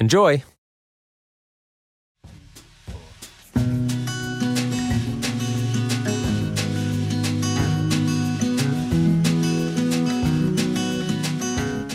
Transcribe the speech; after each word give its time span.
Enjoy! 0.00 0.40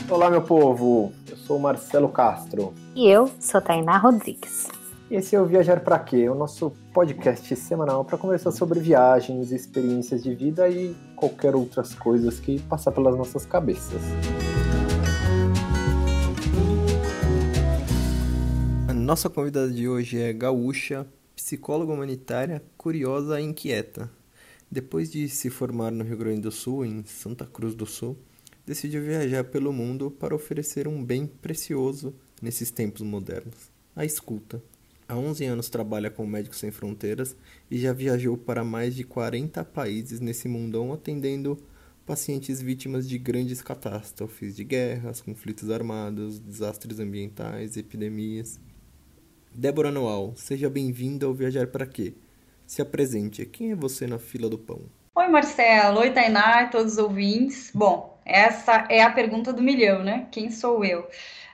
Olá, 0.10 0.30
meu 0.30 0.42
povo. 0.42 1.14
Eu 1.30 1.38
sou 1.38 1.56
o 1.56 1.62
Marcelo 1.62 2.10
Castro. 2.10 2.74
E 2.94 3.08
eu 3.08 3.32
sou 3.40 3.62
Tainá 3.62 3.98
Rodrigues. 3.98 4.68
Esse 5.10 5.38
é 5.38 5.40
o 5.40 5.46
Viajar 5.46 5.80
para 5.80 5.98
Quê? 5.98 6.28
O 6.28 6.36
nosso 6.36 6.72
podcast 6.94 7.56
semanal 7.56 8.04
para 8.04 8.18
conversar 8.18 8.52
sobre 8.52 8.82
viagens, 8.82 9.54
experiências 9.54 10.22
de 10.22 10.36
vida 10.36 10.68
e 10.68 10.94
qualquer 11.16 11.56
outras 11.56 11.96
coisas 11.96 12.38
que 12.38 12.60
passar 12.64 12.92
pelas 12.92 13.16
nossas 13.16 13.46
cabeças. 13.46 14.02
Nossa 19.04 19.30
convidada 19.30 19.70
de 19.70 19.86
hoje 19.86 20.18
é 20.18 20.32
gaúcha, 20.32 21.06
psicóloga 21.36 21.92
humanitária, 21.92 22.64
curiosa 22.78 23.40
e 23.40 23.44
inquieta. 23.44 24.10
Depois 24.72 25.12
de 25.12 25.28
se 25.28 25.50
formar 25.50 25.92
no 25.92 26.06
Rio 26.06 26.16
Grande 26.16 26.40
do 26.40 26.52
Sul, 26.52 26.86
em 26.86 27.04
Santa 27.04 27.46
Cruz 27.46 27.76
do 27.76 27.86
Sul, 27.86 28.18
decidiu 28.66 29.04
viajar 29.04 29.44
pelo 29.44 29.74
mundo 29.74 30.10
para 30.10 30.34
oferecer 30.34 30.88
um 30.88 31.04
bem 31.04 31.28
precioso 31.28 32.16
nesses 32.42 32.72
tempos 32.72 33.02
modernos: 33.02 33.70
a 33.94 34.06
escuta. 34.06 34.64
Há 35.06 35.18
11 35.18 35.46
anos 35.48 35.70
trabalha 35.70 36.10
com 36.10 36.26
Médicos 36.26 36.60
Sem 36.60 36.72
Fronteiras 36.72 37.36
e 37.70 37.78
já 37.78 37.92
viajou 37.92 38.38
para 38.38 38.64
mais 38.64 38.96
de 38.96 39.04
40 39.04 39.66
países 39.66 40.22
nesse 40.22 40.48
mundão 40.48 40.94
atendendo 40.94 41.62
pacientes 42.06 42.62
vítimas 42.62 43.08
de 43.08 43.18
grandes 43.18 43.62
catástrofes, 43.62 44.56
de 44.56 44.64
guerras, 44.64 45.20
conflitos 45.20 45.70
armados, 45.70 46.40
desastres 46.40 47.02
ambientais, 47.02 47.76
epidemias. 47.76 48.62
Débora 49.56 49.92
Noal, 49.92 50.34
seja 50.36 50.68
bem-vinda 50.68 51.28
ao 51.28 51.34
Viajar 51.34 51.68
para 51.68 51.86
Quê? 51.86 52.16
Se 52.66 52.82
apresente, 52.82 53.46
quem 53.46 53.72
é 53.72 53.76
você 53.76 54.08
na 54.08 54.18
fila 54.18 54.50
do 54.50 54.58
pão? 54.58 54.82
Oi, 55.16 55.28
Marcelo. 55.28 56.00
Oi, 56.00 56.10
Tainá 56.10 56.66
todos 56.70 56.94
os 56.94 56.98
ouvintes. 56.98 57.70
Bom, 57.72 58.20
essa 58.26 58.88
é 58.90 59.04
a 59.04 59.12
pergunta 59.12 59.54
do 59.54 59.62
milhão, 59.62 60.04
né? 60.04 60.28
Quem 60.32 60.50
sou 60.50 60.84
eu? 60.84 61.08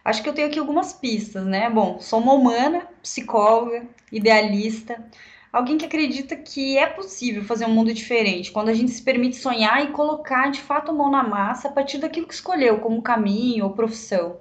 Acho 0.05 0.23
que 0.23 0.29
eu 0.29 0.33
tenho 0.33 0.47
aqui 0.47 0.57
algumas 0.57 0.93
pistas, 0.93 1.45
né? 1.45 1.69
Bom, 1.69 1.99
sou 1.99 2.21
uma 2.21 2.33
humana, 2.33 2.87
psicóloga, 3.03 3.85
idealista, 4.09 5.03
alguém 5.51 5.77
que 5.77 5.85
acredita 5.85 6.37
que 6.37 6.77
é 6.77 6.87
possível 6.87 7.43
fazer 7.43 7.65
um 7.65 7.73
mundo 7.73 7.93
diferente 7.93 8.49
quando 8.49 8.69
a 8.69 8.73
gente 8.73 8.91
se 8.91 9.01
permite 9.01 9.35
sonhar 9.35 9.83
e 9.83 9.91
colocar 9.91 10.49
de 10.51 10.61
fato 10.61 10.91
a 10.91 10.93
mão 10.93 11.11
na 11.11 11.21
massa 11.21 11.67
a 11.67 11.71
partir 11.71 11.97
daquilo 11.97 12.27
que 12.27 12.33
escolheu 12.33 12.79
como 12.79 13.01
caminho 13.01 13.65
ou 13.65 13.73
profissão. 13.73 14.37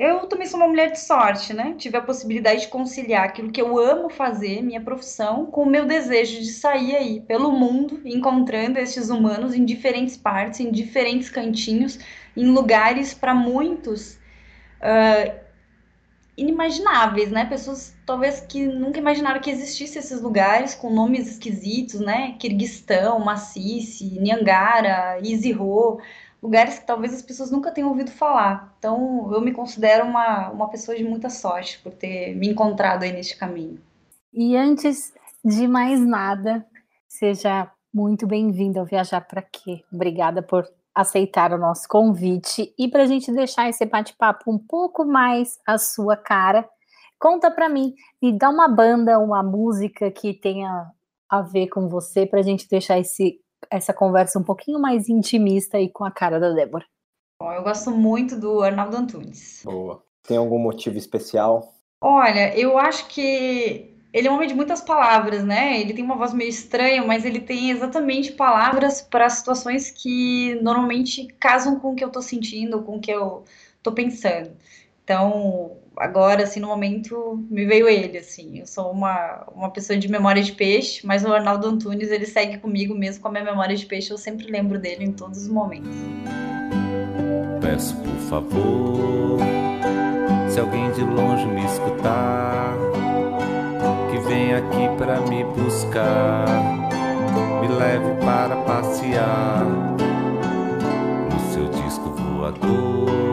Eu 0.00 0.20
também 0.20 0.46
sou 0.46 0.58
uma 0.58 0.66
mulher 0.66 0.92
de 0.92 0.98
sorte, 0.98 1.52
né? 1.52 1.74
Tive 1.76 1.98
a 1.98 2.00
possibilidade 2.00 2.62
de 2.62 2.68
conciliar 2.68 3.26
aquilo 3.26 3.52
que 3.52 3.60
eu 3.60 3.78
amo 3.78 4.08
fazer, 4.08 4.62
minha 4.62 4.80
profissão, 4.80 5.44
com 5.44 5.64
o 5.64 5.68
meu 5.68 5.84
desejo 5.84 6.40
de 6.40 6.50
sair 6.50 6.96
aí 6.96 7.20
pelo 7.20 7.52
mundo, 7.52 8.00
encontrando 8.02 8.78
esses 8.78 9.10
humanos 9.10 9.54
em 9.54 9.62
diferentes 9.62 10.16
partes, 10.16 10.58
em 10.58 10.72
diferentes 10.72 11.28
cantinhos, 11.28 11.98
em 12.34 12.46
lugares 12.46 13.12
para 13.12 13.34
muitos 13.34 14.14
uh, 14.80 15.38
inimagináveis, 16.34 17.30
né? 17.30 17.44
Pessoas 17.44 17.94
talvez 18.06 18.40
que 18.40 18.64
nunca 18.64 18.98
imaginaram 18.98 19.38
que 19.38 19.50
existissem 19.50 20.00
esses 20.00 20.22
lugares 20.22 20.74
com 20.74 20.88
nomes 20.88 21.28
esquisitos, 21.28 22.00
né? 22.00 22.36
Kirguistão, 22.38 23.18
Macice, 23.18 24.18
Niangara, 24.18 25.18
Iziro, 25.22 26.00
lugares 26.42 26.78
que 26.78 26.86
talvez 26.86 27.12
as 27.12 27.22
pessoas 27.22 27.50
nunca 27.50 27.70
tenham 27.70 27.90
ouvido 27.90 28.10
falar. 28.10 28.74
Então, 28.78 29.30
eu 29.32 29.40
me 29.40 29.52
considero 29.52 30.04
uma, 30.04 30.50
uma 30.50 30.68
pessoa 30.68 30.96
de 30.96 31.04
muita 31.04 31.28
sorte 31.28 31.78
por 31.82 31.92
ter 31.92 32.34
me 32.34 32.48
encontrado 32.48 33.02
aí 33.02 33.12
neste 33.12 33.36
caminho. 33.36 33.80
E 34.32 34.56
antes 34.56 35.12
de 35.44 35.66
mais 35.66 36.00
nada, 36.00 36.66
seja 37.08 37.70
muito 37.92 38.26
bem-vindo 38.26 38.78
ao 38.78 38.86
Viajar 38.86 39.20
para 39.20 39.42
Quê. 39.42 39.82
Obrigada 39.92 40.42
por 40.42 40.66
aceitar 40.94 41.52
o 41.52 41.58
nosso 41.58 41.88
convite 41.88 42.74
e 42.78 42.88
para 42.88 43.04
a 43.04 43.06
gente 43.06 43.32
deixar 43.32 43.68
esse 43.68 43.84
bate-papo 43.84 44.50
um 44.50 44.58
pouco 44.58 45.04
mais 45.04 45.58
a 45.66 45.78
sua 45.78 46.16
cara, 46.16 46.68
conta 47.18 47.50
para 47.50 47.68
mim 47.68 47.94
e 48.20 48.32
dá 48.32 48.48
uma 48.50 48.68
banda, 48.68 49.18
uma 49.18 49.42
música 49.42 50.10
que 50.10 50.34
tenha 50.34 50.90
a 51.28 51.42
ver 51.42 51.68
com 51.68 51.88
você 51.88 52.26
para 52.26 52.40
a 52.40 52.42
gente 52.42 52.68
deixar 52.68 52.98
esse 52.98 53.40
essa 53.70 53.92
conversa 53.92 54.38
um 54.38 54.44
pouquinho 54.44 54.78
mais 54.78 55.08
intimista 55.08 55.78
e 55.78 55.88
com 55.88 56.04
a 56.04 56.10
cara 56.10 56.38
da 56.38 56.50
Débora. 56.50 56.84
Bom, 57.40 57.52
eu 57.52 57.62
gosto 57.62 57.90
muito 57.90 58.38
do 58.38 58.62
Arnaldo 58.62 58.96
Antunes. 58.96 59.62
Boa. 59.64 60.02
Tem 60.22 60.36
algum 60.36 60.58
motivo 60.58 60.98
especial? 60.98 61.72
Olha, 62.02 62.56
eu 62.56 62.78
acho 62.78 63.08
que 63.08 63.96
ele 64.12 64.26
é 64.26 64.30
um 64.30 64.34
homem 64.34 64.48
de 64.48 64.54
muitas 64.54 64.80
palavras, 64.80 65.44
né? 65.44 65.80
Ele 65.80 65.94
tem 65.94 66.04
uma 66.04 66.16
voz 66.16 66.34
meio 66.34 66.50
estranha, 66.50 67.02
mas 67.04 67.24
ele 67.24 67.40
tem 67.40 67.70
exatamente 67.70 68.32
palavras 68.32 69.00
para 69.00 69.28
situações 69.28 69.90
que 69.90 70.56
normalmente 70.62 71.28
casam 71.38 71.78
com 71.78 71.92
o 71.92 71.94
que 71.94 72.04
eu 72.04 72.10
tô 72.10 72.20
sentindo, 72.20 72.82
com 72.82 72.96
o 72.96 73.00
que 73.00 73.10
eu 73.10 73.44
tô 73.82 73.92
pensando. 73.92 74.50
Então, 75.10 75.72
agora, 75.96 76.44
assim, 76.44 76.60
no 76.60 76.68
momento, 76.68 77.44
me 77.50 77.66
veio 77.66 77.88
ele, 77.88 78.18
assim. 78.18 78.60
Eu 78.60 78.66
sou 78.66 78.92
uma, 78.92 79.44
uma 79.52 79.68
pessoa 79.68 79.98
de 79.98 80.08
memória 80.08 80.40
de 80.40 80.52
peixe, 80.52 81.04
mas 81.04 81.24
o 81.24 81.32
Arnaldo 81.32 81.66
Antunes, 81.66 82.12
ele 82.12 82.26
segue 82.26 82.58
comigo 82.58 82.94
mesmo 82.94 83.20
com 83.20 83.26
a 83.26 83.32
minha 83.32 83.42
memória 83.42 83.74
de 83.74 83.84
peixe. 83.86 84.12
Eu 84.12 84.16
sempre 84.16 84.46
lembro 84.46 84.78
dele 84.78 85.04
em 85.04 85.10
todos 85.10 85.42
os 85.42 85.48
momentos. 85.48 85.90
Peço, 87.60 87.96
por 87.96 88.16
favor, 88.28 89.40
se 90.48 90.60
alguém 90.60 90.92
de 90.92 91.00
longe 91.00 91.44
me 91.44 91.64
escutar, 91.64 92.76
que 94.12 94.18
venha 94.28 94.58
aqui 94.58 94.96
para 94.96 95.20
me 95.22 95.42
buscar, 95.42 96.46
me 97.60 97.66
leve 97.66 98.14
para 98.24 98.54
passear 98.58 99.64
no 101.32 101.52
seu 101.52 101.68
disco 101.68 102.10
voador 102.10 103.29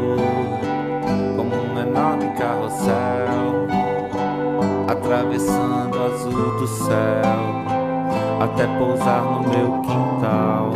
carrossel, 2.35 3.67
atravessando 4.89 5.97
o 5.97 6.03
azul 6.03 6.57
do 6.57 6.67
céu, 6.67 7.39
até 8.41 8.65
pousar 8.77 9.23
no 9.23 9.49
meu 9.49 9.81
quintal. 9.81 10.71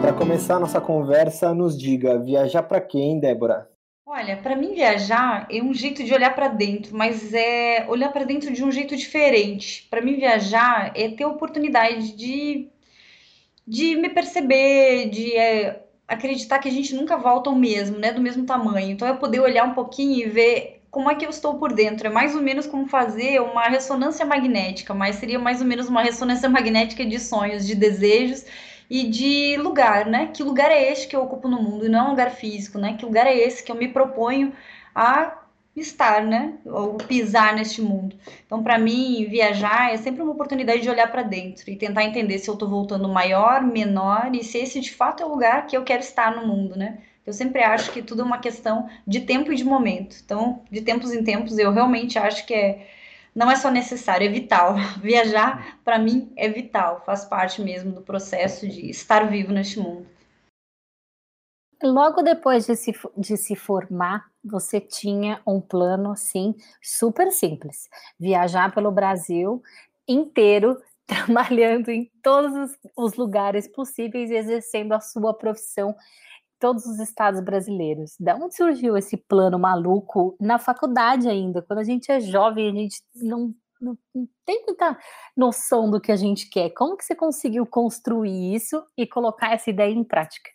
Para 0.00 0.12
começar 0.12 0.56
a 0.56 0.60
nossa 0.60 0.80
conversa, 0.80 1.54
nos 1.54 1.78
diga, 1.78 2.18
viajar 2.18 2.62
para 2.62 2.80
quem, 2.80 3.20
Débora? 3.20 3.68
Olha, 4.06 4.36
para 4.36 4.56
mim 4.56 4.74
viajar 4.74 5.46
é 5.50 5.62
um 5.62 5.72
jeito 5.72 6.02
de 6.02 6.12
olhar 6.12 6.34
para 6.34 6.48
dentro, 6.48 6.96
mas 6.96 7.32
é 7.32 7.86
olhar 7.88 8.12
para 8.12 8.24
dentro 8.24 8.52
de 8.52 8.64
um 8.64 8.70
jeito 8.70 8.96
diferente. 8.96 9.86
Para 9.88 10.00
mim 10.00 10.16
viajar 10.16 10.92
é 10.96 11.08
ter 11.08 11.24
oportunidade 11.24 12.16
de 12.16 12.68
de 13.70 13.94
me 13.94 14.08
perceber, 14.08 15.08
de 15.10 15.36
é, 15.36 15.84
acreditar 16.10 16.58
que 16.58 16.68
a 16.68 16.72
gente 16.72 16.92
nunca 16.94 17.16
volta 17.16 17.48
ao 17.48 17.56
mesmo, 17.56 17.96
né, 17.96 18.12
do 18.12 18.20
mesmo 18.20 18.44
tamanho. 18.44 18.90
Então 18.90 19.06
é 19.06 19.14
poder 19.14 19.38
olhar 19.40 19.64
um 19.64 19.74
pouquinho 19.74 20.26
e 20.26 20.28
ver 20.28 20.82
como 20.90 21.08
é 21.08 21.14
que 21.14 21.24
eu 21.24 21.30
estou 21.30 21.54
por 21.54 21.72
dentro. 21.72 22.08
É 22.08 22.10
mais 22.10 22.34
ou 22.34 22.42
menos 22.42 22.66
como 22.66 22.88
fazer 22.88 23.40
uma 23.40 23.62
ressonância 23.68 24.26
magnética, 24.26 24.92
mas 24.92 25.16
seria 25.16 25.38
mais 25.38 25.60
ou 25.60 25.66
menos 25.66 25.88
uma 25.88 26.02
ressonância 26.02 26.48
magnética 26.50 27.06
de 27.06 27.20
sonhos, 27.20 27.64
de 27.64 27.76
desejos 27.76 28.44
e 28.90 29.04
de 29.04 29.56
lugar, 29.58 30.06
né? 30.06 30.30
Que 30.34 30.42
lugar 30.42 30.72
é 30.72 30.90
este 30.90 31.06
que 31.06 31.14
eu 31.14 31.22
ocupo 31.22 31.48
no 31.48 31.62
mundo? 31.62 31.86
E 31.86 31.88
não 31.88 32.00
é 32.00 32.02
um 32.02 32.10
lugar 32.10 32.30
físico, 32.32 32.76
né? 32.76 32.96
Que 32.98 33.04
lugar 33.04 33.28
é 33.28 33.38
esse 33.38 33.62
que 33.62 33.70
eu 33.70 33.76
me 33.76 33.86
proponho 33.86 34.52
a 34.92 35.39
estar, 35.76 36.22
né? 36.24 36.54
Ou 36.64 36.94
pisar 36.94 37.54
neste 37.54 37.80
mundo. 37.80 38.16
Então, 38.44 38.62
para 38.62 38.78
mim, 38.78 39.26
viajar 39.28 39.92
é 39.92 39.96
sempre 39.96 40.22
uma 40.22 40.32
oportunidade 40.32 40.82
de 40.82 40.90
olhar 40.90 41.10
para 41.10 41.22
dentro 41.22 41.70
e 41.70 41.76
tentar 41.76 42.04
entender 42.04 42.38
se 42.38 42.48
eu 42.48 42.54
estou 42.54 42.68
voltando 42.68 43.08
maior, 43.08 43.62
menor 43.62 44.30
e 44.34 44.42
se 44.42 44.58
esse 44.58 44.80
de 44.80 44.92
fato 44.92 45.22
é 45.22 45.26
o 45.26 45.30
lugar 45.30 45.66
que 45.66 45.76
eu 45.76 45.84
quero 45.84 46.02
estar 46.02 46.34
no 46.34 46.46
mundo, 46.46 46.76
né? 46.76 46.98
Eu 47.26 47.32
sempre 47.32 47.62
acho 47.62 47.92
que 47.92 48.02
tudo 48.02 48.22
é 48.22 48.24
uma 48.24 48.38
questão 48.38 48.88
de 49.06 49.20
tempo 49.20 49.52
e 49.52 49.56
de 49.56 49.64
momento. 49.64 50.16
Então, 50.24 50.62
de 50.70 50.80
tempos 50.80 51.12
em 51.12 51.22
tempos, 51.22 51.58
eu 51.58 51.72
realmente 51.72 52.18
acho 52.18 52.46
que 52.46 52.54
é 52.54 52.86
não 53.34 53.50
é 53.50 53.56
só 53.56 53.70
necessário, 53.70 54.26
é 54.26 54.30
vital. 54.30 54.74
Viajar, 55.00 55.78
para 55.84 55.98
mim, 55.98 56.32
é 56.36 56.48
vital, 56.48 57.02
faz 57.06 57.24
parte 57.24 57.62
mesmo 57.62 57.92
do 57.92 58.02
processo 58.02 58.68
de 58.68 58.90
estar 58.90 59.28
vivo 59.28 59.52
neste 59.52 59.78
mundo. 59.78 60.06
Logo 61.82 62.20
depois 62.22 62.66
de 62.66 62.76
se, 62.76 62.92
de 63.16 63.36
se 63.38 63.56
formar, 63.56 64.26
você 64.44 64.78
tinha 64.80 65.40
um 65.46 65.60
plano, 65.60 66.12
assim, 66.12 66.54
super 66.82 67.32
simples. 67.32 67.88
Viajar 68.18 68.74
pelo 68.74 68.90
Brasil 68.92 69.62
inteiro, 70.06 70.78
trabalhando 71.06 71.88
em 71.88 72.10
todos 72.22 72.76
os, 72.96 73.14
lugares 73.14 73.66
possíveis, 73.66 74.30
exercendo 74.30 74.92
a 74.92 75.00
sua 75.00 75.32
profissão 75.32 75.94
todos 76.58 76.84
os 76.84 76.98
estados 76.98 77.40
brasileiros. 77.40 78.14
Da 78.20 78.36
onde 78.36 78.54
surgiu 78.54 78.96
esse 78.96 79.16
plano 79.16 79.58
maluco 79.58 80.36
na 80.38 80.58
faculdade 80.58 81.28
ainda? 81.28 81.62
Quando 81.62 81.78
a 81.78 81.84
gente 81.84 82.12
é 82.12 82.20
jovem, 82.20 82.68
a 82.68 82.74
gente 82.74 83.02
não, 83.14 83.54
não, 83.80 83.98
não, 84.14 84.28
tem 84.44 84.62
muita 84.66 84.98
noção 85.34 85.90
do 85.90 85.98
que 85.98 86.12
a 86.12 86.16
gente 86.16 86.50
quer. 86.50 86.68
Como 86.70 86.96
que 86.98 87.04
você 87.04 87.14
conseguiu 87.14 87.64
construir 87.64 88.54
isso 88.54 88.84
e 88.96 89.06
colocar 89.06 89.54
essa 89.54 89.70
ideia 89.70 89.94
em 89.94 90.04
prática? 90.04 90.50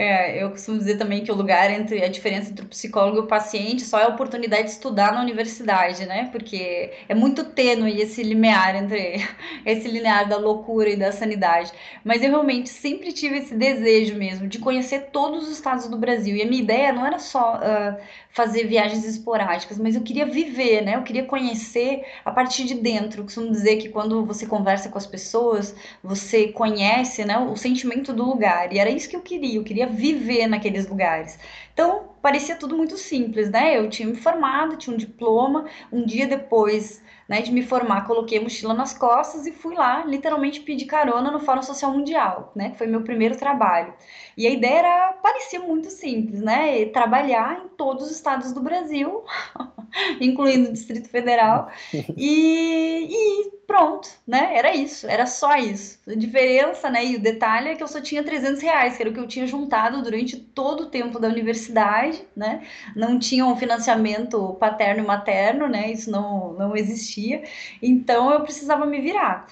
É, 0.00 0.42
eu 0.42 0.48
costumo 0.48 0.78
dizer 0.78 0.96
também 0.96 1.22
que 1.22 1.30
o 1.30 1.34
lugar 1.34 1.70
entre 1.70 2.02
a 2.02 2.08
diferença 2.08 2.50
entre 2.50 2.64
o 2.64 2.68
psicólogo 2.68 3.18
e 3.18 3.20
o 3.20 3.26
paciente 3.26 3.82
só 3.82 4.00
é 4.00 4.04
a 4.04 4.08
oportunidade 4.08 4.62
de 4.62 4.70
estudar 4.70 5.12
na 5.12 5.20
universidade, 5.20 6.06
né? 6.06 6.30
Porque 6.32 6.90
é 7.06 7.14
muito 7.14 7.44
tênue 7.44 8.00
esse 8.00 8.22
limiar 8.22 8.74
entre 8.76 9.16
esse 9.66 9.86
linear 9.88 10.26
da 10.26 10.38
loucura 10.38 10.88
e 10.88 10.96
da 10.96 11.12
sanidade. 11.12 11.70
Mas 12.02 12.22
eu 12.22 12.30
realmente 12.30 12.70
sempre 12.70 13.12
tive 13.12 13.40
esse 13.40 13.54
desejo 13.54 14.14
mesmo 14.14 14.48
de 14.48 14.58
conhecer 14.58 15.10
todos 15.12 15.46
os 15.46 15.52
estados 15.52 15.86
do 15.86 15.98
Brasil. 15.98 16.34
E 16.34 16.40
a 16.40 16.46
minha 16.46 16.62
ideia 16.62 16.94
não 16.94 17.04
era 17.04 17.18
só 17.18 17.56
uh, 17.56 18.00
fazer 18.30 18.64
viagens 18.66 19.04
esporádicas, 19.04 19.78
mas 19.78 19.96
eu 19.96 20.02
queria 20.02 20.24
viver, 20.24 20.82
né? 20.82 20.96
Eu 20.96 21.02
queria 21.02 21.24
conhecer 21.26 22.06
a 22.24 22.30
partir 22.30 22.64
de 22.64 22.74
dentro. 22.74 23.20
Eu 23.20 23.24
costumo 23.24 23.50
dizer 23.50 23.76
que 23.76 23.90
quando 23.90 24.24
você 24.24 24.46
conversa 24.46 24.88
com 24.88 24.96
as 24.96 25.06
pessoas, 25.06 25.74
você 26.02 26.48
conhece, 26.48 27.22
né, 27.24 27.38
o 27.38 27.54
sentimento 27.56 28.14
do 28.14 28.24
lugar. 28.24 28.72
E 28.72 28.78
era 28.78 28.88
isso 28.88 29.08
que 29.10 29.16
eu 29.16 29.20
queria. 29.20 29.56
Eu 29.56 29.64
queria 29.64 29.89
viver 29.90 30.46
naqueles 30.46 30.88
lugares. 30.88 31.38
Então, 31.72 32.10
parecia 32.22 32.56
tudo 32.56 32.76
muito 32.76 32.96
simples, 32.96 33.50
né? 33.50 33.76
Eu 33.78 33.88
tinha 33.88 34.08
me 34.08 34.16
formado, 34.16 34.76
tinha 34.76 34.94
um 34.94 34.98
diploma. 34.98 35.66
Um 35.92 36.04
dia 36.04 36.26
depois 36.26 37.02
né, 37.30 37.42
de 37.42 37.52
me 37.52 37.62
formar, 37.62 38.08
coloquei 38.08 38.38
a 38.38 38.40
mochila 38.40 38.74
nas 38.74 38.92
costas 38.92 39.46
e 39.46 39.52
fui 39.52 39.76
lá, 39.76 40.04
literalmente 40.04 40.62
pedir 40.62 40.86
carona 40.86 41.30
no 41.30 41.38
Fórum 41.38 41.62
Social 41.62 41.92
Mundial, 41.92 42.50
né, 42.56 42.74
foi 42.76 42.88
meu 42.88 43.02
primeiro 43.02 43.36
trabalho. 43.36 43.94
E 44.40 44.46
a 44.46 44.50
ideia 44.50 44.78
era, 44.78 45.12
parecia 45.22 45.60
muito 45.60 45.90
simples, 45.90 46.40
né, 46.40 46.86
trabalhar 46.86 47.62
em 47.64 47.68
todos 47.76 48.06
os 48.06 48.10
estados 48.12 48.52
do 48.52 48.60
Brasil, 48.60 49.24
incluindo 50.20 50.68
o 50.68 50.72
Distrito 50.72 51.08
Federal, 51.08 51.70
e, 52.16 53.08
e, 53.10 53.50
pronto, 53.66 54.08
né, 54.26 54.52
era 54.56 54.74
isso, 54.74 55.06
era 55.06 55.26
só 55.26 55.56
isso. 55.56 55.98
A 56.08 56.14
diferença, 56.14 56.88
né, 56.88 57.04
e 57.04 57.16
o 57.16 57.20
detalhe 57.20 57.70
é 57.70 57.74
que 57.74 57.82
eu 57.82 57.88
só 57.88 58.00
tinha 58.00 58.22
300 58.22 58.62
reais, 58.62 58.96
que 58.96 59.02
era 59.02 59.10
o 59.10 59.14
que 59.14 59.20
eu 59.20 59.28
tinha 59.28 59.46
juntado 59.46 60.02
durante 60.02 60.36
todo 60.36 60.84
o 60.84 60.90
tempo 60.90 61.18
da 61.18 61.28
universidade, 61.28 62.22
né, 62.34 62.66
não 62.96 63.18
tinha 63.18 63.44
um 63.44 63.56
financiamento 63.56 64.54
paterno 64.54 65.02
e 65.02 65.06
materno, 65.06 65.68
né, 65.68 65.90
isso 65.92 66.10
não, 66.10 66.52
não 66.54 66.76
existia 66.76 66.90
existia, 66.90 67.42
então 67.82 68.32
eu 68.32 68.42
precisava 68.42 68.84
me 68.86 69.00
virar. 69.00 69.46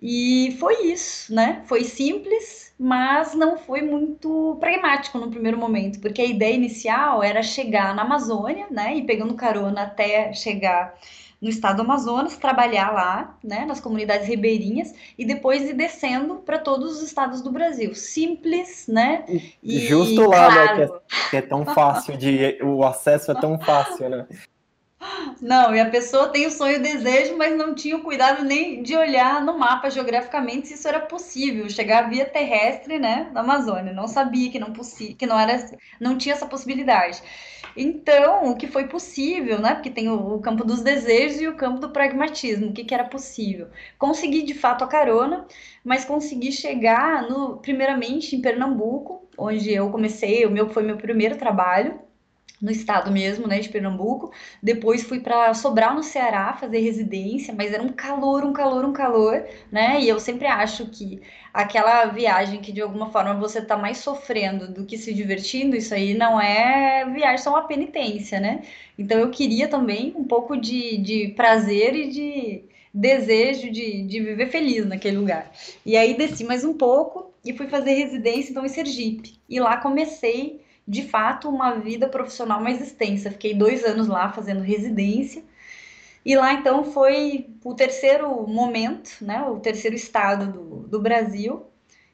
E 0.00 0.56
foi 0.58 0.86
isso, 0.86 1.34
né? 1.34 1.62
Foi 1.66 1.84
simples, 1.84 2.63
mas 2.78 3.34
não 3.34 3.56
foi 3.56 3.82
muito 3.82 4.56
pragmático 4.58 5.18
no 5.18 5.30
primeiro 5.30 5.58
momento, 5.58 6.00
porque 6.00 6.20
a 6.20 6.26
ideia 6.26 6.54
inicial 6.54 7.22
era 7.22 7.42
chegar 7.42 7.94
na 7.94 8.02
Amazônia, 8.02 8.66
né? 8.70 8.96
E 8.96 9.02
pegando 9.02 9.34
carona 9.34 9.82
até 9.82 10.32
chegar 10.32 10.94
no 11.44 11.50
estado 11.50 11.76
do 11.76 11.82
Amazonas, 11.82 12.38
trabalhar 12.38 12.90
lá, 12.90 13.36
né, 13.44 13.66
nas 13.66 13.78
comunidades 13.78 14.26
ribeirinhas 14.26 14.94
e 15.18 15.26
depois 15.26 15.68
ir 15.68 15.74
descendo 15.74 16.36
para 16.36 16.58
todos 16.58 16.96
os 16.96 17.02
estados 17.02 17.42
do 17.42 17.52
Brasil. 17.52 17.94
Simples, 17.94 18.86
né? 18.88 19.24
E, 19.62 19.80
Justo 19.80 20.22
lá, 20.22 20.50
claro. 20.50 20.56
né, 20.56 20.74
que 20.74 20.82
é, 20.82 21.30
que 21.30 21.36
é, 21.36 21.42
tão 21.42 21.66
fácil 21.74 22.16
de 22.16 22.58
o 22.62 22.82
acesso 22.82 23.30
é 23.30 23.34
tão 23.34 23.58
fácil, 23.58 24.08
né? 24.08 24.26
Não, 25.40 25.74
e 25.74 25.80
a 25.80 25.90
pessoa 25.90 26.28
tem 26.28 26.46
o 26.46 26.50
sonho 26.50 26.76
e 26.76 26.78
o 26.78 26.82
desejo, 26.82 27.36
mas 27.36 27.56
não 27.56 27.74
tinha 27.74 27.96
o 27.96 28.02
cuidado 28.02 28.44
nem 28.44 28.82
de 28.82 28.96
olhar 28.96 29.44
no 29.44 29.58
mapa 29.58 29.90
geograficamente 29.90 30.68
se 30.68 30.74
isso 30.74 30.88
era 30.88 31.00
possível, 31.00 31.68
chegar 31.68 32.08
via 32.08 32.24
terrestre, 32.24 32.98
né, 32.98 33.28
na 33.32 33.40
Amazônia. 33.40 33.92
Não 33.92 34.08
sabia 34.08 34.50
que 34.50 34.58
não 34.58 34.72
que 34.72 35.26
não 35.26 35.38
era, 35.38 35.66
não 36.00 36.16
tinha 36.16 36.34
essa 36.34 36.46
possibilidade. 36.46 37.22
Então, 37.76 38.50
o 38.50 38.56
que 38.56 38.68
foi 38.68 38.86
possível, 38.86 39.58
né? 39.60 39.74
Porque 39.74 39.90
tem 39.90 40.08
o, 40.08 40.34
o 40.36 40.40
campo 40.40 40.64
dos 40.64 40.80
desejos 40.80 41.40
e 41.40 41.48
o 41.48 41.56
campo 41.56 41.80
do 41.80 41.90
pragmatismo. 41.90 42.68
O 42.68 42.72
que, 42.72 42.84
que 42.84 42.94
era 42.94 43.04
possível? 43.04 43.68
Consegui 43.98 44.42
de 44.42 44.54
fato 44.54 44.84
a 44.84 44.86
carona, 44.86 45.46
mas 45.84 46.04
consegui 46.04 46.52
chegar 46.52 47.28
no, 47.28 47.56
primeiramente 47.58 48.36
em 48.36 48.40
Pernambuco, 48.40 49.28
onde 49.36 49.72
eu 49.72 49.90
comecei, 49.90 50.46
o 50.46 50.50
meu 50.50 50.68
foi 50.70 50.84
meu 50.84 50.96
primeiro 50.96 51.36
trabalho 51.36 52.00
no 52.60 52.70
estado 52.70 53.10
mesmo, 53.10 53.46
né, 53.46 53.58
de 53.58 53.68
Pernambuco. 53.68 54.32
Depois 54.62 55.02
fui 55.02 55.20
para 55.20 55.52
Sobral, 55.54 55.94
no 55.94 56.02
Ceará, 56.02 56.52
fazer 56.54 56.78
residência, 56.78 57.54
mas 57.54 57.72
era 57.72 57.82
um 57.82 57.90
calor, 57.90 58.44
um 58.44 58.52
calor, 58.52 58.84
um 58.84 58.92
calor, 58.92 59.44
né? 59.70 60.00
E 60.00 60.08
eu 60.08 60.18
sempre 60.18 60.46
acho 60.46 60.86
que 60.86 61.20
aquela 61.52 62.06
viagem 62.06 62.60
que 62.60 62.72
de 62.72 62.80
alguma 62.80 63.10
forma 63.10 63.34
você 63.34 63.60
tá 63.60 63.76
mais 63.76 63.98
sofrendo 63.98 64.72
do 64.72 64.84
que 64.84 64.96
se 64.96 65.12
divertindo, 65.12 65.76
isso 65.76 65.94
aí 65.94 66.14
não 66.14 66.40
é 66.40 67.04
viagem, 67.12 67.38
só 67.38 67.50
uma 67.50 67.66
penitência, 67.66 68.40
né? 68.40 68.62
Então 68.98 69.18
eu 69.18 69.30
queria 69.30 69.68
também 69.68 70.12
um 70.16 70.24
pouco 70.24 70.56
de, 70.56 70.96
de 70.98 71.28
prazer 71.36 71.94
e 71.94 72.08
de 72.08 72.64
desejo 72.92 73.70
de, 73.70 74.02
de 74.02 74.20
viver 74.20 74.48
feliz 74.48 74.86
naquele 74.86 75.18
lugar. 75.18 75.50
E 75.84 75.96
aí 75.96 76.14
desci 76.16 76.44
mais 76.44 76.64
um 76.64 76.74
pouco 76.74 77.32
e 77.44 77.52
fui 77.52 77.66
fazer 77.66 77.94
residência 77.94 78.52
então 78.52 78.64
em 78.64 78.68
Sergipe. 78.68 79.34
E 79.48 79.58
lá 79.58 79.76
comecei 79.76 80.63
de 80.86 81.02
fato 81.08 81.48
uma 81.48 81.74
vida 81.74 82.08
profissional 82.08 82.60
mais 82.60 82.80
extensa. 82.80 83.30
Fiquei 83.30 83.54
dois 83.54 83.84
anos 83.84 84.06
lá 84.06 84.30
fazendo 84.30 84.62
residência. 84.62 85.42
E 86.24 86.36
lá 86.36 86.54
então 86.54 86.84
foi 86.84 87.46
o 87.62 87.74
terceiro 87.74 88.46
momento, 88.46 89.10
né, 89.20 89.42
o 89.42 89.60
terceiro 89.60 89.94
estado 89.94 90.52
do, 90.52 90.88
do 90.88 91.00
Brasil. 91.00 91.66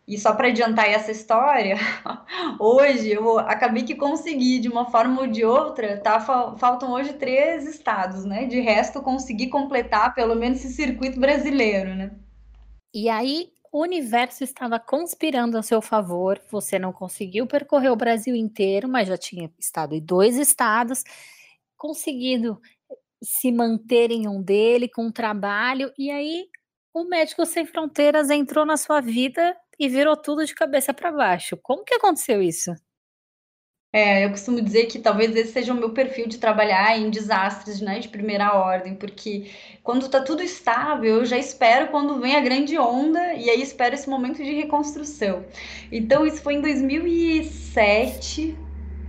E 0.06 0.18
só 0.18 0.34
para 0.34 0.48
adiantar 0.48 0.90
essa 0.90 1.12
história, 1.12 1.76
hoje 2.58 3.12
eu 3.12 3.38
acabei 3.38 3.84
que 3.84 3.94
consegui, 3.94 4.58
de 4.58 4.68
uma 4.68 4.90
forma 4.90 5.20
ou 5.20 5.26
de 5.28 5.44
outra, 5.44 5.98
tá, 5.98 6.18
faltam 6.18 6.90
hoje 6.90 7.12
três 7.12 7.64
estados, 7.64 8.24
né? 8.24 8.46
De 8.46 8.58
resto, 8.58 9.00
consegui 9.02 9.46
completar 9.46 10.12
pelo 10.12 10.34
menos 10.34 10.58
esse 10.58 10.74
circuito 10.74 11.20
brasileiro, 11.20 11.94
né? 11.94 12.10
E 12.92 13.08
aí, 13.08 13.52
o 13.72 13.82
universo 13.82 14.44
estava 14.44 14.78
conspirando 14.80 15.56
a 15.56 15.62
seu 15.62 15.80
favor. 15.80 16.40
Você 16.50 16.78
não 16.78 16.92
conseguiu 16.92 17.46
percorrer 17.46 17.90
o 17.90 17.96
Brasil 17.96 18.34
inteiro, 18.34 18.88
mas 18.88 19.08
já 19.08 19.16
tinha 19.16 19.52
estado 19.58 19.94
em 19.94 20.00
dois 20.00 20.36
estados, 20.36 21.04
conseguido 21.76 22.60
se 23.22 23.52
manter 23.52 24.10
em 24.10 24.28
um 24.28 24.42
dele 24.42 24.88
com 24.88 25.06
um 25.06 25.12
trabalho. 25.12 25.92
E 25.98 26.10
aí 26.10 26.48
o 26.94 27.04
Médico 27.04 27.46
Sem 27.46 27.66
Fronteiras 27.66 28.30
entrou 28.30 28.66
na 28.66 28.76
sua 28.76 29.00
vida 29.00 29.56
e 29.78 29.88
virou 29.88 30.16
tudo 30.16 30.44
de 30.44 30.54
cabeça 30.54 30.92
para 30.92 31.12
baixo. 31.12 31.56
Como 31.62 31.84
que 31.84 31.94
aconteceu 31.94 32.42
isso? 32.42 32.74
É, 33.92 34.24
eu 34.24 34.30
costumo 34.30 34.60
dizer 34.62 34.86
que 34.86 35.00
talvez 35.00 35.34
esse 35.34 35.52
seja 35.52 35.72
o 35.72 35.76
meu 35.76 35.90
perfil 35.90 36.28
de 36.28 36.38
trabalhar 36.38 36.96
em 36.96 37.10
desastres, 37.10 37.80
né, 37.80 37.98
de 37.98 38.08
primeira 38.08 38.54
ordem, 38.54 38.94
porque 38.94 39.50
quando 39.82 40.08
tá 40.08 40.22
tudo 40.22 40.42
estável, 40.42 41.16
eu 41.16 41.24
já 41.24 41.36
espero 41.36 41.88
quando 41.88 42.20
vem 42.20 42.36
a 42.36 42.40
grande 42.40 42.78
onda 42.78 43.34
e 43.34 43.50
aí 43.50 43.60
espero 43.60 43.94
esse 43.94 44.08
momento 44.08 44.36
de 44.36 44.54
reconstrução. 44.54 45.44
Então 45.90 46.24
isso 46.24 46.40
foi 46.40 46.54
em 46.54 46.60
2007, 46.60 48.56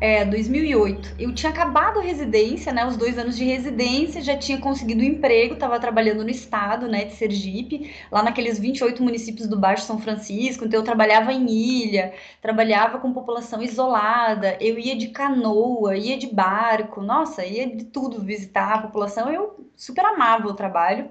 é, 0.01 0.25
2008. 0.25 1.15
Eu 1.19 1.31
tinha 1.33 1.51
acabado 1.51 1.99
a 1.99 2.01
residência, 2.01 2.73
né, 2.73 2.83
os 2.85 2.97
dois 2.97 3.19
anos 3.19 3.37
de 3.37 3.45
residência, 3.45 4.19
já 4.19 4.35
tinha 4.35 4.57
conseguido 4.59 5.01
um 5.01 5.05
emprego, 5.05 5.53
estava 5.53 5.79
trabalhando 5.79 6.23
no 6.23 6.29
estado, 6.29 6.87
né, 6.87 7.05
de 7.05 7.13
Sergipe, 7.13 7.93
lá 8.11 8.23
naqueles 8.23 8.57
28 8.57 9.03
municípios 9.03 9.47
do 9.47 9.59
Baixo 9.59 9.85
São 9.85 9.99
Francisco, 9.99 10.65
então 10.65 10.79
eu 10.79 10.83
trabalhava 10.83 11.31
em 11.31 11.47
ilha, 11.47 12.13
trabalhava 12.41 12.97
com 12.97 13.13
população 13.13 13.61
isolada, 13.61 14.57
eu 14.59 14.79
ia 14.79 14.95
de 14.97 15.09
canoa, 15.09 15.95
ia 15.95 16.17
de 16.17 16.27
barco, 16.27 16.99
nossa, 16.99 17.45
ia 17.45 17.67
de 17.67 17.85
tudo 17.85 18.19
visitar 18.23 18.73
a 18.73 18.81
população, 18.81 19.31
eu 19.31 19.69
super 19.75 20.03
amava 20.03 20.47
o 20.47 20.55
trabalho. 20.55 21.09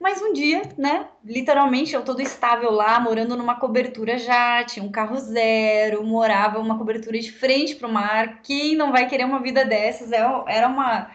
Mas 0.00 0.22
um 0.22 0.32
dia, 0.32 0.62
né, 0.78 1.08
literalmente 1.24 1.92
eu 1.92 2.04
todo 2.04 2.22
estável 2.22 2.70
lá, 2.70 3.00
morando 3.00 3.36
numa 3.36 3.56
cobertura 3.58 4.16
já, 4.16 4.62
tinha 4.64 4.84
um 4.84 4.92
carro 4.92 5.16
zero, 5.16 6.04
morava 6.04 6.60
uma 6.60 6.78
cobertura 6.78 7.18
de 7.18 7.32
frente 7.32 7.74
para 7.74 7.88
o 7.88 7.92
mar. 7.92 8.40
Quem 8.42 8.76
não 8.76 8.92
vai 8.92 9.08
querer 9.08 9.24
uma 9.24 9.40
vida 9.42 9.64
dessas? 9.64 10.12
É, 10.12 10.20
era 10.46 10.68
uma, 10.68 11.10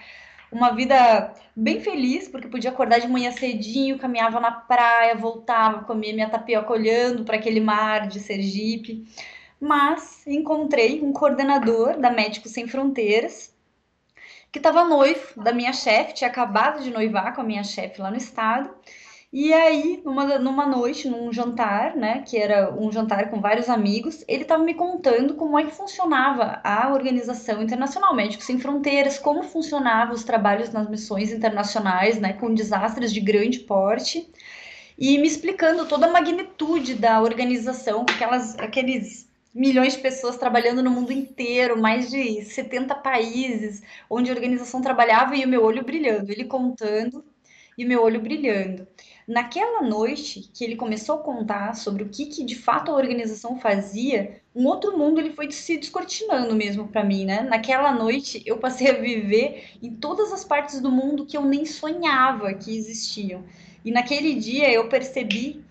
uma 0.52 0.72
vida 0.72 1.34
bem 1.56 1.80
feliz, 1.80 2.28
porque 2.28 2.48
podia 2.50 2.72
acordar 2.72 3.00
de 3.00 3.08
manhã 3.08 3.32
cedinho, 3.32 3.98
caminhava 3.98 4.40
na 4.42 4.52
praia, 4.52 5.16
voltava, 5.16 5.86
comia 5.86 6.14
minha 6.14 6.30
tapioca 6.30 6.74
olhando 6.74 7.24
para 7.24 7.38
aquele 7.38 7.62
mar 7.62 8.08
de 8.08 8.20
Sergipe. 8.20 9.06
Mas 9.62 10.28
encontrei 10.28 11.02
um 11.02 11.14
coordenador 11.14 11.98
da 11.98 12.10
Médicos 12.12 12.52
Sem 12.52 12.68
Fronteiras, 12.68 13.53
que 14.54 14.60
estava 14.60 14.86
noivo 14.86 15.20
da 15.36 15.52
minha 15.52 15.74
chefe, 15.74 16.14
tinha 16.14 16.30
acabado 16.30 16.84
de 16.84 16.92
noivar 16.92 17.34
com 17.34 17.42
a 17.42 17.44
minha 17.44 17.64
chefe 17.64 18.00
lá 18.00 18.12
no 18.12 18.18
estado. 18.18 18.70
E 19.32 19.52
aí, 19.52 20.00
numa, 20.06 20.38
numa 20.38 20.68
noite, 20.68 21.10
num 21.10 21.34
jantar, 21.34 21.96
né, 21.96 22.22
que 22.22 22.38
era 22.38 22.72
um 22.72 22.92
jantar 22.92 23.32
com 23.32 23.42
vários 23.42 23.68
amigos, 23.68 24.24
ele 24.28 24.44
estava 24.44 24.64
me 24.64 24.76
contando 24.76 25.34
como 25.34 25.58
é 25.58 25.64
que 25.64 25.72
funcionava 25.72 26.62
a 26.64 26.94
Organização 26.94 27.64
Internacional 27.64 28.16
Médicos 28.16 28.46
Sem 28.46 28.60
Fronteiras, 28.60 29.18
como 29.18 29.42
funcionavam 29.42 30.14
os 30.14 30.24
trabalhos 30.24 30.70
nas 30.70 30.88
missões 30.88 31.32
internacionais, 31.32 32.20
né, 32.20 32.34
com 32.34 32.54
desastres 32.54 33.12
de 33.12 33.22
grande 33.22 33.58
porte, 33.62 34.30
e 34.96 35.18
me 35.18 35.26
explicando 35.26 35.88
toda 35.88 36.06
a 36.06 36.12
magnitude 36.12 36.94
da 36.94 37.20
organização, 37.20 38.06
aquelas, 38.08 38.56
aqueles 38.60 39.28
milhões 39.54 39.94
de 39.94 40.00
pessoas 40.00 40.38
trabalhando 40.38 40.82
no 40.82 40.90
mundo 40.90 41.12
inteiro, 41.12 41.80
mais 41.80 42.10
de 42.10 42.44
70 42.44 42.96
países, 42.96 43.84
onde 44.10 44.32
a 44.32 44.34
organização 44.34 44.82
trabalhava 44.82 45.36
e 45.36 45.46
o 45.46 45.48
meu 45.48 45.64
olho 45.64 45.84
brilhando, 45.84 46.32
ele 46.32 46.46
contando 46.46 47.24
e 47.78 47.86
o 47.86 47.88
meu 47.88 48.02
olho 48.02 48.20
brilhando. 48.22 48.88
Naquela 49.28 49.82
noite 49.82 50.50
que 50.54 50.64
ele 50.64 50.76
começou 50.76 51.16
a 51.16 51.24
contar 51.24 51.76
sobre 51.76 52.04
o 52.04 52.10
que, 52.10 52.26
que 52.26 52.44
de 52.44 52.56
fato 52.56 52.92
a 52.92 52.96
organização 52.96 53.58
fazia, 53.58 54.42
um 54.54 54.66
outro 54.68 54.98
mundo 54.98 55.20
ele 55.20 55.32
foi 55.32 55.50
se 55.52 55.78
descortinando 55.78 56.54
mesmo 56.56 56.88
para 56.88 57.04
mim, 57.04 57.26
né? 57.26 57.42
Naquela 57.42 57.94
noite 57.94 58.44
eu 58.46 58.58
passei 58.58 58.90
a 58.90 59.00
viver 59.00 59.78
em 59.82 59.96
todas 59.96 60.34
as 60.34 60.44
partes 60.44 60.82
do 60.82 60.92
mundo 60.92 61.26
que 61.26 61.38
eu 61.38 61.46
nem 61.46 61.66
sonhava 61.66 62.54
que 62.54 62.76
existiam. 62.76 63.44
E 63.86 63.92
naquele 63.92 64.36
dia 64.36 64.72
eu 64.72 64.90
percebi 64.90 65.64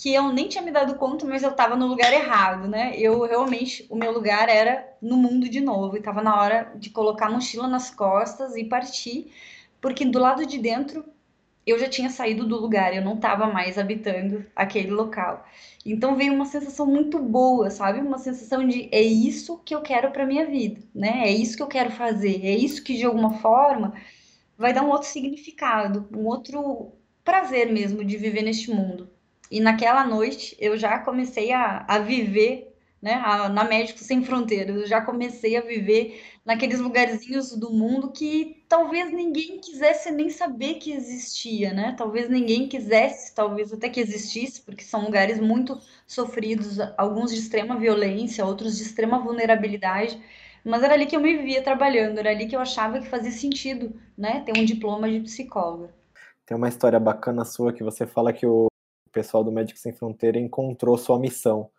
que 0.00 0.14
eu 0.14 0.32
nem 0.32 0.48
tinha 0.48 0.62
me 0.62 0.70
dado 0.70 0.94
conta, 0.94 1.26
mas 1.26 1.42
eu 1.42 1.50
estava 1.50 1.76
no 1.76 1.86
lugar 1.86 2.10
errado, 2.10 2.66
né? 2.66 2.94
Eu 2.96 3.20
realmente, 3.26 3.86
o 3.90 3.94
meu 3.94 4.10
lugar 4.10 4.48
era 4.48 4.88
no 5.02 5.14
mundo 5.14 5.46
de 5.46 5.60
novo, 5.60 5.94
e 5.94 5.98
estava 5.98 6.22
na 6.22 6.40
hora 6.40 6.72
de 6.74 6.88
colocar 6.88 7.26
a 7.26 7.30
mochila 7.30 7.68
nas 7.68 7.90
costas 7.90 8.56
e 8.56 8.64
partir, 8.64 9.30
porque 9.78 10.06
do 10.06 10.18
lado 10.18 10.46
de 10.46 10.58
dentro 10.58 11.04
eu 11.66 11.78
já 11.78 11.86
tinha 11.86 12.08
saído 12.08 12.46
do 12.46 12.58
lugar, 12.58 12.96
eu 12.96 13.04
não 13.04 13.16
estava 13.16 13.46
mais 13.46 13.76
habitando 13.76 14.46
aquele 14.56 14.90
local. 14.90 15.46
Então 15.84 16.16
veio 16.16 16.32
uma 16.32 16.46
sensação 16.46 16.86
muito 16.86 17.18
boa, 17.18 17.68
sabe? 17.70 18.00
Uma 18.00 18.18
sensação 18.18 18.66
de 18.66 18.88
é 18.90 19.02
isso 19.02 19.58
que 19.58 19.74
eu 19.74 19.82
quero 19.82 20.10
para 20.12 20.24
minha 20.24 20.46
vida, 20.46 20.80
né? 20.94 21.24
É 21.24 21.30
isso 21.30 21.56
que 21.58 21.62
eu 21.62 21.68
quero 21.68 21.90
fazer, 21.90 22.40
é 22.46 22.56
isso 22.56 22.82
que 22.82 22.96
de 22.96 23.04
alguma 23.04 23.34
forma 23.34 23.92
vai 24.56 24.72
dar 24.72 24.82
um 24.82 24.90
outro 24.90 25.08
significado, 25.08 26.08
um 26.16 26.26
outro 26.26 26.92
prazer 27.22 27.70
mesmo 27.70 28.02
de 28.02 28.16
viver 28.16 28.42
neste 28.42 28.70
mundo. 28.70 29.19
E 29.50 29.60
naquela 29.60 30.04
noite 30.06 30.56
eu 30.60 30.76
já 30.76 30.98
comecei 30.98 31.52
a, 31.52 31.84
a 31.88 31.98
viver 31.98 32.70
né, 33.02 33.14
a, 33.24 33.48
na 33.48 33.64
Médicos 33.64 34.02
Sem 34.02 34.22
Fronteiras. 34.22 34.76
Eu 34.76 34.86
já 34.86 35.00
comecei 35.00 35.56
a 35.56 35.62
viver 35.62 36.22
naqueles 36.44 36.80
lugarzinhos 36.80 37.56
do 37.56 37.70
mundo 37.70 38.12
que 38.12 38.62
talvez 38.68 39.12
ninguém 39.12 39.58
quisesse 39.58 40.10
nem 40.10 40.28
saber 40.28 40.74
que 40.74 40.92
existia, 40.92 41.72
né? 41.72 41.94
Talvez 41.96 42.28
ninguém 42.28 42.68
quisesse, 42.68 43.34
talvez 43.34 43.72
até 43.72 43.88
que 43.88 44.00
existisse, 44.00 44.60
porque 44.60 44.84
são 44.84 45.04
lugares 45.04 45.40
muito 45.40 45.80
sofridos, 46.06 46.78
alguns 46.96 47.32
de 47.32 47.38
extrema 47.38 47.76
violência, 47.76 48.44
outros 48.44 48.76
de 48.76 48.82
extrema 48.82 49.18
vulnerabilidade. 49.18 50.20
Mas 50.62 50.82
era 50.82 50.92
ali 50.92 51.06
que 51.06 51.16
eu 51.16 51.20
me 51.20 51.38
via 51.38 51.62
trabalhando, 51.62 52.18
era 52.18 52.30
ali 52.30 52.46
que 52.46 52.54
eu 52.54 52.60
achava 52.60 53.00
que 53.00 53.08
fazia 53.08 53.30
sentido, 53.30 53.98
né, 54.16 54.42
ter 54.44 54.58
um 54.58 54.64
diploma 54.64 55.10
de 55.10 55.20
psicóloga. 55.20 55.88
Tem 56.44 56.54
uma 56.54 56.68
história 56.68 57.00
bacana 57.00 57.46
sua 57.46 57.72
que 57.72 57.82
você 57.82 58.06
fala 58.06 58.30
que 58.30 58.44
o 58.44 58.69
o 59.10 59.12
pessoal 59.12 59.42
do 59.42 59.52
Médicos 59.52 59.82
Sem 59.82 59.92
Fronteira 59.92 60.38
encontrou 60.38 60.96
sua 60.96 61.18
missão. 61.18 61.70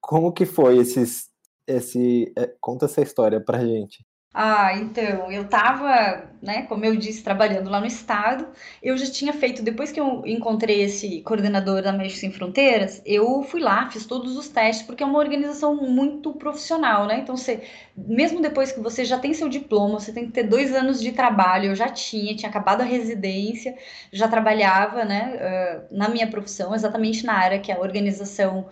Como 0.00 0.32
que 0.32 0.46
foi 0.46 0.78
esses, 0.78 1.28
esse, 1.66 2.32
é, 2.36 2.46
conta 2.60 2.86
essa 2.86 3.02
história 3.02 3.40
pra 3.40 3.64
gente. 3.64 4.06
Ah, 4.32 4.72
então, 4.76 5.30
eu 5.32 5.42
estava, 5.42 6.22
né, 6.40 6.62
como 6.68 6.84
eu 6.84 6.94
disse, 6.94 7.20
trabalhando 7.22 7.68
lá 7.68 7.80
no 7.80 7.86
estado. 7.86 8.46
Eu 8.80 8.96
já 8.96 9.10
tinha 9.10 9.32
feito, 9.32 9.60
depois 9.60 9.90
que 9.90 9.98
eu 9.98 10.22
encontrei 10.24 10.82
esse 10.82 11.20
coordenador 11.22 11.82
da 11.82 11.92
Médicos 11.92 12.20
Sem 12.20 12.30
Fronteiras, 12.30 13.02
eu 13.04 13.42
fui 13.42 13.60
lá, 13.60 13.90
fiz 13.90 14.06
todos 14.06 14.36
os 14.36 14.48
testes, 14.48 14.86
porque 14.86 15.02
é 15.02 15.06
uma 15.06 15.18
organização 15.18 15.74
muito 15.74 16.32
profissional, 16.34 17.06
né? 17.08 17.18
Então, 17.18 17.36
você, 17.36 17.60
mesmo 17.96 18.40
depois 18.40 18.70
que 18.70 18.78
você 18.78 19.04
já 19.04 19.18
tem 19.18 19.34
seu 19.34 19.48
diploma, 19.48 19.98
você 19.98 20.12
tem 20.12 20.26
que 20.26 20.32
ter 20.32 20.44
dois 20.44 20.72
anos 20.72 21.00
de 21.00 21.10
trabalho. 21.10 21.66
Eu 21.70 21.74
já 21.74 21.88
tinha, 21.88 22.34
tinha 22.36 22.48
acabado 22.50 22.82
a 22.82 22.84
residência, 22.84 23.74
já 24.12 24.28
trabalhava, 24.28 25.04
né, 25.04 25.82
na 25.90 26.08
minha 26.08 26.28
profissão, 26.30 26.72
exatamente 26.72 27.24
na 27.26 27.32
área 27.34 27.58
que 27.58 27.72
a 27.72 27.80
organização 27.80 28.68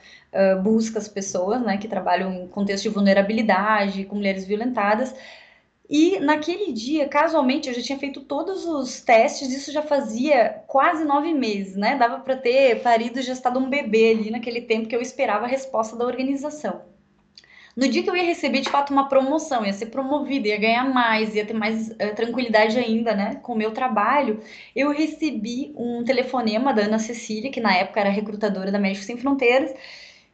busca 0.62 0.98
as 1.00 1.08
pessoas, 1.08 1.60
né, 1.62 1.78
que 1.78 1.88
trabalham 1.88 2.32
em 2.32 2.46
contexto 2.48 2.84
de 2.84 2.90
vulnerabilidade, 2.90 4.04
com 4.04 4.14
mulheres 4.16 4.44
violentadas. 4.46 5.12
E 5.90 6.20
naquele 6.20 6.72
dia, 6.72 7.08
casualmente, 7.08 7.68
eu 7.68 7.74
já 7.74 7.80
tinha 7.80 7.98
feito 7.98 8.20
todos 8.20 8.66
os 8.66 9.00
testes, 9.00 9.50
isso 9.50 9.72
já 9.72 9.82
fazia 9.82 10.62
quase 10.66 11.04
nove 11.04 11.32
meses, 11.32 11.76
né? 11.76 11.96
Dava 11.96 12.20
para 12.20 12.36
ter 12.36 12.82
parido 12.82 13.18
e 13.18 13.22
gestado 13.22 13.58
um 13.58 13.70
bebê 13.70 14.10
ali 14.10 14.30
naquele 14.30 14.60
tempo 14.60 14.86
que 14.86 14.94
eu 14.94 15.00
esperava 15.00 15.46
a 15.46 15.48
resposta 15.48 15.96
da 15.96 16.04
organização. 16.04 16.82
No 17.78 17.88
dia 17.88 18.02
que 18.02 18.10
eu 18.10 18.16
ia 18.16 18.24
receber 18.24 18.60
de 18.60 18.68
fato 18.68 18.92
uma 18.92 19.08
promoção, 19.08 19.64
ia 19.64 19.72
ser 19.72 19.86
promovida, 19.86 20.48
ia 20.48 20.58
ganhar 20.58 20.92
mais, 20.92 21.36
ia 21.36 21.46
ter 21.46 21.54
mais 21.54 21.88
uh, 21.90 22.14
tranquilidade 22.14 22.76
ainda, 22.76 23.14
né, 23.14 23.36
com 23.36 23.52
o 23.52 23.56
meu 23.56 23.70
trabalho, 23.70 24.40
eu 24.74 24.90
recebi 24.90 25.72
um 25.76 26.02
telefonema 26.02 26.74
da 26.74 26.82
Ana 26.82 26.98
Cecília, 26.98 27.52
que 27.52 27.60
na 27.60 27.72
época 27.76 28.00
era 28.00 28.10
recrutadora 28.10 28.72
da 28.72 28.80
Médicos 28.80 29.06
Sem 29.06 29.16
Fronteiras, 29.16 29.72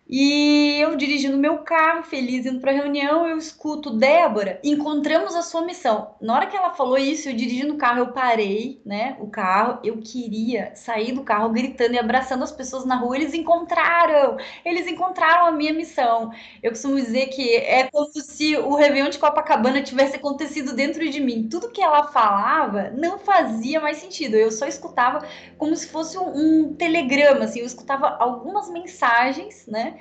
e 0.07 0.79
eu 0.81 0.97
dirigindo 0.97 1.39
meu 1.39 1.59
carro, 1.59 2.03
feliz, 2.03 2.45
indo 2.45 2.61
para 2.61 2.71
a 2.71 2.75
reunião, 2.75 3.27
eu 3.27 3.39
escuto, 3.39 3.91
Débora, 3.91 4.61
encontramos 4.63 5.35
a 5.35 5.41
sua 5.41 5.63
missão. 5.63 6.15
Na 6.21 6.35
hora 6.35 6.47
que 6.47 6.57
ela 6.57 6.75
falou 6.75 6.99
isso, 6.99 7.29
eu 7.29 7.35
dirigindo 7.35 7.73
o 7.75 7.79
carro, 7.79 8.01
eu 8.01 8.13
parei, 8.13 8.83
né, 8.85 9.17
o 9.19 9.29
carro, 9.29 9.81
eu 9.83 9.99
queria 9.99 10.75
sair 10.77 11.13
do 11.13 11.23
carro 11.23 11.49
gritando 11.49 11.95
e 11.95 11.99
abraçando 11.99 12.45
as 12.45 12.53
pessoas 12.53 12.85
na 12.85 12.97
rua. 12.97 13.17
Eles 13.17 13.33
encontraram, 13.33 14.37
eles 14.65 14.87
encontraram 14.87 15.47
a 15.47 15.53
minha 15.53 15.73
missão. 15.73 16.31
Eu 16.63 16.71
costumo 16.71 16.97
dizer 16.97 17.29
que 17.29 17.57
é 17.57 17.89
como 17.91 18.11
se 18.13 18.57
o 18.57 18.75
Réveillon 18.75 19.09
de 19.09 19.19
Copacabana 19.19 19.83
tivesse 19.83 20.17
acontecido 20.17 20.75
dentro 20.75 21.09
de 21.09 21.21
mim. 21.21 21.49
Tudo 21.49 21.71
que 21.71 21.83
ela 21.83 22.09
falava 22.09 22.91
não 22.91 23.19
fazia 23.19 23.81
mais 23.81 23.97
sentido. 23.99 24.37
Eu 24.37 24.51
só 24.53 24.67
escutava 24.67 25.27
como 25.57 25.75
se 25.75 25.89
fosse 25.89 26.19
um, 26.19 26.65
um 26.65 26.75
telegrama, 26.75 27.45
assim, 27.45 27.61
eu 27.61 27.67
escutava 27.67 28.17
algumas 28.21 28.69
mensagens, 28.69 29.67
né, 29.67 29.94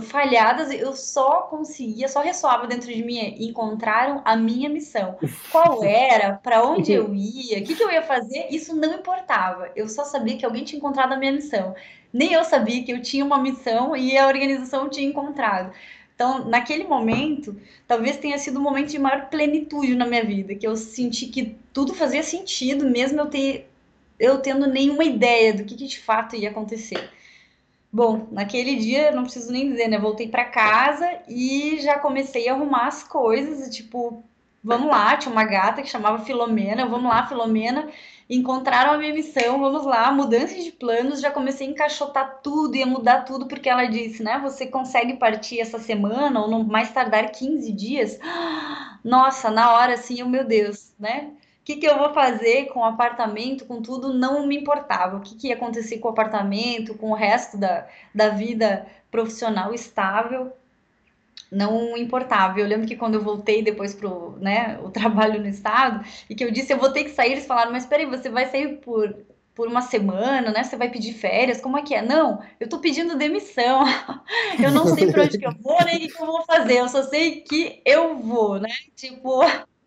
falhadas, 0.00 0.70
eu 0.72 0.92
só 0.94 1.42
conseguia, 1.42 2.08
só 2.08 2.20
ressoava 2.20 2.66
dentro 2.66 2.92
de 2.92 3.04
mim, 3.04 3.18
encontraram 3.38 4.20
a 4.24 4.36
minha 4.36 4.68
missão. 4.68 5.16
Qual 5.50 5.82
era, 5.86 6.34
para 6.34 6.64
onde 6.64 6.92
eu 6.92 7.14
ia, 7.14 7.58
o 7.58 7.64
que, 7.64 7.76
que 7.76 7.82
eu 7.82 7.90
ia 7.90 8.02
fazer, 8.02 8.48
isso 8.50 8.74
não 8.74 8.94
importava. 8.94 9.70
Eu 9.76 9.88
só 9.88 10.04
sabia 10.04 10.36
que 10.36 10.44
alguém 10.44 10.64
tinha 10.64 10.78
encontrado 10.78 11.12
a 11.12 11.16
minha 11.16 11.32
missão. 11.32 11.74
Nem 12.12 12.32
eu 12.32 12.42
sabia 12.44 12.82
que 12.82 12.92
eu 12.92 13.00
tinha 13.00 13.24
uma 13.24 13.38
missão 13.38 13.96
e 13.96 14.18
a 14.18 14.26
organização 14.26 14.88
tinha 14.88 15.08
encontrado. 15.08 15.72
Então, 16.14 16.48
naquele 16.48 16.84
momento, 16.84 17.54
talvez 17.86 18.16
tenha 18.16 18.38
sido 18.38 18.56
o 18.56 18.60
um 18.60 18.62
momento 18.62 18.88
de 18.88 18.98
maior 18.98 19.28
plenitude 19.28 19.94
na 19.94 20.06
minha 20.06 20.24
vida, 20.24 20.54
que 20.54 20.66
eu 20.66 20.74
senti 20.74 21.26
que 21.26 21.56
tudo 21.72 21.94
fazia 21.94 22.22
sentido, 22.22 22.88
mesmo 22.88 23.20
eu 23.20 23.26
ter 23.26 23.70
eu 24.18 24.38
tendo 24.38 24.66
nenhuma 24.66 25.04
ideia 25.04 25.52
do 25.52 25.64
que, 25.64 25.74
que 25.74 25.86
de 25.86 25.98
fato 25.98 26.34
ia 26.34 26.50
acontecer. 26.50 27.10
Bom, 27.96 28.28
naquele 28.30 28.76
dia, 28.76 29.10
não 29.10 29.22
preciso 29.22 29.50
nem 29.50 29.70
dizer, 29.70 29.88
né? 29.88 29.98
Voltei 29.98 30.28
para 30.28 30.44
casa 30.44 31.08
e 31.26 31.78
já 31.80 31.98
comecei 31.98 32.46
a 32.46 32.52
arrumar 32.52 32.88
as 32.88 33.02
coisas, 33.02 33.74
tipo, 33.74 34.22
vamos 34.62 34.90
lá, 34.90 35.16
tinha 35.16 35.32
uma 35.32 35.44
gata 35.46 35.80
que 35.80 35.88
chamava 35.88 36.22
Filomena, 36.22 36.84
vamos 36.84 37.08
lá, 37.08 37.26
Filomena, 37.26 37.88
encontraram 38.28 38.92
a 38.92 38.98
minha 38.98 39.14
missão, 39.14 39.58
vamos 39.60 39.86
lá, 39.86 40.12
mudança 40.12 40.56
de 40.62 40.70
planos, 40.72 41.22
já 41.22 41.30
comecei 41.30 41.66
a 41.66 41.70
encaixotar 41.70 42.40
tudo, 42.42 42.76
ia 42.76 42.84
mudar 42.86 43.22
tudo, 43.22 43.46
porque 43.48 43.70
ela 43.70 43.86
disse, 43.86 44.22
né, 44.22 44.38
você 44.42 44.66
consegue 44.66 45.14
partir 45.16 45.58
essa 45.58 45.78
semana, 45.78 46.38
ou 46.42 46.50
no 46.50 46.62
mais 46.64 46.90
tardar 46.92 47.30
15 47.32 47.72
dias? 47.72 48.18
Nossa, 49.02 49.50
na 49.50 49.72
hora, 49.72 49.94
assim, 49.94 50.22
oh, 50.22 50.28
meu 50.28 50.44
Deus, 50.44 50.92
né? 50.98 51.30
Que, 51.66 51.76
que 51.76 51.86
eu 51.86 51.98
vou 51.98 52.14
fazer 52.14 52.66
com 52.66 52.78
o 52.80 52.84
apartamento, 52.84 53.64
com 53.64 53.82
tudo, 53.82 54.14
não 54.14 54.46
me 54.46 54.56
importava. 54.56 55.16
O 55.16 55.20
que, 55.20 55.34
que 55.34 55.48
ia 55.48 55.54
acontecer 55.54 55.98
com 55.98 56.06
o 56.06 56.12
apartamento, 56.12 56.94
com 56.94 57.10
o 57.10 57.14
resto 57.14 57.58
da, 57.58 57.88
da 58.14 58.28
vida 58.28 58.86
profissional 59.10 59.74
estável, 59.74 60.52
não 61.50 61.96
importava. 61.96 62.60
Eu 62.60 62.68
lembro 62.68 62.86
que 62.86 62.94
quando 62.94 63.14
eu 63.14 63.22
voltei 63.22 63.62
depois 63.62 63.96
para 63.96 64.08
né, 64.38 64.78
o 64.80 64.90
trabalho 64.92 65.40
no 65.40 65.48
estado, 65.48 66.04
e 66.30 66.36
que 66.36 66.44
eu 66.44 66.52
disse, 66.52 66.72
eu 66.72 66.78
vou 66.78 66.92
ter 66.92 67.02
que 67.02 67.10
sair, 67.10 67.32
eles 67.32 67.46
falaram, 67.46 67.72
mas 67.72 67.84
peraí, 67.84 68.06
você 68.06 68.30
vai 68.30 68.46
sair 68.46 68.76
por 68.76 69.14
por 69.56 69.68
uma 69.68 69.80
semana, 69.80 70.52
né? 70.52 70.62
Você 70.62 70.76
vai 70.76 70.90
pedir 70.90 71.14
férias, 71.14 71.62
como 71.62 71.78
é 71.78 71.82
que 71.82 71.94
é? 71.94 72.02
Não, 72.02 72.42
eu 72.60 72.68
tô 72.68 72.78
pedindo 72.78 73.16
demissão. 73.16 73.84
eu 74.62 74.70
não 74.70 74.94
sei 74.94 75.10
para 75.10 75.22
onde 75.22 75.38
que 75.38 75.46
eu 75.46 75.56
vou, 75.62 75.82
nem 75.82 75.96
o 75.96 76.00
que 76.00 76.20
eu 76.20 76.26
vou 76.26 76.44
fazer. 76.44 76.80
Eu 76.80 76.88
só 76.90 77.02
sei 77.04 77.40
que 77.40 77.80
eu 77.86 78.18
vou, 78.18 78.60
né? 78.60 78.68
Tipo, 78.94 79.40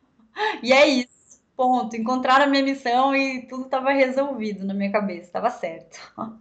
e 0.63 0.73
é 0.73 0.87
isso. 0.87 1.18
Ponto. 1.59 1.93
Encontraram 1.93 2.45
a 2.45 2.47
minha 2.47 2.63
missão 2.63 3.13
e 3.13 3.45
tudo 3.45 3.65
estava 3.65 3.91
resolvido 3.91 4.65
na 4.65 4.73
minha 4.73 4.89
cabeça, 4.89 5.23
estava 5.23 5.49
certo. 5.49 5.99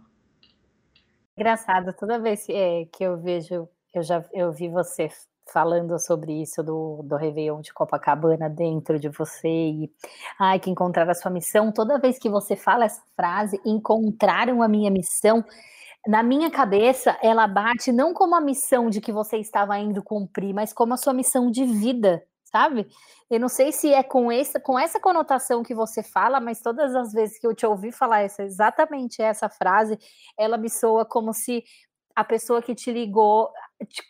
Engraçado, 1.35 1.91
toda 1.91 2.17
vez 2.17 2.45
que, 2.45 2.53
é, 2.53 2.85
que 2.85 3.03
eu 3.03 3.17
vejo, 3.17 3.67
eu 3.93 4.01
já 4.01 4.23
eu 4.31 4.49
vi 4.53 4.69
você 4.69 5.09
falando 5.51 5.99
sobre 5.99 6.41
isso 6.41 6.63
do, 6.63 7.01
do 7.03 7.17
Réveillon 7.17 7.59
de 7.59 7.73
Copacabana 7.73 8.49
dentro 8.49 8.97
de 8.97 9.09
você 9.09 9.49
e 9.49 9.91
ai, 10.39 10.57
que 10.57 10.69
encontrar 10.69 11.09
a 11.09 11.13
sua 11.13 11.29
missão. 11.29 11.69
Toda 11.69 11.99
vez 11.99 12.17
que 12.17 12.29
você 12.29 12.55
fala 12.55 12.85
essa 12.85 13.03
frase, 13.13 13.59
encontraram 13.65 14.63
a 14.63 14.69
minha 14.69 14.89
missão, 14.89 15.43
na 16.07 16.23
minha 16.23 16.49
cabeça 16.49 17.17
ela 17.21 17.45
bate 17.45 17.91
não 17.91 18.13
como 18.13 18.35
a 18.35 18.41
missão 18.41 18.89
de 18.89 19.01
que 19.01 19.11
você 19.11 19.35
estava 19.35 19.77
indo 19.77 20.01
cumprir, 20.01 20.53
mas 20.53 20.71
como 20.71 20.93
a 20.93 20.97
sua 20.97 21.13
missão 21.13 21.51
de 21.51 21.65
vida, 21.65 22.23
sabe? 22.51 22.87
Eu 23.29 23.39
não 23.39 23.49
sei 23.49 23.71
se 23.71 23.93
é 23.93 24.03
com 24.03 24.31
essa, 24.31 24.59
com 24.59 24.77
essa 24.77 24.99
conotação 24.99 25.63
que 25.63 25.75
você 25.75 26.01
fala, 26.03 26.39
mas 26.39 26.61
todas 26.61 26.95
as 26.95 27.13
vezes 27.13 27.39
que 27.39 27.47
eu 27.47 27.55
te 27.55 27.65
ouvi 27.65 27.91
falar 27.91 28.21
essa, 28.21 28.43
exatamente 28.43 29.21
essa 29.21 29.49
frase, 29.49 29.97
ela 30.37 30.57
me 30.57 30.69
soa 30.69 31.05
como 31.05 31.33
se 31.33 31.63
a 32.15 32.23
pessoa 32.23 32.61
que 32.61 32.75
te 32.75 32.91
ligou 32.91 33.49
te, 33.87 34.01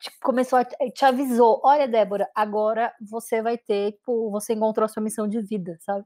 te, 0.00 0.18
começou 0.22 0.58
a, 0.58 0.64
te 0.64 1.04
avisou, 1.04 1.60
olha, 1.64 1.86
Débora, 1.86 2.28
agora 2.34 2.92
você 3.00 3.42
vai 3.42 3.58
ter, 3.58 3.92
tipo, 3.92 4.30
você 4.30 4.54
encontrou 4.54 4.84
a 4.86 4.88
sua 4.88 5.02
missão 5.02 5.28
de 5.28 5.40
vida, 5.42 5.76
sabe? 5.80 6.04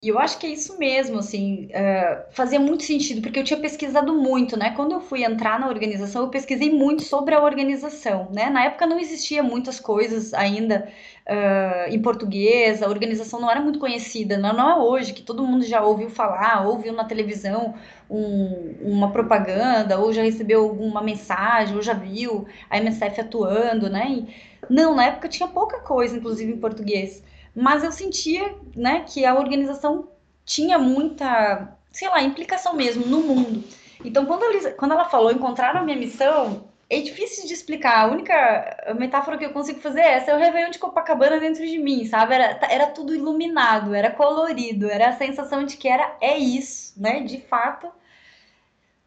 E 0.00 0.08
eu 0.10 0.18
acho 0.18 0.38
que 0.38 0.46
é 0.46 0.50
isso 0.50 0.78
mesmo, 0.78 1.18
assim, 1.18 1.66
uh, 1.66 2.32
fazia 2.32 2.60
muito 2.60 2.84
sentido, 2.84 3.20
porque 3.20 3.36
eu 3.40 3.42
tinha 3.42 3.58
pesquisado 3.58 4.14
muito, 4.14 4.56
né? 4.56 4.70
Quando 4.76 4.92
eu 4.92 5.00
fui 5.00 5.24
entrar 5.24 5.58
na 5.58 5.66
organização, 5.66 6.22
eu 6.22 6.28
pesquisei 6.30 6.70
muito 6.70 7.02
sobre 7.02 7.34
a 7.34 7.42
organização, 7.42 8.28
né? 8.32 8.48
Na 8.48 8.64
época 8.64 8.86
não 8.86 9.00
existia 9.00 9.42
muitas 9.42 9.80
coisas 9.80 10.32
ainda 10.34 10.88
uh, 11.26 11.92
em 11.92 12.00
português, 12.00 12.80
a 12.80 12.88
organização 12.88 13.40
não 13.40 13.50
era 13.50 13.60
muito 13.60 13.80
conhecida, 13.80 14.38
não, 14.38 14.52
não 14.52 14.70
é 14.70 14.76
hoje, 14.76 15.12
que 15.12 15.22
todo 15.22 15.42
mundo 15.44 15.64
já 15.64 15.82
ouviu 15.82 16.08
falar, 16.08 16.64
ouviu 16.64 16.92
na 16.92 17.04
televisão 17.04 17.74
um, 18.08 18.76
uma 18.80 19.10
propaganda, 19.10 19.98
ou 19.98 20.12
já 20.12 20.22
recebeu 20.22 20.62
alguma 20.62 21.02
mensagem, 21.02 21.74
ou 21.74 21.82
já 21.82 21.92
viu 21.92 22.46
a 22.70 22.78
MSF 22.78 23.20
atuando, 23.20 23.90
né? 23.90 24.06
E, 24.10 24.28
não, 24.70 24.94
na 24.94 25.06
época 25.06 25.28
tinha 25.28 25.48
pouca 25.48 25.80
coisa, 25.80 26.16
inclusive 26.16 26.52
em 26.52 26.58
português 26.60 27.20
mas 27.54 27.84
eu 27.84 27.92
sentia, 27.92 28.54
né, 28.74 29.04
que 29.06 29.24
a 29.24 29.34
organização 29.34 30.08
tinha 30.44 30.78
muita, 30.78 31.76
sei 31.92 32.08
lá, 32.08 32.22
implicação 32.22 32.74
mesmo 32.74 33.06
no 33.06 33.20
mundo. 33.20 33.64
Então, 34.04 34.24
quando, 34.26 34.44
ela, 34.44 34.70
quando 34.72 34.92
ela 34.92 35.04
falou 35.04 35.32
encontrar 35.32 35.76
a 35.76 35.82
minha 35.82 35.96
missão, 35.96 36.68
é 36.90 37.00
difícil 37.00 37.46
de 37.46 37.52
explicar. 37.52 37.98
A 37.98 38.06
única 38.06 38.94
metáfora 38.98 39.36
que 39.36 39.44
eu 39.44 39.52
consigo 39.52 39.80
fazer 39.80 40.00
é 40.00 40.14
essa: 40.14 40.30
é 40.30 40.34
o 40.34 40.38
Réveillon 40.38 40.70
de 40.70 40.78
Copacabana 40.78 41.38
dentro 41.38 41.66
de 41.66 41.78
mim, 41.78 42.06
sabe? 42.06 42.34
Era, 42.34 42.58
era 42.70 42.86
tudo 42.86 43.14
iluminado, 43.14 43.94
era 43.94 44.10
colorido, 44.10 44.88
era 44.88 45.10
a 45.10 45.16
sensação 45.16 45.64
de 45.64 45.76
que 45.76 45.88
era 45.88 46.16
é 46.20 46.36
isso, 46.38 46.94
né? 47.00 47.20
De 47.20 47.40
fato, 47.40 47.88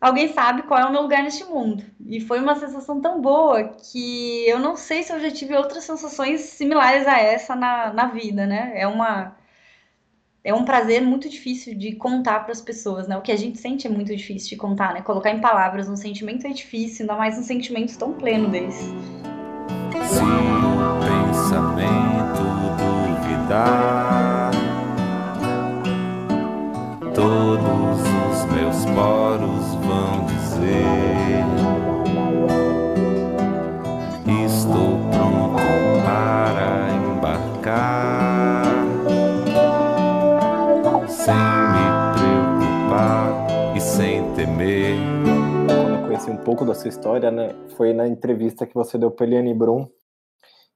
alguém 0.01 0.34
sabe 0.34 0.63
qual 0.63 0.79
é 0.79 0.86
o 0.86 0.91
meu 0.91 1.03
lugar 1.03 1.22
neste 1.22 1.46
mundo. 1.46 1.84
E 2.08 2.20
foi 2.20 2.39
uma 2.39 2.55
sensação 2.55 3.00
tão 3.00 3.22
boa 3.22 3.63
que 3.63 4.43
eu 4.48 4.60
não 4.60 4.75
sei 4.75 5.03
se 5.03 5.13
eu 5.13 5.20
já 5.20 5.29
tive 5.29 5.55
outras 5.55 5.84
sensações 5.84 6.41
similares 6.41 7.08
a 7.08 7.20
essa 7.20 7.55
na, 7.55 7.93
na 7.93 8.08
vida, 8.08 8.48
né? 8.48 8.72
É 8.74 8.88
uma 8.88 9.39
é 10.43 10.51
um 10.51 10.65
prazer 10.65 11.03
muito 11.03 11.29
difícil 11.29 11.77
de 11.77 11.96
contar 11.96 12.39
para 12.39 12.51
as 12.51 12.62
pessoas, 12.62 13.08
né? 13.08 13.15
O 13.15 13.22
que 13.22 13.31
a 13.31 13.38
gente 13.38 13.60
sente 13.60 13.86
é 13.86 13.89
muito 13.91 14.15
difícil 14.15 14.50
de 14.50 14.55
contar, 14.55 14.91
né? 14.96 15.01
Colocar 15.01 15.29
em 15.29 15.39
palavras 15.39 15.88
um 15.88 15.96
sentimento 15.96 16.48
é 16.48 16.50
difícil, 16.50 17.03
ainda 17.03 17.15
mais 17.15 17.38
um 17.38 17.43
sentimento 17.43 17.96
tão 17.96 18.13
pleno 18.13 18.50
desse. 18.50 18.86
Se 18.86 20.24
o 20.24 20.98
pensamento 21.05 22.41
duvidar, 23.22 24.50
todos 27.13 28.01
os 28.01 28.46
meus 28.51 28.86
poros 28.96 29.20
dizer: 30.62 31.43
Estou 34.45 34.97
pronto 35.10 35.62
para 36.04 36.93
embarcar, 36.95 38.63
sem 41.08 41.34
me 41.74 41.86
preocupar 42.13 43.76
e 43.76 43.82
sem 43.82 44.34
temer. 44.36 44.95
Quando 45.67 45.95
eu 45.95 46.02
conheci 46.04 46.30
um 46.30 46.38
pouco 46.38 46.65
da 46.65 46.76
sua 46.76 46.89
história, 46.89 47.32
né, 47.32 47.56
foi 47.76 47.93
na 47.93 48.08
entrevista 48.08 48.67
que 48.67 48.76
você 48.76 48.97
deu 48.97 49.12
para 49.12 49.26
Eliane 49.26 49.54
Brum, 49.54 49.88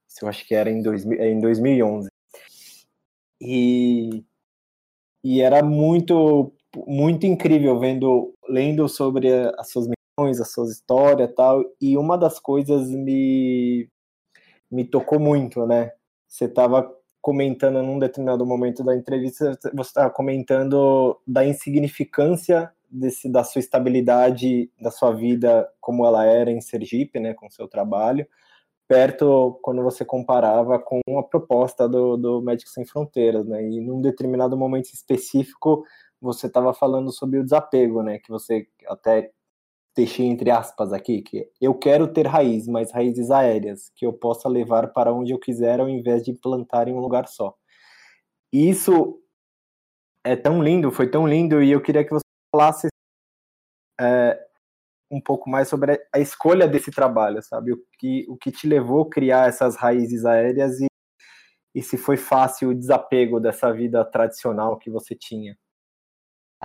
isso 0.08 0.24
eu 0.24 0.28
acho 0.28 0.46
que 0.46 0.54
era 0.54 0.70
em, 0.70 0.82
dois, 0.82 1.04
em 1.04 1.40
2011. 1.40 2.08
E, 3.40 4.24
e 5.22 5.42
era 5.42 5.62
muito 5.62 6.52
muito 6.86 7.24
incrível 7.26 7.78
vendo, 7.78 8.34
lendo 8.48 8.88
sobre 8.88 9.30
as 9.58 9.70
suas 9.70 9.86
missões, 9.86 10.40
as 10.40 10.52
suas 10.52 10.70
histórias 10.70 11.32
tal, 11.34 11.64
e 11.80 11.96
uma 11.96 12.16
das 12.16 12.38
coisas 12.38 12.90
me, 12.90 13.88
me 14.70 14.84
tocou 14.84 15.20
muito, 15.20 15.66
né? 15.66 15.92
Você 16.28 16.46
estava 16.46 16.90
comentando 17.20 17.82
num 17.82 17.98
determinado 17.98 18.46
momento 18.46 18.84
da 18.84 18.94
entrevista, 18.94 19.58
você 19.74 19.90
estava 19.90 20.10
comentando 20.10 21.20
da 21.26 21.44
insignificância 21.44 22.72
desse, 22.90 23.28
da 23.28 23.42
sua 23.42 23.58
estabilidade, 23.58 24.70
da 24.80 24.90
sua 24.90 25.12
vida 25.12 25.68
como 25.80 26.06
ela 26.06 26.24
era 26.24 26.50
em 26.50 26.60
Sergipe, 26.60 27.18
né, 27.18 27.34
com 27.34 27.50
seu 27.50 27.66
trabalho, 27.66 28.26
perto 28.88 29.58
quando 29.62 29.82
você 29.82 30.04
comparava 30.04 30.78
com 30.78 31.00
a 31.18 31.22
proposta 31.22 31.88
do, 31.88 32.16
do 32.16 32.40
Médicos 32.40 32.72
Sem 32.72 32.86
Fronteiras, 32.86 33.44
né, 33.44 33.62
e 33.62 33.80
num 33.80 34.00
determinado 34.00 34.56
momento 34.56 34.86
específico 34.86 35.84
você 36.26 36.46
estava 36.46 36.74
falando 36.74 37.12
sobre 37.12 37.38
o 37.38 37.44
desapego, 37.44 38.02
né? 38.02 38.18
Que 38.18 38.30
você 38.30 38.68
até 38.86 39.32
deixei 39.96 40.26
entre 40.26 40.50
aspas 40.50 40.92
aqui, 40.92 41.22
que 41.22 41.50
eu 41.60 41.74
quero 41.74 42.06
ter 42.06 42.26
raiz, 42.26 42.68
mas 42.68 42.92
raízes 42.92 43.30
aéreas, 43.30 43.90
que 43.96 44.04
eu 44.04 44.12
possa 44.12 44.48
levar 44.48 44.92
para 44.92 45.12
onde 45.12 45.32
eu 45.32 45.38
quiser 45.38 45.80
ao 45.80 45.88
invés 45.88 46.22
de 46.22 46.34
plantar 46.34 46.86
em 46.86 46.92
um 46.92 47.00
lugar 47.00 47.26
só. 47.26 47.56
Isso 48.52 49.18
é 50.22 50.36
tão 50.36 50.62
lindo, 50.62 50.90
foi 50.92 51.10
tão 51.10 51.26
lindo, 51.26 51.62
e 51.62 51.70
eu 51.70 51.80
queria 51.80 52.04
que 52.04 52.10
você 52.10 52.24
falasse 52.54 52.88
é, 53.98 54.38
um 55.10 55.20
pouco 55.20 55.48
mais 55.48 55.68
sobre 55.68 56.06
a 56.12 56.18
escolha 56.18 56.68
desse 56.68 56.90
trabalho, 56.90 57.42
sabe? 57.42 57.72
O 57.72 57.82
que, 57.98 58.26
o 58.28 58.36
que 58.36 58.52
te 58.52 58.66
levou 58.68 59.02
a 59.02 59.10
criar 59.10 59.48
essas 59.48 59.76
raízes 59.76 60.26
aéreas 60.26 60.80
e, 60.80 60.86
e 61.74 61.82
se 61.82 61.96
foi 61.96 62.16
fácil 62.18 62.70
o 62.70 62.74
desapego 62.74 63.40
dessa 63.40 63.72
vida 63.72 64.04
tradicional 64.04 64.78
que 64.78 64.90
você 64.90 65.14
tinha. 65.14 65.56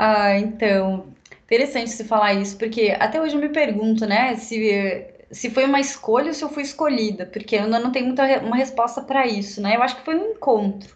Ah, 0.03 0.35
então, 0.39 1.13
interessante 1.43 1.91
você 1.91 2.03
falar 2.03 2.33
isso, 2.33 2.57
porque 2.57 2.95
até 2.99 3.21
hoje 3.21 3.35
eu 3.35 3.41
me 3.41 3.49
pergunto, 3.49 4.05
né, 4.07 4.35
se, 4.35 5.05
se 5.31 5.49
foi 5.51 5.63
uma 5.65 5.79
escolha 5.79 6.29
ou 6.29 6.33
se 6.33 6.43
eu 6.43 6.49
fui 6.49 6.63
escolhida, 6.63 7.25
porque 7.27 7.55
eu 7.55 7.63
ainda 7.63 7.77
não 7.79 7.91
tenho 7.91 8.07
muita 8.07 8.23
uma 8.39 8.55
resposta 8.55 9.01
para 9.03 9.27
isso, 9.27 9.61
né? 9.61 9.75
Eu 9.75 9.83
acho 9.83 9.97
que 9.97 10.03
foi 10.05 10.15
um 10.15 10.31
encontro. 10.31 10.95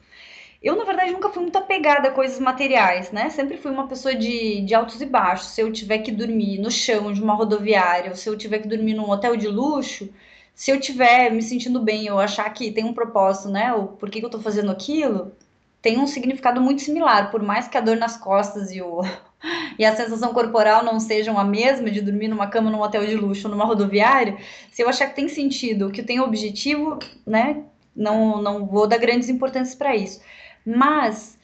Eu, 0.64 0.76
na 0.78 0.84
verdade, 0.86 1.12
nunca 1.14 1.30
fui 1.30 1.44
muito 1.44 1.58
apegada 1.58 2.10
a 2.10 2.12
coisas 2.12 2.40
materiais, 2.40 3.12
né? 3.12 3.30
Sempre 3.32 3.58
fui 3.58 3.72
uma 3.72 3.88
pessoa 3.88 4.16
de, 4.16 4.62
de 4.62 4.76
altos 4.76 5.02
e 5.02 5.06
baixos. 5.06 5.50
Se 5.50 5.62
eu 5.62 5.72
tiver 5.74 6.00
que 6.00 6.12
dormir 6.12 6.60
no 6.60 6.72
chão 6.72 7.14
de 7.14 7.22
uma 7.22 7.34
rodoviária, 7.36 8.12
ou 8.12 8.16
se 8.18 8.30
eu 8.30 8.38
tiver 8.38 8.60
que 8.60 8.68
dormir 8.70 8.94
num 8.96 9.10
hotel 9.10 9.36
de 9.38 9.48
luxo, 9.50 10.10
se 10.56 10.72
eu 10.72 10.80
tiver 10.80 11.32
me 11.32 11.42
sentindo 11.44 11.80
bem, 11.82 12.08
eu 12.08 12.20
achar 12.20 12.50
que 12.54 12.72
tem 12.72 12.86
um 12.86 12.94
propósito, 12.94 13.50
né? 13.50 13.74
O 13.74 13.88
por 13.90 14.10
que, 14.10 14.20
que 14.20 14.26
eu 14.26 14.30
tô 14.30 14.40
fazendo 14.42 14.72
aquilo, 14.72 15.34
tem 15.86 16.00
um 16.00 16.08
significado 16.08 16.60
muito 16.60 16.82
similar, 16.82 17.30
por 17.30 17.44
mais 17.44 17.68
que 17.68 17.78
a 17.78 17.80
dor 17.80 17.96
nas 17.96 18.18
costas 18.18 18.72
e, 18.72 18.82
o, 18.82 19.02
e 19.78 19.86
a 19.86 19.96
sensação 19.96 20.34
corporal 20.34 20.84
não 20.84 21.00
sejam 21.00 21.38
a 21.38 21.44
mesma 21.44 21.92
de 21.92 22.02
dormir 22.02 22.28
numa 22.28 22.48
cama 22.48 22.72
num 22.72 22.82
hotel 22.82 23.06
de 23.06 23.16
luxo, 23.16 23.48
numa 23.48 23.66
rodoviária, 23.66 24.36
se 24.72 24.82
eu 24.82 24.90
achar 24.90 25.06
que 25.06 25.16
tem 25.16 25.28
sentido, 25.28 25.92
que 25.92 26.02
tem 26.02 26.20
objetivo, 26.20 26.98
né, 27.24 27.62
não, 27.96 28.42
não 28.42 28.66
vou 28.66 28.88
dar 28.88 28.98
grandes 28.98 29.30
importâncias 29.30 29.76
para 29.76 29.96
isso. 29.96 30.22
Mas, 30.66 31.38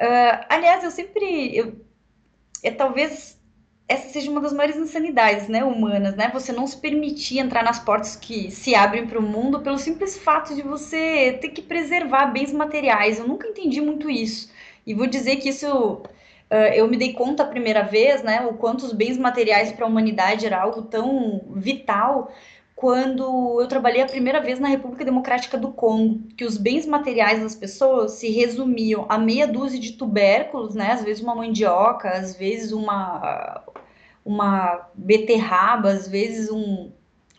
uh, 0.00 0.46
aliás, 0.48 0.82
eu 0.82 0.90
sempre, 0.90 1.54
eu, 1.54 1.76
é 2.62 2.70
talvez 2.70 3.38
essa 3.88 4.08
seja 4.08 4.30
uma 4.30 4.40
das 4.40 4.52
maiores 4.52 4.76
insanidades, 4.76 5.48
né, 5.48 5.62
humanas, 5.64 6.16
né? 6.16 6.30
Você 6.32 6.52
não 6.52 6.66
se 6.66 6.76
permitir 6.76 7.38
entrar 7.38 7.62
nas 7.62 7.78
portas 7.78 8.16
que 8.16 8.50
se 8.50 8.74
abrem 8.74 9.06
para 9.06 9.18
o 9.18 9.22
mundo 9.22 9.60
pelo 9.60 9.78
simples 9.78 10.16
fato 10.18 10.54
de 10.54 10.62
você 10.62 11.38
ter 11.40 11.50
que 11.50 11.62
preservar 11.62 12.26
bens 12.26 12.52
materiais. 12.52 13.18
Eu 13.18 13.26
nunca 13.26 13.46
entendi 13.48 13.80
muito 13.80 14.08
isso. 14.10 14.50
E 14.86 14.94
vou 14.94 15.06
dizer 15.06 15.36
que 15.36 15.50
isso 15.50 16.02
eu 16.74 16.86
me 16.86 16.98
dei 16.98 17.14
conta 17.14 17.42
a 17.42 17.46
primeira 17.46 17.82
vez, 17.82 18.22
né, 18.22 18.46
o 18.46 18.54
quanto 18.54 18.84
os 18.84 18.92
bens 18.92 19.16
materiais 19.16 19.72
para 19.72 19.86
a 19.86 19.88
humanidade 19.88 20.44
era 20.44 20.60
algo 20.60 20.82
tão 20.82 21.40
vital 21.54 22.30
quando 22.82 23.60
eu 23.60 23.68
trabalhei 23.68 24.02
a 24.02 24.06
primeira 24.06 24.40
vez 24.40 24.58
na 24.58 24.66
República 24.66 25.04
Democrática 25.04 25.56
do 25.56 25.70
Congo, 25.70 26.20
que 26.36 26.44
os 26.44 26.58
bens 26.58 26.84
materiais 26.84 27.40
das 27.40 27.54
pessoas 27.54 28.14
se 28.14 28.28
resumiam 28.28 29.06
a 29.08 29.16
meia 29.16 29.46
dúzia 29.46 29.78
de 29.78 29.92
tubérculos, 29.92 30.74
né? 30.74 30.90
Às 30.90 31.04
vezes 31.04 31.22
uma 31.22 31.32
mandioca, 31.32 32.10
às 32.10 32.34
vezes 32.34 32.72
uma 32.72 33.62
uma 34.24 34.88
beterraba, 34.96 35.90
às 35.90 36.08
vezes 36.08 36.50
um, 36.50 36.90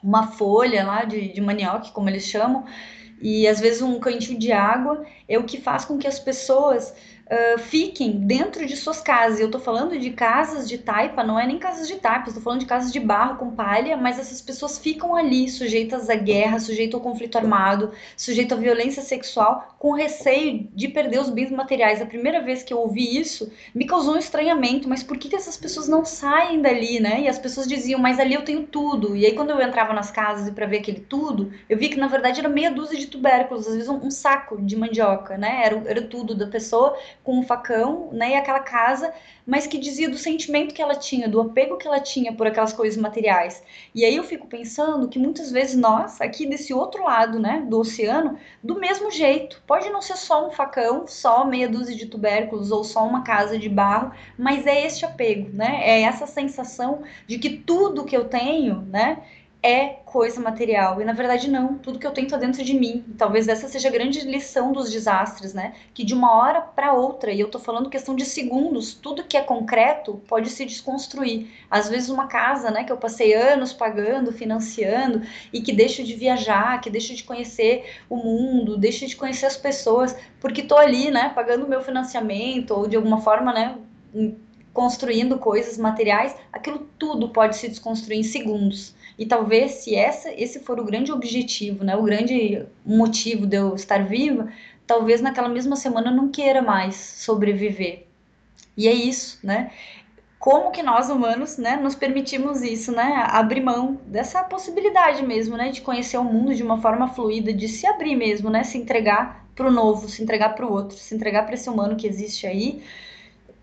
uma 0.01 0.27
folha 0.27 0.85
lá 0.85 1.03
de, 1.03 1.33
de 1.33 1.41
manioca, 1.41 1.89
como 1.89 2.07
eles 2.09 2.23
chamam, 2.23 2.63
e 3.21 3.45
às 3.45 3.59
vezes 3.59 3.81
um 3.81 3.99
cantil 3.99 4.39
de 4.39 4.53
água, 4.53 5.05
é 5.27 5.37
o 5.37 5.43
que 5.43 5.59
faz 5.59 5.83
com 5.83 5.97
que 5.97 6.07
as 6.07 6.19
pessoas 6.19 6.95
uh, 7.25 7.59
fiquem 7.59 8.11
dentro 8.11 8.65
de 8.65 8.75
suas 8.75 9.01
casas. 9.01 9.39
Eu 9.39 9.47
estou 9.47 9.61
falando 9.61 9.97
de 9.97 10.09
casas 10.11 10.67
de 10.67 10.77
taipa, 10.77 11.23
não 11.23 11.39
é 11.39 11.45
nem 11.45 11.57
casas 11.57 11.87
de 11.87 11.95
taipa, 11.95 12.27
estou 12.27 12.43
falando 12.43 12.61
de 12.61 12.65
casas 12.65 12.91
de 12.91 12.99
barro 12.99 13.37
com 13.37 13.51
palha, 13.51 13.97
mas 13.97 14.19
essas 14.19 14.41
pessoas 14.41 14.77
ficam 14.77 15.15
ali 15.15 15.49
sujeitas 15.49 16.09
à 16.09 16.15
guerra, 16.15 16.59
sujeitas 16.59 16.95
ao 16.95 17.01
conflito 17.01 17.37
armado, 17.37 17.91
sujeitas 18.15 18.57
à 18.57 18.61
violência 18.61 19.01
sexual, 19.01 19.75
com 19.79 19.91
receio 19.91 20.67
de 20.73 20.87
perder 20.87 21.19
os 21.19 21.29
bens 21.29 21.51
materiais. 21.51 22.01
A 22.01 22.05
primeira 22.05 22.41
vez 22.41 22.63
que 22.63 22.73
eu 22.73 22.79
ouvi 22.79 23.17
isso 23.17 23.51
me 23.73 23.85
causou 23.85 24.15
um 24.15 24.19
estranhamento, 24.19 24.87
mas 24.87 25.03
por 25.03 25.17
que, 25.17 25.29
que 25.29 25.35
essas 25.35 25.57
pessoas 25.57 25.87
não 25.87 26.05
saem 26.05 26.61
dali, 26.61 26.99
né? 26.99 27.21
E 27.21 27.27
as 27.27 27.39
pessoas 27.39 27.67
diziam, 27.67 27.99
mas 27.99 28.19
ali 28.19 28.33
eu 28.33 28.43
tenho 28.43 28.63
tudo. 28.63 29.15
E 29.15 29.25
aí 29.25 29.33
quando 29.33 29.49
eu 29.51 29.61
entrava 29.61 29.93
nas 29.93 30.11
casas 30.11 30.47
e 30.47 30.51
para 30.51 30.65
ver 30.65 30.79
aquele 30.79 30.99
tudo, 30.99 31.51
eu 31.69 31.77
vi 31.77 31.89
que 31.89 31.97
na 31.97 32.07
verdade 32.07 32.39
era 32.39 32.49
meia 32.49 32.71
dúzia 32.71 32.97
de 32.97 33.07
tubérculos, 33.07 33.67
às 33.67 33.73
vezes 33.73 33.89
um, 33.89 33.97
um 33.97 34.11
saco 34.11 34.61
de 34.61 34.75
mandioca, 34.75 35.37
né? 35.37 35.61
Era, 35.65 35.81
era 35.85 36.01
tudo 36.01 36.35
da 36.35 36.47
pessoa 36.47 36.97
com 37.23 37.39
um 37.39 37.43
facão, 37.43 38.09
né, 38.11 38.31
e 38.31 38.35
aquela 38.35 38.59
casa, 38.59 39.13
mas 39.45 39.65
que 39.65 39.77
dizia 39.77 40.09
do 40.09 40.17
sentimento 40.17 40.73
que 40.73 40.81
ela 40.81 40.95
tinha, 40.95 41.27
do 41.27 41.39
apego 41.39 41.77
que 41.77 41.87
ela 41.87 41.99
tinha 41.99 42.33
por 42.33 42.45
aquelas 42.45 42.73
coisas 42.73 42.97
materiais. 43.01 43.63
E 43.95 44.03
aí 44.03 44.15
eu 44.15 44.23
fico 44.23 44.47
pensando 44.47 45.07
que 45.07 45.17
muitas 45.17 45.51
vezes 45.51 45.75
nós, 45.75 46.19
aqui 46.19 46.45
desse 46.45 46.73
outro 46.73 47.03
lado, 47.03 47.39
né, 47.39 47.65
do 47.67 47.79
oceano, 47.79 48.37
do 48.61 48.79
mesmo 48.79 49.09
jeito, 49.09 49.61
pode 49.65 49.89
não 49.89 50.01
ser 50.01 50.17
só 50.17 50.47
um 50.47 50.51
facão, 50.51 51.07
só 51.07 51.45
meia 51.45 51.69
dúzia 51.69 51.95
de 51.95 52.05
tubérculos 52.05 52.71
ou 52.71 52.83
só 52.83 53.05
uma 53.05 53.23
casa 53.23 53.57
de 53.57 53.69
barro, 53.69 54.11
mas 54.37 54.67
é 54.67 54.85
este 54.85 55.05
apego, 55.05 55.49
né? 55.53 55.79
É 55.81 56.01
essa 56.01 56.27
sensação 56.27 57.03
de 57.27 57.37
que 57.37 57.49
tudo 57.49 58.05
que 58.05 58.15
eu 58.15 58.25
tenho, 58.25 58.81
né, 58.81 59.23
é 59.63 59.99
coisa 60.05 60.41
material. 60.41 61.01
E 61.01 61.05
na 61.05 61.13
verdade 61.13 61.49
não, 61.49 61.77
tudo 61.77 61.97
que 61.97 62.05
eu 62.05 62.11
tenho 62.11 62.25
está 62.25 62.37
dentro 62.37 62.63
de 62.63 62.73
mim. 62.73 63.03
Talvez 63.17 63.47
essa 63.47 63.69
seja 63.69 63.87
a 63.87 63.91
grande 63.91 64.19
lição 64.19 64.73
dos 64.73 64.91
desastres, 64.91 65.53
né? 65.53 65.73
Que 65.93 66.03
de 66.03 66.13
uma 66.13 66.35
hora 66.35 66.61
para 66.61 66.91
outra, 66.91 67.31
e 67.31 67.39
eu 67.39 67.49
tô 67.49 67.57
falando 67.57 67.89
questão 67.89 68.13
de 68.13 68.25
segundos, 68.25 68.93
tudo 68.93 69.23
que 69.23 69.37
é 69.37 69.41
concreto 69.41 70.21
pode 70.27 70.49
se 70.49 70.65
desconstruir. 70.65 71.47
Às 71.71 71.87
vezes 71.87 72.09
uma 72.09 72.27
casa, 72.27 72.69
né, 72.69 72.83
que 72.83 72.91
eu 72.91 72.97
passei 72.97 73.33
anos 73.33 73.71
pagando, 73.71 74.33
financiando 74.33 75.21
e 75.53 75.61
que 75.61 75.71
deixo 75.71 76.03
de 76.03 76.13
viajar, 76.13 76.81
que 76.81 76.89
deixo 76.89 77.15
de 77.15 77.23
conhecer 77.23 77.85
o 78.09 78.17
mundo, 78.17 78.77
deixo 78.77 79.07
de 79.07 79.15
conhecer 79.15 79.45
as 79.45 79.55
pessoas, 79.55 80.15
porque 80.41 80.63
tô 80.63 80.75
ali, 80.75 81.09
né, 81.09 81.31
pagando 81.33 81.65
o 81.65 81.69
meu 81.69 81.81
financiamento 81.81 82.71
ou 82.71 82.87
de 82.87 82.97
alguma 82.97 83.21
forma, 83.21 83.53
né, 83.53 83.77
construindo 84.73 85.37
coisas 85.37 85.77
materiais, 85.77 86.35
aquilo 86.51 86.87
tudo 86.97 87.29
pode 87.29 87.55
se 87.55 87.69
desconstruir 87.69 88.19
em 88.19 88.23
segundos. 88.23 88.95
E 89.17 89.25
talvez 89.25 89.71
se 89.73 89.95
essa, 89.95 90.31
esse 90.33 90.59
for 90.59 90.79
o 90.79 90.83
grande 90.83 91.11
objetivo, 91.11 91.83
né, 91.83 91.95
o 91.95 92.03
grande 92.03 92.65
motivo 92.85 93.45
de 93.45 93.57
eu 93.57 93.75
estar 93.75 94.05
viva, 94.05 94.51
talvez 94.87 95.21
naquela 95.21 95.49
mesma 95.49 95.75
semana 95.75 96.09
eu 96.09 96.15
não 96.15 96.29
queira 96.29 96.61
mais 96.61 96.95
sobreviver. 96.95 98.07
E 98.75 98.87
é 98.87 98.91
isso, 98.91 99.39
né? 99.43 99.71
Como 100.39 100.71
que 100.71 100.83
nós 100.83 101.09
humanos, 101.09 101.57
né, 101.57 101.77
nos 101.77 101.95
permitimos 101.95 102.61
isso, 102.63 102.91
né? 102.91 103.23
Abrir 103.29 103.61
mão 103.61 103.99
dessa 104.07 104.43
possibilidade 104.43 105.23
mesmo, 105.23 105.55
né, 105.55 105.69
de 105.69 105.81
conhecer 105.81 106.17
o 106.17 106.23
mundo 106.23 106.53
de 106.53 106.63
uma 106.63 106.81
forma 106.81 107.07
fluida, 107.07 107.53
de 107.53 107.67
se 107.67 107.87
abrir 107.87 108.15
mesmo, 108.15 108.49
né, 108.49 108.63
se 108.63 108.77
entregar 108.77 109.45
para 109.55 109.67
o 109.67 109.71
novo, 109.71 110.09
se 110.09 110.21
entregar 110.21 110.55
para 110.55 110.65
o 110.65 110.71
outro, 110.71 110.97
se 110.97 111.15
entregar 111.15 111.45
para 111.45 111.53
esse 111.53 111.69
humano 111.69 111.95
que 111.95 112.07
existe 112.07 112.47
aí, 112.47 112.83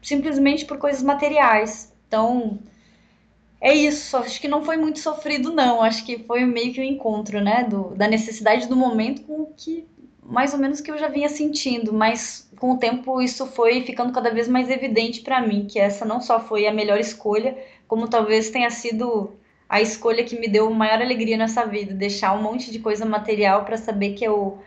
simplesmente 0.00 0.64
por 0.64 0.78
coisas 0.78 1.02
materiais. 1.02 1.92
Então, 2.08 2.58
é 3.60 3.74
isso, 3.74 4.16
acho 4.16 4.40
que 4.40 4.48
não 4.48 4.64
foi 4.64 4.76
muito 4.76 4.98
sofrido, 4.98 5.52
não. 5.52 5.82
Acho 5.82 6.04
que 6.04 6.18
foi 6.20 6.44
meio 6.44 6.72
que 6.72 6.80
o 6.80 6.82
um 6.82 6.86
encontro, 6.86 7.40
né? 7.40 7.64
Do, 7.64 7.94
da 7.94 8.08
necessidade 8.08 8.66
do 8.66 8.76
momento 8.76 9.22
com 9.22 9.42
o 9.42 9.54
que 9.54 9.86
mais 10.22 10.52
ou 10.54 10.60
menos 10.60 10.80
que 10.80 10.90
eu 10.90 10.96
já 10.96 11.08
vinha 11.08 11.28
sentindo, 11.28 11.92
mas 11.92 12.48
com 12.56 12.72
o 12.72 12.78
tempo 12.78 13.20
isso 13.20 13.46
foi 13.46 13.82
ficando 13.82 14.12
cada 14.12 14.30
vez 14.30 14.46
mais 14.46 14.70
evidente 14.70 15.22
para 15.22 15.40
mim, 15.40 15.66
que 15.66 15.78
essa 15.78 16.04
não 16.04 16.20
só 16.20 16.38
foi 16.38 16.68
a 16.68 16.72
melhor 16.72 17.00
escolha, 17.00 17.58
como 17.88 18.08
talvez 18.08 18.48
tenha 18.48 18.70
sido 18.70 19.32
a 19.68 19.80
escolha 19.80 20.24
que 20.24 20.38
me 20.38 20.46
deu 20.48 20.70
maior 20.70 21.02
alegria 21.02 21.36
nessa 21.36 21.66
vida, 21.66 21.92
deixar 21.94 22.32
um 22.32 22.42
monte 22.42 22.70
de 22.70 22.78
coisa 22.78 23.04
material 23.04 23.64
para 23.64 23.76
saber 23.76 24.14
que 24.14 24.24
eu 24.24 24.58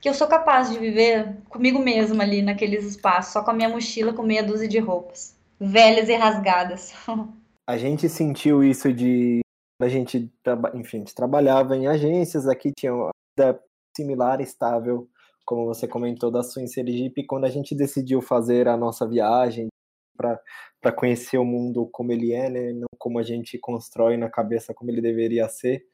que 0.00 0.08
eu 0.08 0.14
sou 0.14 0.26
capaz 0.26 0.70
de 0.70 0.78
viver 0.78 1.36
comigo 1.48 1.78
mesma 1.78 2.22
ali 2.22 2.42
naqueles 2.42 2.84
espaços, 2.84 3.32
só 3.32 3.42
com 3.42 3.50
a 3.50 3.54
minha 3.54 3.68
mochila 3.68 4.12
com 4.12 4.22
meia 4.22 4.42
dúzia 4.42 4.68
de 4.68 4.78
roupas, 4.78 5.34
velhas 5.58 6.08
e 6.08 6.14
rasgadas. 6.14 6.92
a 7.66 7.76
gente 7.76 8.08
sentiu 8.08 8.62
isso 8.62 8.92
de 8.92 9.40
a 9.82 9.88
gente, 9.88 10.32
enfim, 10.74 10.98
a 10.98 11.00
gente 11.00 11.14
trabalhava 11.14 11.76
em 11.76 11.86
agências, 11.86 12.48
aqui 12.48 12.72
tinha 12.78 12.94
uma 12.94 13.10
vida 13.36 13.62
similar, 13.94 14.40
estável, 14.40 15.08
como 15.44 15.66
você 15.66 15.86
comentou 15.86 16.30
da 16.30 16.42
sua 16.42 16.62
em 16.62 16.66
Sergipe, 16.66 17.26
quando 17.26 17.44
a 17.44 17.50
gente 17.50 17.74
decidiu 17.74 18.22
fazer 18.22 18.68
a 18.68 18.76
nossa 18.76 19.06
viagem 19.06 19.68
para 20.16 20.92
conhecer 20.92 21.36
o 21.36 21.44
mundo 21.44 21.88
como 21.92 22.10
ele 22.10 22.32
é, 22.32 22.48
né, 22.48 22.72
não 22.72 22.86
como 22.98 23.18
a 23.18 23.22
gente 23.22 23.58
constrói 23.58 24.16
na 24.16 24.30
cabeça 24.30 24.72
como 24.72 24.90
ele 24.90 25.02
deveria 25.02 25.46
ser, 25.48 25.86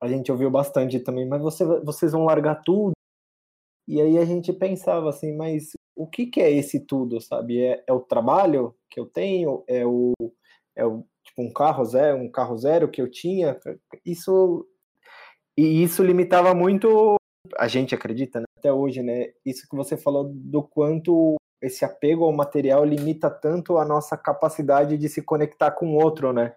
a 0.00 0.06
gente 0.06 0.30
ouviu 0.30 0.50
bastante 0.50 1.00
também, 1.00 1.26
mas 1.26 1.42
você, 1.42 1.64
vocês 1.80 2.12
vão 2.12 2.24
largar 2.24 2.62
tudo? 2.62 2.92
E 3.88 4.00
aí 4.00 4.16
a 4.16 4.24
gente 4.24 4.52
pensava 4.52 5.10
assim, 5.10 5.36
mas 5.36 5.72
o 5.96 6.06
que, 6.06 6.26
que 6.26 6.40
é 6.40 6.50
esse 6.50 6.80
tudo, 6.80 7.20
sabe? 7.20 7.60
É, 7.60 7.84
é 7.86 7.92
o 7.92 8.00
trabalho 8.00 8.76
que 8.88 9.00
eu 9.00 9.06
tenho? 9.06 9.64
É 9.66 9.84
o 9.84 10.12
é 10.76 10.82
tipo 10.82 11.42
um 11.42 11.52
carro 11.52 11.84
zero, 11.84 12.18
um 12.18 12.30
carro 12.30 12.56
zero 12.56 12.90
que 12.90 13.00
eu 13.00 13.10
tinha, 13.10 13.58
isso 14.04 14.66
e 15.56 15.82
isso 15.82 16.02
limitava 16.02 16.54
muito 16.54 17.16
a 17.58 17.68
gente 17.68 17.94
acredita 17.94 18.40
né, 18.40 18.46
até 18.58 18.72
hoje, 18.72 19.02
né? 19.02 19.32
Isso 19.44 19.68
que 19.68 19.76
você 19.76 19.96
falou 19.96 20.30
do 20.32 20.62
quanto 20.62 21.36
esse 21.60 21.84
apego 21.84 22.24
ao 22.24 22.32
material 22.32 22.84
limita 22.84 23.30
tanto 23.30 23.78
a 23.78 23.84
nossa 23.84 24.16
capacidade 24.16 24.96
de 24.96 25.08
se 25.08 25.22
conectar 25.22 25.70
com 25.72 25.94
o 25.94 26.02
outro, 26.02 26.32
né? 26.32 26.54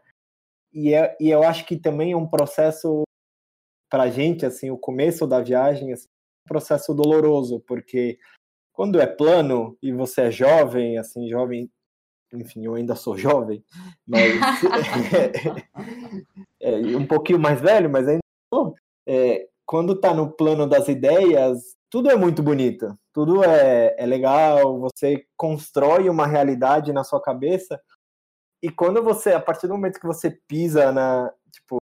E, 0.74 0.94
é, 0.94 1.16
e 1.20 1.30
eu 1.30 1.44
acho 1.44 1.66
que 1.66 1.78
também 1.78 2.12
é 2.12 2.18
um 2.18 2.28
processo 2.28 3.04
para 3.90 4.10
gente, 4.10 4.46
assim, 4.46 4.72
o 4.72 4.78
começo 4.78 5.28
da 5.28 5.42
viagem, 5.42 5.94
assim, 5.94 6.08
um 6.46 6.50
processo 6.50 6.94
doloroso, 6.94 7.62
porque 7.62 8.18
quando 8.74 9.00
é 9.00 9.08
plano 9.08 9.78
e 9.82 9.94
você 9.94 10.24
é 10.24 10.32
jovem, 10.32 10.98
assim, 10.98 11.30
jovem 11.30 11.72
enfim, 12.34 12.66
eu 12.66 12.76
ainda 12.76 12.96
sou 12.96 13.18
jovem, 13.18 13.64
mas 14.06 14.34
é, 16.62 16.76
um 16.98 17.06
pouquinho 17.06 17.40
mais 17.40 17.60
velho, 17.62 17.90
mas 17.90 18.08
ainda 18.08 18.22
sou. 18.54 18.76
É, 19.08 19.48
quando 19.66 19.94
está 19.94 20.14
no 20.14 20.32
plano 20.32 20.68
das 20.68 20.88
ideias, 20.88 21.76
tudo 21.90 22.10
é 22.10 22.16
muito 22.16 22.44
bonito, 22.44 22.98
tudo 23.14 23.44
é, 23.44 23.96
é 23.98 24.06
legal, 24.06 24.80
você 24.80 25.26
constrói 25.38 26.10
uma 26.10 26.28
realidade 26.28 26.94
na 26.94 27.04
sua 27.04 27.22
cabeça, 27.22 27.80
e 28.62 28.70
quando 28.70 29.04
você, 29.04 29.32
a 29.32 29.40
partir 29.40 29.68
do 29.68 29.74
momento 29.74 30.00
que 30.00 30.08
você 30.08 30.32
pisa 30.48 30.92
na, 30.92 31.32
tipo, 31.52 31.78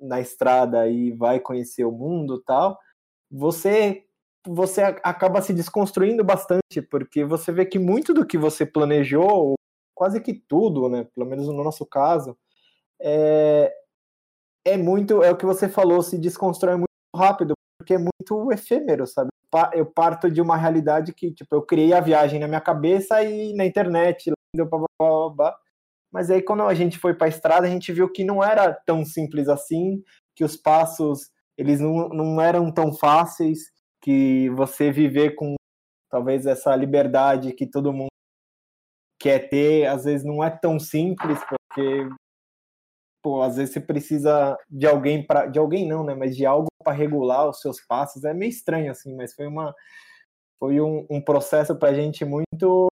na 0.00 0.20
estrada 0.20 0.88
e 0.88 1.10
vai 1.12 1.40
conhecer 1.40 1.84
o 1.84 1.92
mundo 1.92 2.40
tal, 2.46 2.78
você 3.30 4.04
você 4.46 4.80
acaba 4.82 5.42
se 5.42 5.52
desconstruindo 5.52 6.24
bastante, 6.24 6.80
porque 6.90 7.24
você 7.24 7.52
vê 7.52 7.66
que 7.66 7.78
muito 7.78 8.14
do 8.14 8.24
que 8.24 8.38
você 8.38 8.64
planejou, 8.64 9.54
quase 9.98 10.20
que 10.20 10.32
tudo, 10.32 10.88
né? 10.88 11.08
Pelo 11.12 11.28
menos 11.28 11.48
no 11.48 11.64
nosso 11.64 11.84
caso, 11.84 12.38
é, 13.02 13.74
é 14.64 14.76
muito, 14.76 15.24
é 15.24 15.32
o 15.32 15.36
que 15.36 15.44
você 15.44 15.68
falou, 15.68 16.00
se 16.02 16.16
desconstrói 16.16 16.76
muito 16.76 16.86
rápido, 17.16 17.54
porque 17.76 17.94
é 17.94 17.98
muito 17.98 18.52
efêmero, 18.52 19.08
sabe? 19.08 19.28
Eu 19.72 19.86
parto 19.86 20.30
de 20.30 20.40
uma 20.40 20.56
realidade 20.56 21.12
que, 21.12 21.32
tipo, 21.32 21.52
eu 21.56 21.62
criei 21.62 21.92
a 21.92 22.00
viagem 22.00 22.38
na 22.38 22.46
minha 22.46 22.60
cabeça 22.60 23.24
e 23.24 23.52
na 23.54 23.66
internet, 23.66 24.30
mas 26.12 26.30
aí 26.30 26.42
quando 26.42 26.62
a 26.62 26.74
gente 26.74 26.96
foi 26.98 27.14
para 27.14 27.26
a 27.26 27.30
estrada, 27.30 27.66
a 27.66 27.70
gente 27.70 27.92
viu 27.92 28.08
que 28.12 28.22
não 28.22 28.44
era 28.44 28.72
tão 28.72 29.04
simples 29.04 29.48
assim, 29.48 30.02
que 30.36 30.44
os 30.44 30.56
passos, 30.56 31.30
eles 31.56 31.80
não, 31.80 32.08
não 32.10 32.40
eram 32.40 32.70
tão 32.72 32.92
fáceis, 32.92 33.72
que 34.00 34.48
você 34.50 34.92
viver 34.92 35.34
com 35.34 35.56
talvez 36.08 36.46
essa 36.46 36.76
liberdade 36.76 37.52
que 37.52 37.66
todo 37.66 37.92
mundo 37.92 38.08
quer 39.18 39.48
ter, 39.48 39.86
às 39.86 40.04
vezes 40.04 40.24
não 40.24 40.42
é 40.42 40.50
tão 40.50 40.78
simples, 40.78 41.38
porque 41.44 42.08
pô, 43.22 43.42
às 43.42 43.56
vezes 43.56 43.74
você 43.74 43.80
precisa 43.80 44.56
de 44.70 44.86
alguém 44.86 45.26
para 45.26 45.46
de 45.46 45.58
alguém 45.58 45.86
não, 45.86 46.04
né, 46.04 46.14
mas 46.14 46.36
de 46.36 46.46
algo 46.46 46.68
para 46.82 46.92
regular 46.92 47.48
os 47.48 47.60
seus 47.60 47.80
passos. 47.86 48.24
É 48.24 48.32
meio 48.32 48.50
estranho 48.50 48.90
assim, 48.90 49.14
mas 49.16 49.34
foi 49.34 49.46
uma 49.46 49.74
foi 50.60 50.80
um, 50.80 51.06
um 51.10 51.20
processo 51.20 51.76
para 51.76 51.90
a 51.90 51.94
gente 51.94 52.24
muito 52.24 52.88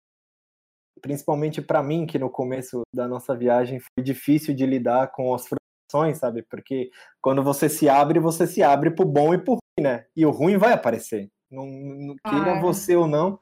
principalmente 1.02 1.62
para 1.62 1.82
mim 1.82 2.06
que 2.06 2.20
no 2.20 2.30
começo 2.30 2.82
da 2.94 3.08
nossa 3.08 3.36
viagem 3.36 3.80
foi 3.80 4.04
difícil 4.04 4.54
de 4.54 4.66
lidar 4.66 5.12
com 5.12 5.34
as 5.34 5.48
frustrações, 5.48 6.20
sabe? 6.20 6.44
Porque 6.44 6.92
quando 7.22 7.44
você 7.44 7.68
se 7.68 7.90
abre, 7.90 8.20
você 8.20 8.46
se 8.48 8.62
abre 8.64 8.92
pro 8.92 9.06
bom 9.06 9.34
e 9.34 9.38
pro 9.38 9.54
ruim, 9.54 9.84
né? 9.84 10.06
E 10.16 10.26
o 10.26 10.32
ruim 10.32 10.58
vai 10.58 10.74
aparecer. 10.74 11.30
Não, 11.50 11.66
não 11.66 12.16
queira 12.26 12.52
é. 12.52 12.62
você 12.62 12.96
ou 12.96 13.08
não. 13.08 13.40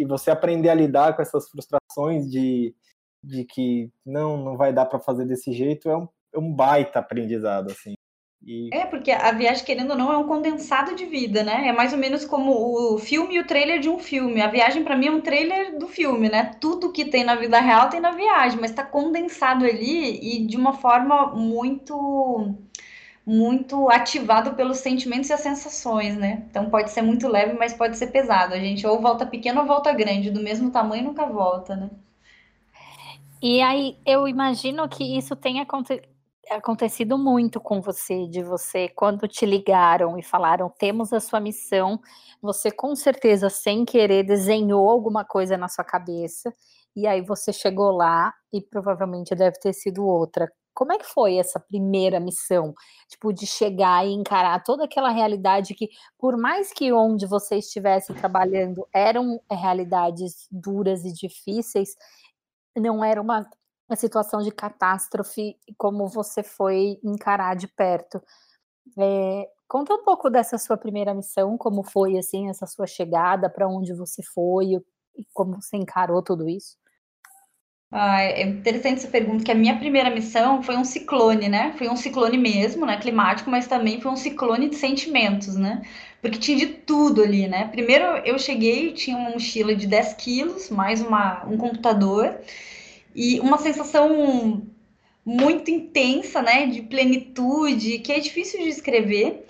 E 0.00 0.04
você 0.06 0.30
aprender 0.30 0.70
a 0.70 0.74
lidar 0.74 1.14
com 1.14 1.20
essas 1.20 1.50
frustrações 1.50 2.30
de, 2.30 2.74
de 3.22 3.44
que 3.44 3.90
não, 4.04 4.42
não 4.42 4.56
vai 4.56 4.72
dar 4.72 4.86
para 4.86 4.98
fazer 4.98 5.26
desse 5.26 5.52
jeito 5.52 5.90
é 5.90 5.96
um, 5.96 6.08
é 6.34 6.38
um 6.38 6.50
baita 6.50 7.00
aprendizado, 7.00 7.70
assim. 7.70 7.92
E... 8.42 8.70
É, 8.72 8.86
porque 8.86 9.10
a 9.10 9.30
viagem, 9.32 9.62
querendo 9.62 9.90
ou 9.90 9.98
não, 9.98 10.10
é 10.10 10.16
um 10.16 10.26
condensado 10.26 10.94
de 10.96 11.04
vida, 11.04 11.42
né? 11.42 11.68
É 11.68 11.72
mais 11.72 11.92
ou 11.92 11.98
menos 11.98 12.24
como 12.24 12.94
o 12.94 12.98
filme 12.98 13.34
e 13.34 13.40
o 13.40 13.46
trailer 13.46 13.78
de 13.78 13.90
um 13.90 13.98
filme. 13.98 14.40
A 14.40 14.48
viagem, 14.48 14.82
para 14.82 14.96
mim, 14.96 15.08
é 15.08 15.10
um 15.10 15.20
trailer 15.20 15.78
do 15.78 15.86
filme, 15.86 16.30
né? 16.30 16.52
Tudo 16.58 16.90
que 16.90 17.04
tem 17.04 17.22
na 17.22 17.34
vida 17.34 17.60
real 17.60 17.90
tem 17.90 18.00
na 18.00 18.12
viagem, 18.12 18.58
mas 18.58 18.72
tá 18.72 18.82
condensado 18.82 19.66
ali 19.66 20.18
e 20.22 20.46
de 20.46 20.56
uma 20.56 20.72
forma 20.72 21.34
muito 21.34 22.54
muito 23.30 23.88
ativado 23.88 24.54
pelos 24.56 24.78
sentimentos 24.78 25.30
e 25.30 25.32
as 25.32 25.38
sensações, 25.38 26.16
né? 26.16 26.44
Então 26.50 26.68
pode 26.68 26.90
ser 26.90 27.00
muito 27.00 27.28
leve, 27.28 27.56
mas 27.56 27.72
pode 27.72 27.96
ser 27.96 28.08
pesado. 28.08 28.54
A 28.54 28.58
gente 28.58 28.84
ou 28.84 29.00
volta 29.00 29.24
pequena 29.24 29.60
ou 29.60 29.68
volta 29.68 29.92
grande, 29.92 30.32
do 30.32 30.42
mesmo 30.42 30.72
tamanho 30.72 31.04
nunca 31.04 31.24
volta, 31.26 31.76
né? 31.76 31.88
E 33.40 33.62
aí 33.62 33.96
eu 34.04 34.26
imagino 34.26 34.88
que 34.88 35.16
isso 35.16 35.36
tenha 35.36 35.62
acontecido 35.62 36.08
acontecido 36.50 37.16
muito 37.16 37.60
com 37.60 37.80
você, 37.80 38.26
de 38.26 38.42
você, 38.42 38.88
quando 38.88 39.28
te 39.28 39.46
ligaram 39.46 40.18
e 40.18 40.22
falaram, 40.24 40.68
temos 40.68 41.12
a 41.12 41.20
sua 41.20 41.38
missão, 41.38 42.00
você 42.42 42.72
com 42.72 42.96
certeza, 42.96 43.48
sem 43.48 43.84
querer, 43.84 44.24
desenhou 44.24 44.90
alguma 44.90 45.24
coisa 45.24 45.56
na 45.56 45.68
sua 45.68 45.84
cabeça, 45.84 46.52
e 46.96 47.06
aí 47.06 47.22
você 47.22 47.52
chegou 47.52 47.92
lá 47.92 48.34
e 48.52 48.60
provavelmente 48.60 49.32
deve 49.32 49.60
ter 49.60 49.72
sido 49.72 50.04
outra. 50.04 50.50
Como 50.74 50.92
é 50.92 50.98
que 50.98 51.06
foi 51.06 51.36
essa 51.36 51.60
primeira 51.60 52.20
missão? 52.20 52.74
Tipo, 53.08 53.32
de 53.32 53.46
chegar 53.46 54.06
e 54.06 54.12
encarar 54.12 54.62
toda 54.62 54.84
aquela 54.84 55.10
realidade 55.10 55.74
que, 55.74 55.88
por 56.18 56.36
mais 56.38 56.72
que 56.72 56.92
onde 56.92 57.26
você 57.26 57.56
estivesse 57.56 58.14
trabalhando 58.14 58.86
eram 58.94 59.40
realidades 59.50 60.46
duras 60.50 61.04
e 61.04 61.12
difíceis, 61.12 61.94
não 62.76 63.04
era 63.04 63.20
uma 63.20 63.48
uma 63.90 63.96
situação 63.96 64.40
de 64.40 64.52
catástrofe 64.52 65.56
como 65.76 66.06
você 66.06 66.44
foi 66.44 66.96
encarar 67.02 67.56
de 67.56 67.66
perto. 67.66 68.22
É, 68.98 69.48
conta 69.68 69.94
um 69.94 70.04
pouco 70.04 70.30
dessa 70.30 70.58
sua 70.58 70.76
primeira 70.76 71.14
missão, 71.14 71.58
como 71.58 71.82
foi 71.82 72.18
assim 72.18 72.48
essa 72.48 72.66
sua 72.66 72.86
chegada, 72.86 73.50
para 73.50 73.68
onde 73.68 73.92
você 73.94 74.22
foi 74.22 74.74
e 75.16 75.24
como 75.34 75.60
você 75.60 75.76
encarou 75.76 76.22
tudo 76.22 76.48
isso. 76.48 76.76
Ah, 77.92 78.22
é 78.22 78.42
interessante 78.42 78.98
essa 78.98 79.08
pergunta, 79.08 79.44
que 79.44 79.50
a 79.50 79.54
minha 79.54 79.76
primeira 79.76 80.10
missão 80.10 80.62
foi 80.62 80.76
um 80.76 80.84
ciclone, 80.84 81.48
né? 81.48 81.72
Foi 81.76 81.88
um 81.88 81.96
ciclone 81.96 82.38
mesmo, 82.38 82.86
né? 82.86 82.96
Climático, 82.98 83.50
mas 83.50 83.66
também 83.66 84.00
foi 84.00 84.12
um 84.12 84.16
ciclone 84.16 84.68
de 84.68 84.76
sentimentos, 84.76 85.56
né? 85.56 85.82
Porque 86.22 86.38
tinha 86.38 86.56
de 86.56 86.66
tudo 86.68 87.20
ali, 87.22 87.48
né? 87.48 87.66
Primeiro 87.68 88.04
eu 88.24 88.38
cheguei, 88.38 88.92
tinha 88.92 89.16
uma 89.16 89.30
mochila 89.30 89.74
de 89.74 89.86
10 89.88 90.14
quilos, 90.14 90.70
mais 90.70 91.00
uma, 91.02 91.44
um 91.46 91.56
computador, 91.56 92.38
e 93.14 93.40
uma 93.40 93.58
sensação 93.58 94.62
muito 95.24 95.70
intensa, 95.70 96.42
né, 96.42 96.66
de 96.66 96.82
plenitude, 96.82 97.98
que 98.00 98.12
é 98.12 98.20
difícil 98.20 98.60
de 98.62 98.68
escrever. 98.70 99.44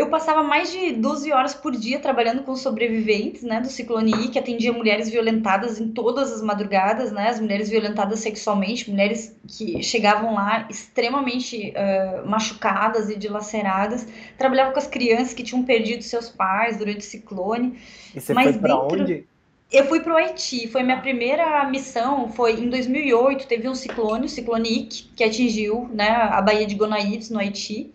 Eu 0.00 0.08
passava 0.08 0.42
mais 0.42 0.72
de 0.72 0.92
12 0.92 1.30
horas 1.30 1.52
por 1.52 1.72
dia 1.72 1.98
trabalhando 2.00 2.42
com 2.42 2.56
sobreviventes, 2.56 3.42
né, 3.42 3.60
do 3.60 3.68
Ciclone 3.68 4.10
I, 4.12 4.28
que 4.28 4.38
atendia 4.38 4.72
mulheres 4.72 5.10
violentadas 5.10 5.78
em 5.78 5.88
todas 5.88 6.32
as 6.32 6.40
madrugadas, 6.40 7.12
né, 7.12 7.28
as 7.28 7.38
mulheres 7.38 7.68
violentadas 7.68 8.20
sexualmente, 8.20 8.90
mulheres 8.90 9.36
que 9.46 9.82
chegavam 9.82 10.32
lá 10.32 10.66
extremamente 10.70 11.74
uh, 11.76 12.26
machucadas 12.26 13.10
e 13.10 13.16
dilaceradas. 13.16 14.08
Trabalhava 14.38 14.72
com 14.72 14.78
as 14.78 14.86
crianças 14.86 15.34
que 15.34 15.42
tinham 15.42 15.62
perdido 15.64 16.02
seus 16.02 16.30
pais 16.30 16.78
durante 16.78 17.00
o 17.00 17.02
ciclone. 17.02 17.78
E 18.14 18.20
você 18.22 18.32
Mas 18.32 18.52
foi 18.52 18.58
para 18.58 18.74
dentro... 18.74 19.02
onde? 19.02 19.24
Eu 19.70 19.84
fui 19.84 20.00
para 20.00 20.14
o 20.14 20.16
Haiti, 20.16 20.66
foi 20.66 20.82
minha 20.82 20.98
primeira 20.98 21.62
missão, 21.68 22.26
foi 22.32 22.54
em 22.54 22.70
2008, 22.70 23.46
teve 23.46 23.68
um 23.68 23.74
ciclone, 23.74 24.24
o 24.24 24.28
ciclone 24.30 24.78
Ike, 24.78 25.10
que 25.14 25.22
atingiu 25.22 25.90
né, 25.92 26.08
a 26.08 26.40
Baía 26.40 26.66
de 26.66 26.74
Gonaïves, 26.74 27.28
no 27.28 27.38
Haiti. 27.38 27.92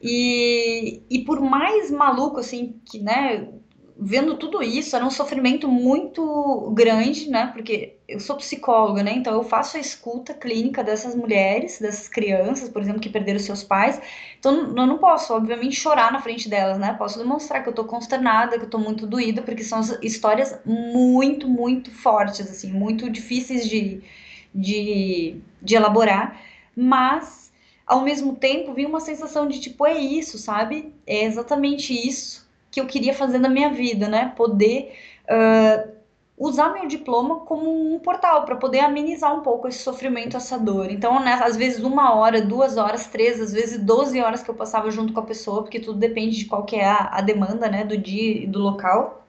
E, 0.00 1.02
e 1.10 1.24
por 1.24 1.40
mais 1.40 1.90
maluco, 1.90 2.38
assim, 2.40 2.80
que, 2.84 3.00
né, 3.00 3.48
vendo 4.00 4.36
tudo 4.36 4.62
isso, 4.62 4.94
era 4.94 5.04
um 5.04 5.10
sofrimento 5.10 5.66
muito 5.66 6.70
grande, 6.72 7.28
né? 7.28 7.48
Porque 7.52 7.96
eu 8.06 8.20
sou 8.20 8.36
psicóloga, 8.36 9.02
né? 9.02 9.12
Então 9.12 9.34
eu 9.34 9.42
faço 9.42 9.76
a 9.76 9.80
escuta 9.80 10.32
clínica 10.34 10.84
dessas 10.84 11.16
mulheres, 11.16 11.80
dessas 11.80 12.08
crianças, 12.08 12.68
por 12.68 12.80
exemplo, 12.80 13.00
que 13.00 13.08
perderam 13.08 13.40
seus 13.40 13.64
pais. 13.64 14.00
Então 14.38 14.68
eu 14.68 14.86
não 14.86 14.98
posso, 14.98 15.34
obviamente, 15.34 15.74
chorar 15.74 16.12
na 16.12 16.20
frente 16.22 16.48
delas, 16.48 16.78
né? 16.78 16.94
Posso 16.94 17.18
demonstrar 17.18 17.62
que 17.64 17.68
eu 17.68 17.74
tô 17.74 17.84
consternada, 17.84 18.56
que 18.58 18.64
eu 18.66 18.70
tô 18.70 18.78
muito 18.78 19.04
doída, 19.06 19.42
porque 19.42 19.64
são 19.64 19.80
histórias 20.00 20.56
muito, 20.64 21.48
muito 21.48 21.90
fortes, 21.90 22.48
assim, 22.48 22.70
muito 22.72 23.10
difíceis 23.10 23.68
de, 23.68 24.00
de, 24.54 25.40
de 25.60 25.74
elaborar. 25.74 26.40
Mas, 26.76 27.37
ao 27.88 28.02
mesmo 28.02 28.36
tempo, 28.36 28.74
vi 28.74 28.84
uma 28.84 29.00
sensação 29.00 29.48
de 29.48 29.58
tipo, 29.58 29.86
é 29.86 29.94
isso, 29.94 30.36
sabe? 30.38 30.94
É 31.06 31.24
exatamente 31.24 31.94
isso 31.94 32.46
que 32.70 32.78
eu 32.80 32.86
queria 32.86 33.14
fazer 33.14 33.38
na 33.38 33.48
minha 33.48 33.70
vida, 33.70 34.06
né? 34.08 34.34
Poder 34.36 34.94
uh, 35.24 35.90
usar 36.36 36.74
meu 36.74 36.86
diploma 36.86 37.40
como 37.40 37.94
um 37.94 37.98
portal 37.98 38.44
para 38.44 38.56
poder 38.56 38.80
amenizar 38.80 39.34
um 39.34 39.40
pouco 39.40 39.66
esse 39.66 39.78
sofrimento, 39.78 40.36
essa 40.36 40.58
dor. 40.58 40.90
Então, 40.90 41.18
né, 41.20 41.32
às 41.42 41.56
vezes 41.56 41.82
uma 41.82 42.14
hora, 42.14 42.42
duas 42.42 42.76
horas, 42.76 43.06
três, 43.06 43.40
às 43.40 43.54
vezes 43.54 43.78
doze 43.82 44.20
horas 44.20 44.42
que 44.42 44.50
eu 44.50 44.54
passava 44.54 44.90
junto 44.90 45.14
com 45.14 45.20
a 45.20 45.24
pessoa, 45.24 45.62
porque 45.62 45.80
tudo 45.80 45.98
depende 45.98 46.36
de 46.36 46.44
qual 46.44 46.64
que 46.64 46.76
é 46.76 46.84
a, 46.84 47.08
a 47.12 47.20
demanda, 47.22 47.70
né, 47.70 47.84
do 47.84 47.96
dia 47.96 48.42
e 48.44 48.46
do 48.46 48.58
local 48.58 49.26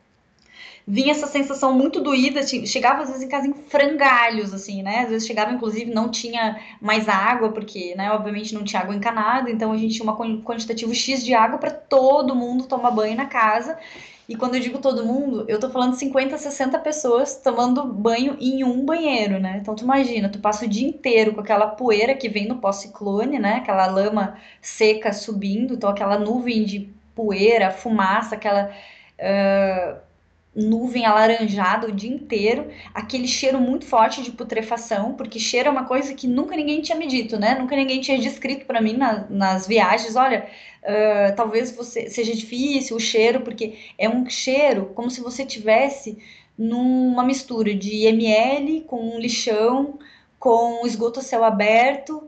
vinha 0.88 1.12
essa 1.12 1.28
sensação 1.28 1.74
muito 1.74 2.02
doída, 2.02 2.42
chegava 2.46 3.04
às 3.04 3.10
vezes 3.10 3.24
em 3.24 3.28
casa 3.28 3.48
em 3.48 3.54
frangalhos, 3.54 4.54
assim, 4.54 4.82
né? 4.82 5.02
Às 5.04 5.10
vezes 5.10 5.28
chegava, 5.28 5.52
inclusive, 5.52 5.92
não 5.92 6.10
tinha 6.10 6.60
mais 6.82 7.08
água, 7.08 7.52
porque, 7.52 7.94
né, 7.96 8.12
obviamente 8.12 8.54
não 8.54 8.64
tinha 8.64 8.82
água 8.82 8.96
encanada, 8.96 9.52
então 9.52 9.72
a 9.72 9.78
gente 9.78 9.96
tinha 9.96 10.12
um 10.12 10.42
quantitativo 10.42 10.94
X 10.94 11.24
de 11.24 11.34
água 11.34 11.60
para 11.60 11.72
todo 11.72 12.36
mundo 12.36 12.66
tomar 12.66 12.92
banho 12.92 13.16
na 13.16 13.26
casa. 13.26 13.78
E 14.30 14.36
quando 14.36 14.54
eu 14.54 14.62
digo 14.62 14.78
todo 14.78 15.04
mundo, 15.04 15.44
eu 15.48 15.60
tô 15.60 15.72
falando 15.72 15.96
50, 15.96 16.38
60 16.38 16.78
pessoas 16.80 17.38
tomando 17.38 17.84
banho 17.84 18.38
em 18.40 18.64
um 18.64 18.86
banheiro, 18.86 19.40
né? 19.40 19.58
Então 19.60 19.74
tu 19.76 19.84
imagina, 19.84 20.30
tu 20.30 20.38
passa 20.38 20.66
o 20.66 20.68
dia 20.68 20.88
inteiro 20.88 21.34
com 21.34 21.42
aquela 21.42 21.66
poeira 21.66 22.14
que 22.14 22.30
vem 22.30 22.48
no 22.48 22.58
pós-ciclone, 22.58 23.40
né? 23.40 23.56
Aquela 23.56 23.88
lama 23.88 24.38
seca 24.62 25.12
subindo, 25.12 25.74
então 25.74 25.90
aquela 25.90 26.20
nuvem 26.20 26.64
de 26.64 26.94
poeira, 27.16 27.72
fumaça, 27.72 28.36
aquela. 28.36 28.72
Uh, 29.20 30.09
nuvem 30.56 31.06
alaranjada 31.06 31.88
o 31.88 31.92
dia 31.92 32.10
inteiro, 32.10 32.68
aquele 32.94 33.28
cheiro 33.28 33.60
muito 33.60 33.86
forte 33.86 34.22
de 34.22 34.32
putrefação, 34.32 35.14
porque 35.14 35.40
cheiro 35.40 35.70
é 35.70 35.72
uma 35.72 35.86
coisa 35.86 36.14
que 36.14 36.28
nunca 36.28 36.56
ninguém 36.56 36.82
tinha 36.82 36.98
me 36.98 37.08
dito, 37.08 37.38
né? 37.38 37.58
Nunca 37.58 37.76
ninguém 37.76 38.02
tinha 38.02 38.18
descrito 38.18 38.66
para 38.66 38.82
mim 38.82 38.94
na, 38.94 39.26
nas 39.30 39.68
viagens. 39.68 40.16
Olha, 40.16 40.48
uh, 40.84 41.36
talvez 41.36 41.72
você 41.72 42.10
seja 42.10 42.34
difícil 42.34 42.98
o 42.98 43.00
cheiro, 43.00 43.42
porque 43.42 43.78
é 43.98 44.10
um 44.10 44.28
cheiro 44.30 44.92
como 44.96 45.10
se 45.10 45.22
você 45.22 45.46
tivesse 45.46 46.18
numa 46.58 47.24
mistura 47.24 47.74
de 47.74 48.06
ml 48.06 48.82
com 48.82 49.16
um 49.16 49.20
lixão, 49.20 49.98
com 50.38 50.86
esgoto 50.86 51.20
a 51.20 51.24
céu 51.24 51.44
aberto. 51.44 52.28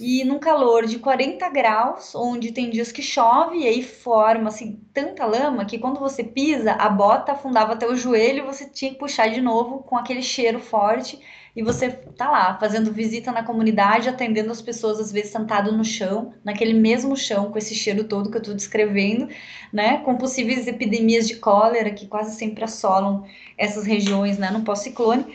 E 0.00 0.24
num 0.24 0.38
calor 0.38 0.86
de 0.86 0.98
40 0.98 1.48
graus, 1.50 2.14
onde 2.14 2.52
tem 2.52 2.70
dias 2.70 2.92
que 2.92 3.02
chove, 3.02 3.58
e 3.58 3.66
aí 3.66 3.82
forma 3.82 4.48
assim 4.48 4.80
tanta 4.94 5.24
lama 5.26 5.64
que 5.64 5.78
quando 5.78 5.98
você 5.98 6.22
pisa, 6.22 6.72
a 6.72 6.88
bota 6.88 7.32
afundava 7.32 7.72
até 7.72 7.86
o 7.86 7.96
joelho, 7.96 8.46
você 8.46 8.68
tinha 8.68 8.92
que 8.92 8.98
puxar 8.98 9.28
de 9.28 9.40
novo 9.40 9.80
com 9.82 9.96
aquele 9.96 10.22
cheiro 10.22 10.60
forte, 10.60 11.18
e 11.56 11.62
você 11.62 11.90
tá 11.90 12.30
lá 12.30 12.56
fazendo 12.58 12.92
visita 12.92 13.32
na 13.32 13.42
comunidade, 13.42 14.08
atendendo 14.08 14.52
as 14.52 14.62
pessoas, 14.62 15.00
às 15.00 15.10
vezes 15.10 15.32
sentado 15.32 15.72
no 15.76 15.84
chão, 15.84 16.32
naquele 16.44 16.72
mesmo 16.72 17.16
chão, 17.16 17.50
com 17.50 17.58
esse 17.58 17.74
cheiro 17.74 18.04
todo 18.04 18.30
que 18.30 18.36
eu 18.36 18.42
tô 18.42 18.54
descrevendo, 18.54 19.28
né? 19.72 19.98
Com 20.04 20.16
possíveis 20.16 20.68
epidemias 20.68 21.26
de 21.26 21.36
cólera 21.36 21.90
que 21.90 22.06
quase 22.06 22.36
sempre 22.36 22.62
assolam 22.62 23.24
essas 23.56 23.84
regiões, 23.84 24.38
né? 24.38 24.50
No 24.52 24.62
pós-ciclone. 24.62 25.26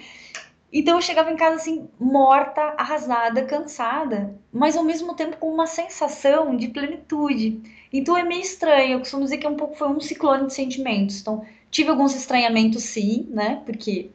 Então 0.73 0.95
eu 0.95 1.01
chegava 1.01 1.31
em 1.31 1.35
casa 1.35 1.57
assim, 1.57 1.87
morta, 1.99 2.61
arrasada, 2.77 3.45
cansada, 3.45 4.35
mas 4.51 4.75
ao 4.75 4.83
mesmo 4.83 5.13
tempo 5.15 5.37
com 5.37 5.53
uma 5.53 5.67
sensação 5.67 6.57
de 6.57 6.67
plenitude. 6.69 7.61
Então 7.93 8.17
é 8.17 8.23
meio 8.23 8.41
estranho, 8.41 8.93
eu 8.93 8.99
costumo 8.99 9.23
dizer 9.23 9.37
que 9.37 9.45
é 9.45 9.49
um 9.49 9.55
pouco 9.55 9.75
foi 9.77 9.87
um 9.89 10.01
ciclone 10.01 10.47
de 10.47 10.53
sentimentos. 10.53 11.21
Então 11.21 11.45
tive 11.69 11.89
alguns 11.91 12.15
estranhamentos 12.15 12.83
sim, 12.83 13.27
né? 13.29 13.61
Porque 13.65 14.09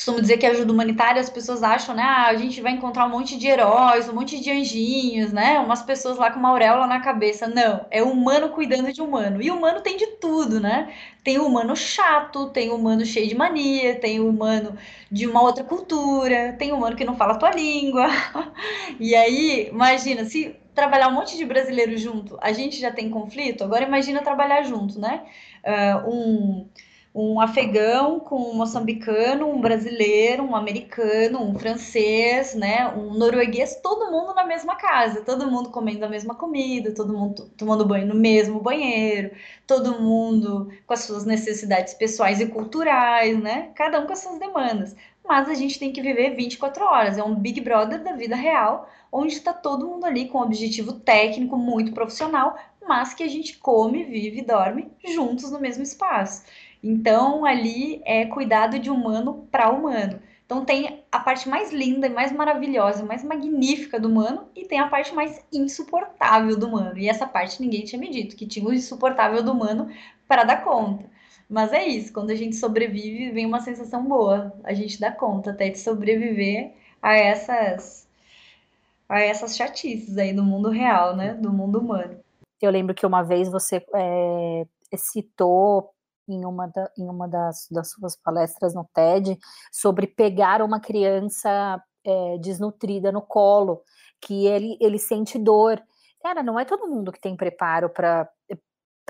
costumo 0.00 0.18
dizer 0.18 0.38
que 0.38 0.46
ajuda 0.46 0.72
humanitária, 0.72 1.20
as 1.20 1.28
pessoas 1.28 1.62
acham, 1.62 1.94
né? 1.94 2.02
Ah, 2.02 2.28
a 2.28 2.34
gente 2.34 2.58
vai 2.62 2.72
encontrar 2.72 3.04
um 3.04 3.10
monte 3.10 3.36
de 3.36 3.46
heróis, 3.46 4.08
um 4.08 4.14
monte 4.14 4.40
de 4.40 4.50
anjinhos, 4.50 5.30
né? 5.30 5.58
Umas 5.60 5.82
pessoas 5.82 6.16
lá 6.16 6.30
com 6.30 6.38
uma 6.38 6.48
auréola 6.48 6.86
na 6.86 7.00
cabeça. 7.00 7.46
Não, 7.46 7.84
é 7.90 8.02
humano 8.02 8.48
cuidando 8.48 8.90
de 8.94 9.02
humano. 9.02 9.42
E 9.42 9.50
humano 9.50 9.82
tem 9.82 9.98
de 9.98 10.06
tudo, 10.16 10.58
né? 10.58 10.90
Tem 11.22 11.38
o 11.38 11.46
humano 11.46 11.76
chato, 11.76 12.48
tem 12.48 12.70
o 12.70 12.76
humano 12.76 13.04
cheio 13.04 13.28
de 13.28 13.34
mania, 13.34 13.94
tem 14.00 14.20
o 14.20 14.28
humano 14.30 14.74
de 15.12 15.26
uma 15.26 15.42
outra 15.42 15.62
cultura, 15.64 16.54
tem 16.58 16.72
o 16.72 16.76
humano 16.76 16.96
que 16.96 17.04
não 17.04 17.14
fala 17.14 17.34
a 17.34 17.36
tua 17.38 17.50
língua. 17.50 18.06
e 18.98 19.14
aí, 19.14 19.68
imagina, 19.68 20.24
se 20.24 20.56
trabalhar 20.74 21.08
um 21.08 21.12
monte 21.12 21.36
de 21.36 21.44
brasileiros 21.44 22.00
junto, 22.00 22.38
a 22.40 22.52
gente 22.52 22.80
já 22.80 22.90
tem 22.90 23.10
conflito, 23.10 23.64
agora 23.64 23.84
imagina 23.84 24.22
trabalhar 24.22 24.62
junto, 24.62 24.98
né? 24.98 25.24
Uh, 25.62 26.10
um 26.10 26.68
um 27.14 27.40
afegão 27.40 28.20
com 28.20 28.36
um 28.36 28.54
moçambicano, 28.54 29.48
um 29.48 29.60
brasileiro, 29.60 30.44
um 30.44 30.54
americano, 30.54 31.42
um 31.42 31.58
francês, 31.58 32.54
né, 32.54 32.88
um 32.88 33.14
norueguês, 33.14 33.80
todo 33.82 34.10
mundo 34.12 34.32
na 34.32 34.44
mesma 34.44 34.76
casa, 34.76 35.22
todo 35.22 35.50
mundo 35.50 35.70
comendo 35.70 36.04
a 36.04 36.08
mesma 36.08 36.36
comida, 36.36 36.94
todo 36.94 37.12
mundo 37.12 37.50
tomando 37.56 37.84
banho 37.84 38.06
no 38.06 38.14
mesmo 38.14 38.60
banheiro, 38.60 39.32
todo 39.66 40.00
mundo 40.00 40.70
com 40.86 40.94
as 40.94 41.00
suas 41.00 41.24
necessidades 41.24 41.94
pessoais 41.94 42.40
e 42.40 42.46
culturais, 42.46 43.40
né, 43.42 43.70
cada 43.74 44.00
um 44.00 44.06
com 44.06 44.12
as 44.12 44.20
suas 44.20 44.38
demandas. 44.38 44.94
Mas 45.26 45.48
a 45.48 45.54
gente 45.54 45.78
tem 45.78 45.92
que 45.92 46.00
viver 46.00 46.36
24 46.36 46.84
horas, 46.84 47.18
é 47.18 47.24
um 47.24 47.34
Big 47.34 47.60
Brother 47.60 48.02
da 48.02 48.12
vida 48.12 48.36
real, 48.36 48.88
onde 49.12 49.34
está 49.34 49.52
todo 49.52 49.86
mundo 49.86 50.06
ali 50.06 50.28
com 50.28 50.38
um 50.38 50.42
objetivo 50.42 50.92
técnico 50.92 51.56
muito 51.56 51.92
profissional, 51.92 52.56
mas 52.86 53.14
que 53.14 53.22
a 53.22 53.28
gente 53.28 53.58
come, 53.58 54.04
vive 54.04 54.38
e 54.38 54.44
dorme 54.44 54.90
juntos 55.04 55.50
no 55.50 55.60
mesmo 55.60 55.82
espaço. 55.82 56.42
Então, 56.82 57.44
ali 57.44 58.00
é 58.04 58.26
cuidado 58.26 58.78
de 58.78 58.90
humano 58.90 59.46
para 59.50 59.70
humano. 59.70 60.18
Então, 60.44 60.64
tem 60.64 61.04
a 61.12 61.20
parte 61.20 61.48
mais 61.48 61.72
linda 61.72 62.06
e 62.06 62.10
mais 62.10 62.32
maravilhosa, 62.32 63.04
mais 63.04 63.22
magnífica 63.22 64.00
do 64.00 64.08
humano, 64.08 64.48
e 64.56 64.64
tem 64.64 64.80
a 64.80 64.88
parte 64.88 65.14
mais 65.14 65.44
insuportável 65.52 66.58
do 66.58 66.66
humano. 66.66 66.98
E 66.98 67.08
essa 67.08 67.26
parte 67.26 67.60
ninguém 67.62 67.84
tinha 67.84 68.00
me 68.00 68.10
dito, 68.10 68.34
que 68.34 68.46
tinha 68.46 68.66
o 68.66 68.72
insuportável 68.72 69.42
do 69.42 69.52
humano 69.52 69.88
para 70.26 70.42
dar 70.42 70.64
conta. 70.64 71.04
Mas 71.48 71.72
é 71.72 71.84
isso, 71.86 72.12
quando 72.12 72.30
a 72.30 72.34
gente 72.34 72.56
sobrevive, 72.56 73.30
vem 73.32 73.44
uma 73.44 73.60
sensação 73.60 74.04
boa. 74.04 74.52
A 74.62 74.72
gente 74.72 75.00
dá 75.00 75.10
conta 75.10 75.50
até 75.50 75.68
de 75.68 75.78
sobreviver 75.78 76.72
a 77.02 77.14
essas 77.14 78.08
a 79.08 79.18
essas 79.20 79.56
chatices 79.56 80.16
aí 80.16 80.32
do 80.32 80.44
mundo 80.44 80.70
real, 80.70 81.16
né? 81.16 81.34
Do 81.34 81.52
mundo 81.52 81.80
humano. 81.80 82.20
Eu 82.62 82.70
lembro 82.70 82.94
que 82.94 83.04
uma 83.04 83.22
vez 83.22 83.50
você 83.50 83.84
é, 83.92 84.64
citou 84.96 85.90
em 86.32 86.44
uma, 86.44 86.66
da, 86.66 86.90
em 86.98 87.08
uma 87.08 87.28
das, 87.28 87.66
das 87.70 87.90
suas 87.90 88.16
palestras 88.16 88.74
no 88.74 88.88
TED 88.94 89.38
sobre 89.72 90.06
pegar 90.06 90.62
uma 90.62 90.80
criança 90.80 91.82
é, 92.04 92.38
desnutrida 92.38 93.12
no 93.12 93.22
colo, 93.22 93.82
que 94.20 94.46
ele, 94.46 94.76
ele 94.80 94.98
sente 94.98 95.38
dor. 95.38 95.82
Cara, 96.22 96.42
não 96.42 96.58
é 96.58 96.64
todo 96.64 96.88
mundo 96.88 97.12
que 97.12 97.20
tem 97.20 97.36
preparo 97.36 97.90
para 97.90 98.28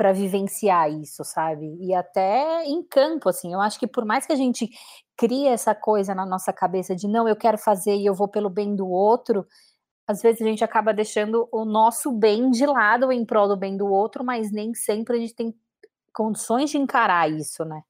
para 0.00 0.12
vivenciar 0.14 0.90
isso, 0.90 1.22
sabe? 1.24 1.76
E 1.78 1.92
até 1.92 2.64
em 2.64 2.82
campo, 2.82 3.28
assim, 3.28 3.52
eu 3.52 3.60
acho 3.60 3.78
que 3.78 3.86
por 3.86 4.02
mais 4.02 4.24
que 4.24 4.32
a 4.32 4.36
gente 4.36 4.66
crie 5.14 5.46
essa 5.46 5.74
coisa 5.74 6.14
na 6.14 6.24
nossa 6.24 6.54
cabeça 6.54 6.96
de 6.96 7.06
não, 7.06 7.28
eu 7.28 7.36
quero 7.36 7.58
fazer 7.58 7.96
e 7.96 8.06
eu 8.06 8.14
vou 8.14 8.26
pelo 8.26 8.48
bem 8.48 8.74
do 8.74 8.88
outro, 8.88 9.46
às 10.08 10.22
vezes 10.22 10.40
a 10.40 10.46
gente 10.46 10.64
acaba 10.64 10.94
deixando 10.94 11.46
o 11.52 11.66
nosso 11.66 12.10
bem 12.12 12.50
de 12.50 12.64
lado 12.64 13.12
em 13.12 13.26
prol 13.26 13.46
do 13.46 13.58
bem 13.58 13.76
do 13.76 13.86
outro, 13.86 14.24
mas 14.24 14.50
nem 14.50 14.72
sempre 14.72 15.18
a 15.18 15.20
gente 15.20 15.34
tem 15.34 15.54
condições 16.12 16.70
de 16.70 16.78
encarar 16.78 17.30
isso, 17.30 17.64
né? 17.64 17.82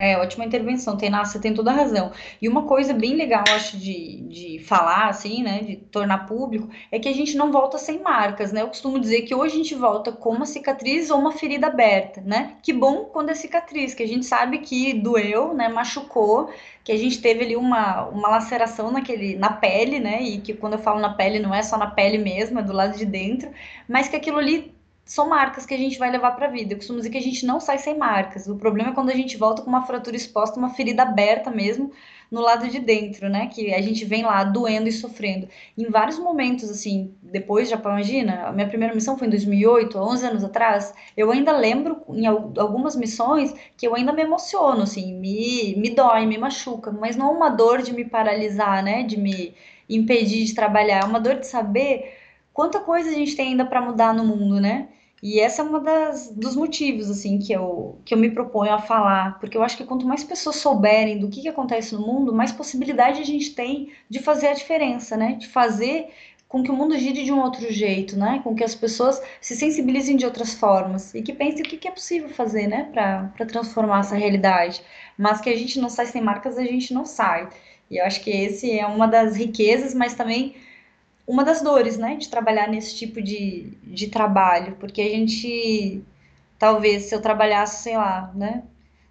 É, 0.00 0.16
ótima 0.16 0.44
intervenção, 0.44 0.96
tem, 0.96 1.10
você 1.10 1.40
tem 1.40 1.52
toda 1.52 1.72
a 1.72 1.74
razão. 1.74 2.12
E 2.40 2.48
uma 2.48 2.68
coisa 2.68 2.94
bem 2.94 3.16
legal, 3.16 3.42
acho, 3.48 3.76
de, 3.76 4.20
de 4.28 4.58
falar, 4.60 5.08
assim, 5.08 5.42
né, 5.42 5.58
de 5.64 5.74
tornar 5.74 6.18
público, 6.18 6.68
é 6.92 7.00
que 7.00 7.08
a 7.08 7.12
gente 7.12 7.36
não 7.36 7.50
volta 7.50 7.78
sem 7.78 8.00
marcas, 8.00 8.52
né? 8.52 8.62
Eu 8.62 8.68
costumo 8.68 9.00
dizer 9.00 9.22
que 9.22 9.34
hoje 9.34 9.54
a 9.54 9.56
gente 9.56 9.74
volta 9.74 10.12
com 10.12 10.30
uma 10.30 10.46
cicatriz 10.46 11.10
ou 11.10 11.18
uma 11.18 11.32
ferida 11.32 11.66
aberta, 11.66 12.20
né? 12.20 12.58
Que 12.62 12.72
bom 12.72 13.06
quando 13.06 13.30
é 13.30 13.34
cicatriz, 13.34 13.92
que 13.92 14.04
a 14.04 14.06
gente 14.06 14.24
sabe 14.24 14.58
que 14.58 14.94
doeu, 14.94 15.52
né, 15.52 15.68
machucou, 15.68 16.48
que 16.84 16.92
a 16.92 16.96
gente 16.96 17.20
teve 17.20 17.44
ali 17.44 17.56
uma, 17.56 18.04
uma 18.06 18.28
laceração 18.28 18.92
naquele, 18.92 19.36
na 19.36 19.52
pele, 19.52 19.98
né? 19.98 20.22
E 20.22 20.38
que 20.40 20.54
quando 20.54 20.74
eu 20.74 20.78
falo 20.78 21.00
na 21.00 21.14
pele, 21.14 21.40
não 21.40 21.52
é 21.52 21.62
só 21.64 21.76
na 21.76 21.90
pele 21.90 22.18
mesmo, 22.18 22.60
é 22.60 22.62
do 22.62 22.72
lado 22.72 22.96
de 22.96 23.04
dentro, 23.04 23.50
mas 23.88 24.06
que 24.06 24.14
aquilo 24.14 24.38
ali 24.38 24.77
são 25.08 25.26
marcas 25.26 25.64
que 25.64 25.72
a 25.72 25.78
gente 25.78 25.98
vai 25.98 26.10
levar 26.10 26.32
para 26.32 26.46
a 26.46 26.50
vida. 26.50 26.74
Eu 26.74 26.76
costumo 26.76 26.98
dizer 26.98 27.08
que 27.08 27.16
a 27.16 27.22
gente 27.22 27.46
não 27.46 27.58
sai 27.58 27.78
sem 27.78 27.96
marcas. 27.96 28.46
O 28.46 28.56
problema 28.56 28.90
é 28.90 28.92
quando 28.92 29.08
a 29.08 29.14
gente 29.14 29.38
volta 29.38 29.62
com 29.62 29.68
uma 29.70 29.86
fratura 29.86 30.14
exposta, 30.14 30.58
uma 30.58 30.74
ferida 30.74 31.02
aberta 31.02 31.50
mesmo 31.50 31.90
no 32.30 32.42
lado 32.42 32.68
de 32.68 32.78
dentro, 32.78 33.26
né? 33.26 33.46
Que 33.46 33.72
a 33.72 33.80
gente 33.80 34.04
vem 34.04 34.22
lá 34.22 34.44
doendo 34.44 34.86
e 34.86 34.92
sofrendo. 34.92 35.48
Em 35.78 35.86
vários 35.86 36.18
momentos, 36.18 36.68
assim, 36.68 37.14
depois, 37.22 37.70
já 37.70 37.76
imagina, 37.76 38.48
a 38.48 38.52
minha 38.52 38.68
primeira 38.68 38.94
missão 38.94 39.16
foi 39.16 39.28
em 39.28 39.30
2008, 39.30 39.98
11 39.98 40.26
anos 40.26 40.44
atrás. 40.44 40.92
Eu 41.16 41.30
ainda 41.30 41.56
lembro 41.56 42.02
em 42.10 42.26
algumas 42.26 42.94
missões 42.94 43.54
que 43.78 43.88
eu 43.88 43.94
ainda 43.94 44.12
me 44.12 44.20
emociono, 44.20 44.82
assim, 44.82 45.14
me, 45.14 45.74
me 45.78 45.88
dói, 45.88 46.26
me 46.26 46.36
machuca, 46.36 46.92
mas 46.92 47.16
não 47.16 47.30
é 47.30 47.32
uma 47.32 47.48
dor 47.48 47.80
de 47.80 47.94
me 47.94 48.04
paralisar, 48.04 48.82
né? 48.84 49.04
De 49.04 49.16
me 49.16 49.54
impedir 49.88 50.44
de 50.44 50.54
trabalhar, 50.54 51.00
é 51.00 51.04
uma 51.06 51.18
dor 51.18 51.36
de 51.36 51.46
saber 51.46 52.14
quanta 52.52 52.80
coisa 52.80 53.08
a 53.08 53.14
gente 53.14 53.34
tem 53.34 53.48
ainda 53.48 53.64
para 53.64 53.80
mudar 53.80 54.12
no 54.12 54.22
mundo, 54.22 54.60
né? 54.60 54.88
E 55.22 55.40
essa 55.40 55.62
é 55.62 55.64
uma 55.64 55.80
das 55.80 56.30
dos 56.30 56.54
motivos 56.54 57.10
assim 57.10 57.38
que 57.38 57.52
eu 57.52 57.98
que 58.04 58.14
eu 58.14 58.18
me 58.18 58.30
proponho 58.30 58.72
a 58.72 58.78
falar, 58.78 59.38
porque 59.40 59.56
eu 59.56 59.62
acho 59.62 59.76
que 59.76 59.84
quanto 59.84 60.06
mais 60.06 60.22
pessoas 60.22 60.56
souberem 60.56 61.18
do 61.18 61.28
que, 61.28 61.42
que 61.42 61.48
acontece 61.48 61.94
no 61.94 62.00
mundo, 62.06 62.32
mais 62.32 62.52
possibilidade 62.52 63.20
a 63.20 63.24
gente 63.24 63.54
tem 63.54 63.92
de 64.08 64.20
fazer 64.20 64.48
a 64.48 64.54
diferença, 64.54 65.16
né? 65.16 65.32
De 65.34 65.48
fazer 65.48 66.08
com 66.48 66.62
que 66.62 66.70
o 66.70 66.74
mundo 66.74 66.96
gire 66.96 67.24
de 67.24 67.32
um 67.32 67.40
outro 67.40 67.70
jeito, 67.70 68.16
né? 68.18 68.40
Com 68.42 68.54
que 68.54 68.64
as 68.64 68.74
pessoas 68.74 69.20
se 69.40 69.54
sensibilizem 69.56 70.16
de 70.16 70.24
outras 70.24 70.54
formas 70.54 71.14
e 71.14 71.22
que 71.22 71.32
pensem 71.32 71.62
o 71.62 71.68
que, 71.68 71.76
que 71.76 71.88
é 71.88 71.90
possível 71.90 72.28
fazer, 72.30 72.66
né? 72.66 72.88
Para 72.92 73.46
transformar 73.46 74.00
essa 74.00 74.16
realidade. 74.16 74.82
Mas 75.16 75.40
que 75.40 75.50
a 75.50 75.56
gente 75.56 75.78
não 75.80 75.88
sai 75.90 76.06
sem 76.06 76.22
marcas, 76.22 76.56
a 76.56 76.62
gente 76.62 76.94
não 76.94 77.04
sai. 77.04 77.48
E 77.90 77.98
eu 77.98 78.04
acho 78.04 78.22
que 78.22 78.30
esse 78.30 78.78
é 78.78 78.86
uma 78.86 79.06
das 79.06 79.36
riquezas, 79.36 79.94
mas 79.94 80.14
também 80.14 80.54
uma 81.28 81.44
das 81.44 81.60
dores, 81.60 81.98
né, 81.98 82.16
de 82.16 82.30
trabalhar 82.30 82.66
nesse 82.68 82.96
tipo 82.96 83.20
de, 83.20 83.76
de 83.84 84.08
trabalho, 84.08 84.76
porque 84.80 85.02
a 85.02 85.08
gente, 85.10 86.02
talvez, 86.58 87.04
se 87.04 87.14
eu 87.14 87.20
trabalhasse, 87.20 87.82
sei 87.82 87.98
lá, 87.98 88.32
né, 88.34 88.62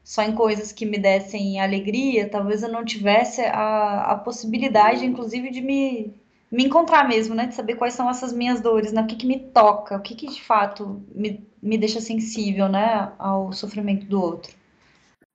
só 0.04 0.24
em 0.24 0.34
coisas 0.34 0.72
que 0.72 0.84
me 0.84 0.98
dessem 0.98 1.62
alegria, 1.62 2.28
talvez 2.28 2.64
eu 2.64 2.70
não 2.70 2.84
tivesse 2.84 3.42
a, 3.42 4.14
a 4.14 4.16
possibilidade, 4.16 5.06
inclusive, 5.06 5.52
de 5.52 5.62
me, 5.62 6.12
me 6.52 6.66
encontrar 6.66 7.08
mesmo, 7.08 7.36
né, 7.36 7.46
de 7.46 7.54
saber 7.54 7.76
quais 7.76 7.94
são 7.94 8.10
essas 8.10 8.34
minhas 8.34 8.62
dores, 8.62 8.92
né, 8.92 9.04
o 9.04 9.08
que 9.08 9.16
que 9.16 9.28
me 9.28 9.38
toca, 9.38 9.96
o 9.96 10.02
que 10.02 10.16
que 10.16 10.26
de 10.26 10.42
fato 10.42 11.00
me, 11.14 11.48
me 11.62 11.78
deixa 11.78 12.02
sensível, 12.02 12.68
né, 12.68 13.14
ao 13.20 13.54
sofrimento 13.54 14.08
do 14.08 14.20
outro. 14.20 14.52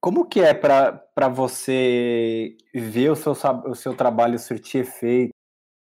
Como 0.01 0.25
que 0.25 0.41
é 0.41 0.53
para 0.53 1.29
você 1.31 2.57
ver 2.75 3.11
o 3.11 3.15
seu, 3.15 3.35
o 3.67 3.75
seu 3.77 3.95
trabalho 3.95 4.37
surtir 4.37 4.81
efeito? 4.81 5.32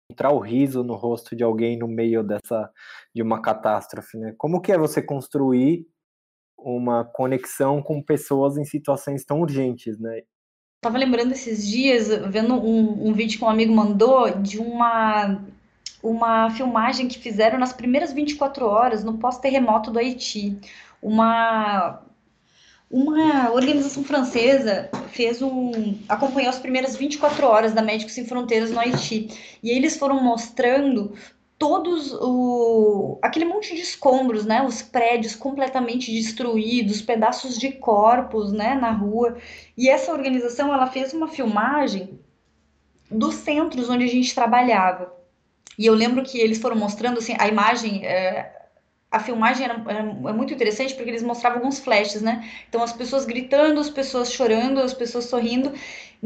Encontrar 0.10 0.32
o 0.32 0.39
riso 0.39 0.84
no 0.84 0.96
rosto 0.96 1.36
de 1.36 1.43
alguém 1.43 1.78
no 1.78 1.88
meio 1.88 2.24
dessa 2.24 2.72
de 3.13 3.22
uma 3.22 3.41
catástrofe, 3.41 4.17
né? 4.17 4.34
Como 4.38 4.62
que 4.62 4.72
é 4.72 4.78
você 4.78 5.02
construir 5.02 5.86
uma 6.58 7.04
conexão 7.04 7.82
com 7.84 8.02
pessoas 8.02 8.58
em 8.58 8.65
situações 8.65 9.26
tão 9.26 9.41
urgentes, 9.41 10.00
né? 10.00 10.22
Tava 10.82 10.98
lembrando 10.98 11.34
esses 11.34 11.67
dias, 11.67 12.08
vendo 12.30 12.54
um, 12.54 13.10
um 13.10 13.13
vídeo 13.13 13.38
que 13.38 13.43
um 13.43 13.50
amigo 13.50 13.74
mandou 13.74 14.30
de 14.39 14.60
uma 14.60 15.41
uma 16.02 16.50
filmagem 16.52 17.08
que 17.08 17.17
fizeram 17.17 17.58
nas 17.58 17.74
primeiras 17.74 18.13
24 18.13 18.65
horas 18.65 19.04
no 19.04 19.17
pós-terremoto 19.17 19.91
do 19.91 20.00
Haiti. 20.00 20.58
Uma 21.02 22.02
uma 22.89 23.52
organização 23.52 24.04
francesa 24.04 24.89
fez 25.10 25.41
um 25.41 25.97
acompanhou 26.08 26.50
as 26.50 26.60
primeiras 26.60 26.95
24 26.95 27.45
horas 27.45 27.73
da 27.73 27.82
Médicos 27.82 28.13
Sem 28.13 28.26
Fronteiras 28.26 28.71
no 28.71 28.80
Haiti. 28.80 29.30
E 29.62 29.69
eles 29.71 29.97
foram 29.97 30.23
mostrando 30.23 31.13
todos 31.58 32.13
o 32.13 33.19
aquele 33.21 33.45
monte 33.45 33.76
de 33.76 33.82
escombros, 33.82 34.45
né, 34.45 34.63
os 34.63 34.82
prédios 34.82 35.36
completamente 35.36 36.12
destruídos, 36.13 37.02
pedaços 37.02 37.58
de 37.58 37.71
corpos, 37.73 38.54
né, 38.54 38.76
na 38.76 38.91
rua. 38.91 39.38
E 39.78 39.89
essa 39.89 40.13
organização 40.13 40.73
ela 40.73 40.88
fez 40.88 41.13
uma 41.13 41.28
filmagem 41.28 42.19
dos 43.12 43.36
centros 43.36 43.89
onde 43.89 44.06
a 44.06 44.10
gente 44.10 44.34
trabalhava. 44.34 45.13
E 45.78 45.86
eu 45.86 45.93
lembro 45.93 46.23
que 46.23 46.39
eles 46.39 46.60
foram 46.60 46.76
mostrando 46.76 47.19
assim 47.19 47.36
a 47.38 47.47
imagem 47.47 48.06
é, 48.06 48.57
a 49.10 49.20
filmagem 49.20 49.63
era, 49.65 49.82
era, 49.88 50.00
é 50.00 50.34
muito 50.34 50.54
interessante 50.54 50.93
porque 50.93 51.10
eles 51.10 51.24
mostravam 51.24 51.60
alguns 51.60 51.80
flashes, 51.80 52.22
né? 52.22 52.48
Então 52.67 52.84
as 52.84 52.91
pessoas 52.91 53.26
gritando, 53.26 53.80
as 53.80 53.89
pessoas 53.89 54.32
chorando, 54.32 54.80
as 54.80 54.93
pessoas 54.93 55.26
sorrindo. 55.26 55.72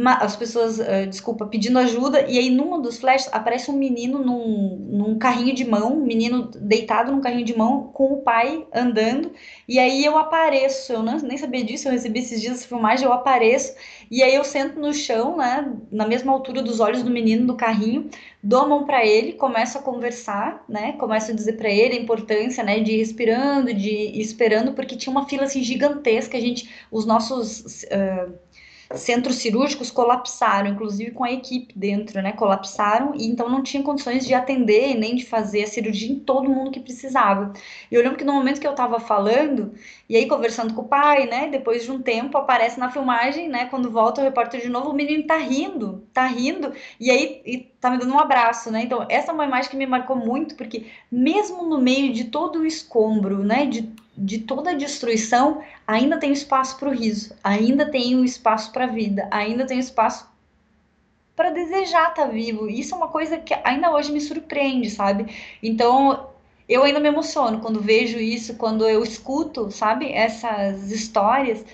as 0.05 0.35
pessoas, 0.35 0.79
uh, 0.79 1.05
desculpa, 1.07 1.45
pedindo 1.45 1.77
ajuda, 1.77 2.21
e 2.21 2.37
aí 2.37 2.49
num 2.49 2.81
dos 2.81 2.97
flashes 2.97 3.29
aparece 3.33 3.69
um 3.69 3.73
menino 3.73 4.19
num, 4.19 4.77
num 4.89 5.19
carrinho 5.19 5.53
de 5.53 5.65
mão, 5.65 5.97
um 5.97 6.05
menino 6.05 6.49
deitado 6.55 7.11
num 7.11 7.19
carrinho 7.19 7.43
de 7.43 7.55
mão 7.57 7.91
com 7.93 8.13
o 8.13 8.21
pai 8.21 8.65
andando, 8.73 9.31
e 9.67 9.77
aí 9.77 10.03
eu 10.05 10.17
apareço, 10.17 10.93
eu 10.93 11.03
não, 11.03 11.17
nem 11.19 11.37
sabia 11.37 11.63
disso, 11.63 11.87
eu 11.87 11.91
recebi 11.91 12.19
esses 12.19 12.39
dias 12.39 12.59
essa 12.59 12.67
filmagem, 12.67 13.05
eu 13.05 13.11
apareço, 13.11 13.73
e 14.11 14.21
aí 14.21 14.35
eu 14.35 14.43
sento 14.43 14.77
no 14.77 14.93
chão, 14.93 15.37
né, 15.37 15.73
na 15.89 16.05
mesma 16.05 16.33
altura 16.33 16.61
dos 16.61 16.81
olhos 16.81 17.01
do 17.01 17.09
menino 17.09 17.47
do 17.47 17.55
carrinho, 17.55 18.09
dou 18.43 18.59
a 18.59 18.67
mão 18.67 18.85
para 18.85 19.05
ele, 19.05 19.33
começo 19.33 19.77
a 19.77 19.81
conversar, 19.81 20.65
né, 20.67 20.91
começo 20.93 21.31
a 21.31 21.33
dizer 21.33 21.53
para 21.53 21.69
ele 21.69 21.95
a 21.95 22.01
importância, 22.01 22.61
né, 22.61 22.81
de 22.81 22.91
ir 22.91 22.97
respirando, 22.97 23.73
de 23.73 23.89
ir 23.89 24.19
esperando, 24.19 24.73
porque 24.73 24.97
tinha 24.97 25.11
uma 25.11 25.29
fila 25.29 25.43
assim 25.43 25.63
gigantesca, 25.63 26.37
a 26.37 26.41
gente, 26.41 26.69
os 26.91 27.05
nossos... 27.05 27.83
Uh, 27.83 28.50
centros 28.95 29.35
cirúrgicos 29.35 29.91
colapsaram, 29.91 30.69
inclusive 30.69 31.11
com 31.11 31.23
a 31.23 31.31
equipe 31.31 31.73
dentro, 31.77 32.21
né? 32.21 32.31
Colapsaram 32.31 33.13
e 33.15 33.27
então 33.27 33.49
não 33.49 33.63
tinha 33.63 33.83
condições 33.83 34.25
de 34.25 34.33
atender 34.33 34.95
nem 34.95 35.15
de 35.15 35.25
fazer 35.25 35.63
a 35.63 35.67
cirurgia 35.67 36.11
em 36.11 36.19
todo 36.19 36.49
mundo 36.49 36.71
que 36.71 36.79
precisava. 36.79 37.53
E 37.89 37.95
eu 37.95 38.01
lembro 38.01 38.17
que 38.17 38.23
no 38.23 38.33
momento 38.33 38.59
que 38.59 38.67
eu 38.67 38.71
estava 38.71 38.99
falando, 38.99 39.73
e 40.09 40.15
aí 40.15 40.27
conversando 40.27 40.73
com 40.73 40.81
o 40.81 40.87
pai, 40.87 41.27
né? 41.27 41.47
Depois 41.47 41.83
de 41.83 41.91
um 41.91 42.01
tempo 42.01 42.37
aparece 42.37 42.79
na 42.79 42.91
filmagem, 42.91 43.47
né? 43.47 43.65
Quando 43.65 43.89
volta 43.89 44.21
o 44.21 44.23
repórter 44.23 44.61
de 44.61 44.69
novo, 44.69 44.89
o 44.89 44.93
menino 44.93 45.23
tá 45.25 45.37
rindo, 45.37 46.03
tá 46.13 46.25
rindo, 46.25 46.73
e 46.99 47.09
aí 47.11 47.41
e 47.45 47.57
tá 47.79 47.89
me 47.89 47.97
dando 47.97 48.13
um 48.13 48.19
abraço, 48.19 48.71
né? 48.71 48.83
Então, 48.83 49.05
essa 49.09 49.31
é 49.31 49.33
uma 49.33 49.45
imagem 49.45 49.71
que 49.71 49.77
me 49.77 49.87
marcou 49.87 50.15
muito, 50.15 50.55
porque 50.55 50.85
mesmo 51.11 51.67
no 51.67 51.79
meio 51.79 52.13
de 52.13 52.25
todo 52.25 52.59
o 52.59 52.65
escombro, 52.65 53.43
né? 53.43 53.65
De 53.65 53.91
de 54.17 54.39
toda 54.39 54.71
a 54.71 54.75
destruição, 54.75 55.61
ainda 55.87 56.17
tem 56.17 56.31
espaço 56.31 56.77
para 56.77 56.89
o 56.89 56.93
riso, 56.93 57.33
ainda 57.43 57.85
tem 57.85 58.15
um 58.15 58.25
espaço 58.25 58.71
para 58.71 58.83
a 58.83 58.87
vida, 58.87 59.27
ainda 59.31 59.65
tem 59.65 59.79
espaço 59.79 60.29
para 61.35 61.49
desejar 61.49 62.09
estar 62.09 62.25
tá 62.25 62.27
vivo. 62.27 62.69
Isso 62.69 62.93
é 62.93 62.97
uma 62.97 63.07
coisa 63.07 63.37
que 63.37 63.53
ainda 63.63 63.91
hoje 63.91 64.11
me 64.11 64.19
surpreende, 64.19 64.89
sabe? 64.89 65.33
Então, 65.63 66.29
eu 66.67 66.83
ainda 66.83 66.99
me 66.99 67.07
emociono 67.07 67.61
quando 67.61 67.81
vejo 67.81 68.19
isso, 68.19 68.55
quando 68.55 68.87
eu 68.87 69.03
escuto, 69.03 69.71
sabe, 69.71 70.11
essas 70.11 70.91
histórias. 70.91 71.65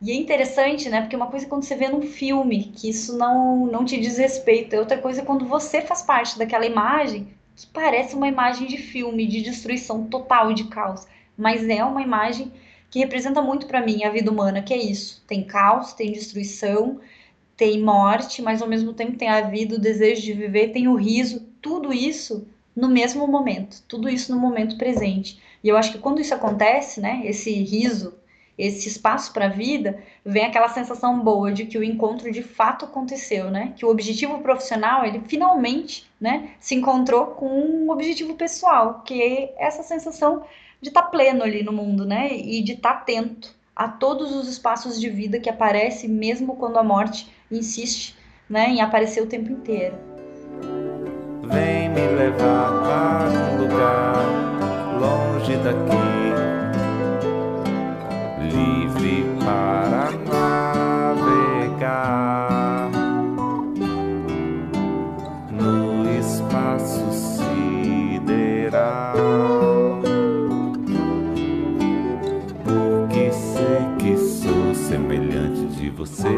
E 0.00 0.12
é 0.12 0.14
interessante, 0.14 0.90
né? 0.90 1.00
Porque 1.00 1.16
uma 1.16 1.28
coisa 1.28 1.46
é 1.46 1.48
quando 1.48 1.64
você 1.64 1.74
vê 1.74 1.88
num 1.88 2.02
filme, 2.02 2.64
que 2.76 2.90
isso 2.90 3.16
não, 3.16 3.66
não 3.66 3.84
te 3.84 3.98
diz 3.98 4.18
respeito. 4.18 4.74
É 4.74 4.78
outra 4.78 4.98
coisa 4.98 5.22
é 5.22 5.24
quando 5.24 5.46
você 5.46 5.80
faz 5.80 6.02
parte 6.02 6.38
daquela 6.38 6.66
imagem, 6.66 7.28
que 7.56 7.66
parece 7.68 8.14
uma 8.14 8.28
imagem 8.28 8.68
de 8.68 8.76
filme, 8.76 9.26
de 9.26 9.40
destruição 9.40 10.04
total, 10.04 10.52
de 10.52 10.64
caos 10.64 11.06
mas 11.36 11.68
é 11.68 11.84
uma 11.84 12.02
imagem 12.02 12.52
que 12.90 12.98
representa 12.98 13.42
muito 13.42 13.66
para 13.66 13.84
mim 13.84 14.04
a 14.04 14.10
vida 14.10 14.30
humana, 14.30 14.62
que 14.62 14.72
é 14.72 14.78
isso. 14.78 15.22
Tem 15.26 15.44
caos, 15.44 15.92
tem 15.92 16.12
destruição, 16.12 17.00
tem 17.56 17.82
morte, 17.82 18.42
mas 18.42 18.62
ao 18.62 18.68
mesmo 18.68 18.92
tempo 18.92 19.16
tem 19.16 19.28
a 19.28 19.42
vida, 19.42 19.76
o 19.76 19.80
desejo 19.80 20.22
de 20.22 20.32
viver, 20.32 20.68
tem 20.68 20.88
o 20.88 20.94
riso, 20.94 21.46
tudo 21.60 21.92
isso 21.92 22.46
no 22.74 22.88
mesmo 22.88 23.26
momento, 23.26 23.82
tudo 23.88 24.08
isso 24.08 24.32
no 24.32 24.40
momento 24.40 24.76
presente. 24.76 25.40
E 25.64 25.68
eu 25.68 25.76
acho 25.76 25.92
que 25.92 25.98
quando 25.98 26.20
isso 26.20 26.34
acontece, 26.34 27.00
né, 27.00 27.22
esse 27.24 27.50
riso, 27.50 28.14
esse 28.58 28.88
espaço 28.88 29.32
para 29.32 29.46
a 29.46 29.50
vida, 29.50 29.98
vem 30.24 30.44
aquela 30.44 30.68
sensação 30.68 31.20
boa 31.20 31.52
de 31.52 31.66
que 31.66 31.78
o 31.78 31.84
encontro 31.84 32.30
de 32.30 32.42
fato 32.42 32.86
aconteceu, 32.86 33.50
né? 33.50 33.74
Que 33.76 33.84
o 33.84 33.90
objetivo 33.90 34.38
profissional, 34.38 35.04
ele 35.04 35.20
finalmente, 35.26 36.06
né, 36.18 36.50
se 36.58 36.74
encontrou 36.74 37.26
com 37.28 37.46
um 37.46 37.90
objetivo 37.90 38.34
pessoal, 38.34 39.02
que 39.04 39.20
é 39.20 39.54
essa 39.58 39.82
sensação 39.82 40.44
de 40.86 40.90
estar 40.90 41.02
tá 41.02 41.08
pleno 41.08 41.42
ali 41.42 41.64
no 41.64 41.72
mundo, 41.72 42.06
né? 42.06 42.32
E 42.32 42.62
de 42.62 42.72
estar 42.72 42.92
tá 42.92 42.98
atento 42.98 43.52
a 43.74 43.88
todos 43.88 44.34
os 44.34 44.48
espaços 44.48 45.00
de 45.00 45.10
vida 45.10 45.40
que 45.40 45.50
aparecem, 45.50 46.08
mesmo 46.08 46.54
quando 46.56 46.78
a 46.78 46.84
morte 46.84 47.28
insiste, 47.50 48.16
né, 48.48 48.70
em 48.70 48.80
aparecer 48.80 49.22
o 49.22 49.26
tempo 49.26 49.50
inteiro. 49.50 49.96
Vem 51.42 51.90
me 51.90 52.06
levar 52.06 52.70
para 52.82 53.28
um 53.52 53.62
lugar 53.62 54.14
longe 54.98 55.56
daqui, 55.56 55.96
livre 58.40 59.24
para 59.44 59.88
navegar 59.90 60.65
você, 76.16 76.28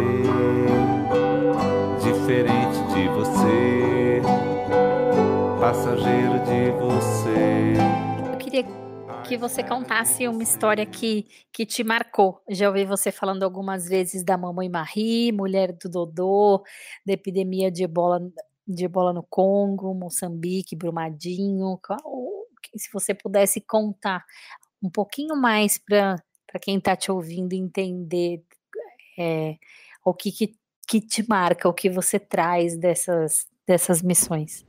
diferente 2.03 2.79
de 2.95 3.09
você, 3.11 4.20
passageiro 5.61 6.41
de 6.41 6.70
você. 6.72 8.33
Eu 8.33 8.39
queria 8.39 8.64
que 9.24 9.37
você 9.37 9.62
contasse 9.62 10.26
uma 10.26 10.43
história 10.43 10.85
que, 10.85 11.29
que 11.53 11.64
te 11.64 11.85
marcou. 11.85 12.43
Já 12.51 12.68
ouvi 12.68 12.85
você 12.85 13.12
falando 13.12 13.45
algumas 13.45 13.89
vezes 13.89 14.24
da 14.24 14.37
Mamãe 14.37 14.68
Marie, 14.68 15.31
mulher 15.31 15.72
do 15.72 15.89
Dodô, 15.89 16.64
da 17.07 17.12
epidemia 17.12 17.70
de 17.70 17.85
ebola, 17.85 18.20
de 18.66 18.85
ebola 18.85 19.12
no 19.12 19.22
Congo, 19.22 19.95
Moçambique, 19.95 20.74
Brumadinho. 20.74 21.79
Se 22.74 22.91
você 22.93 23.14
pudesse 23.14 23.61
contar 23.61 24.24
um 24.83 24.91
pouquinho 24.91 25.37
mais 25.37 25.79
para 25.79 26.16
quem 26.61 26.79
está 26.79 26.97
te 26.97 27.12
ouvindo 27.12 27.53
entender 27.53 28.43
é, 29.19 29.57
o 30.05 30.14
que, 30.14 30.31
que, 30.31 30.55
que 30.87 31.01
te 31.01 31.29
marca, 31.29 31.69
o 31.69 31.75
que 31.75 31.91
você 31.91 32.19
traz 32.19 32.77
dessas, 32.77 33.47
dessas 33.66 34.01
missões? 34.03 34.64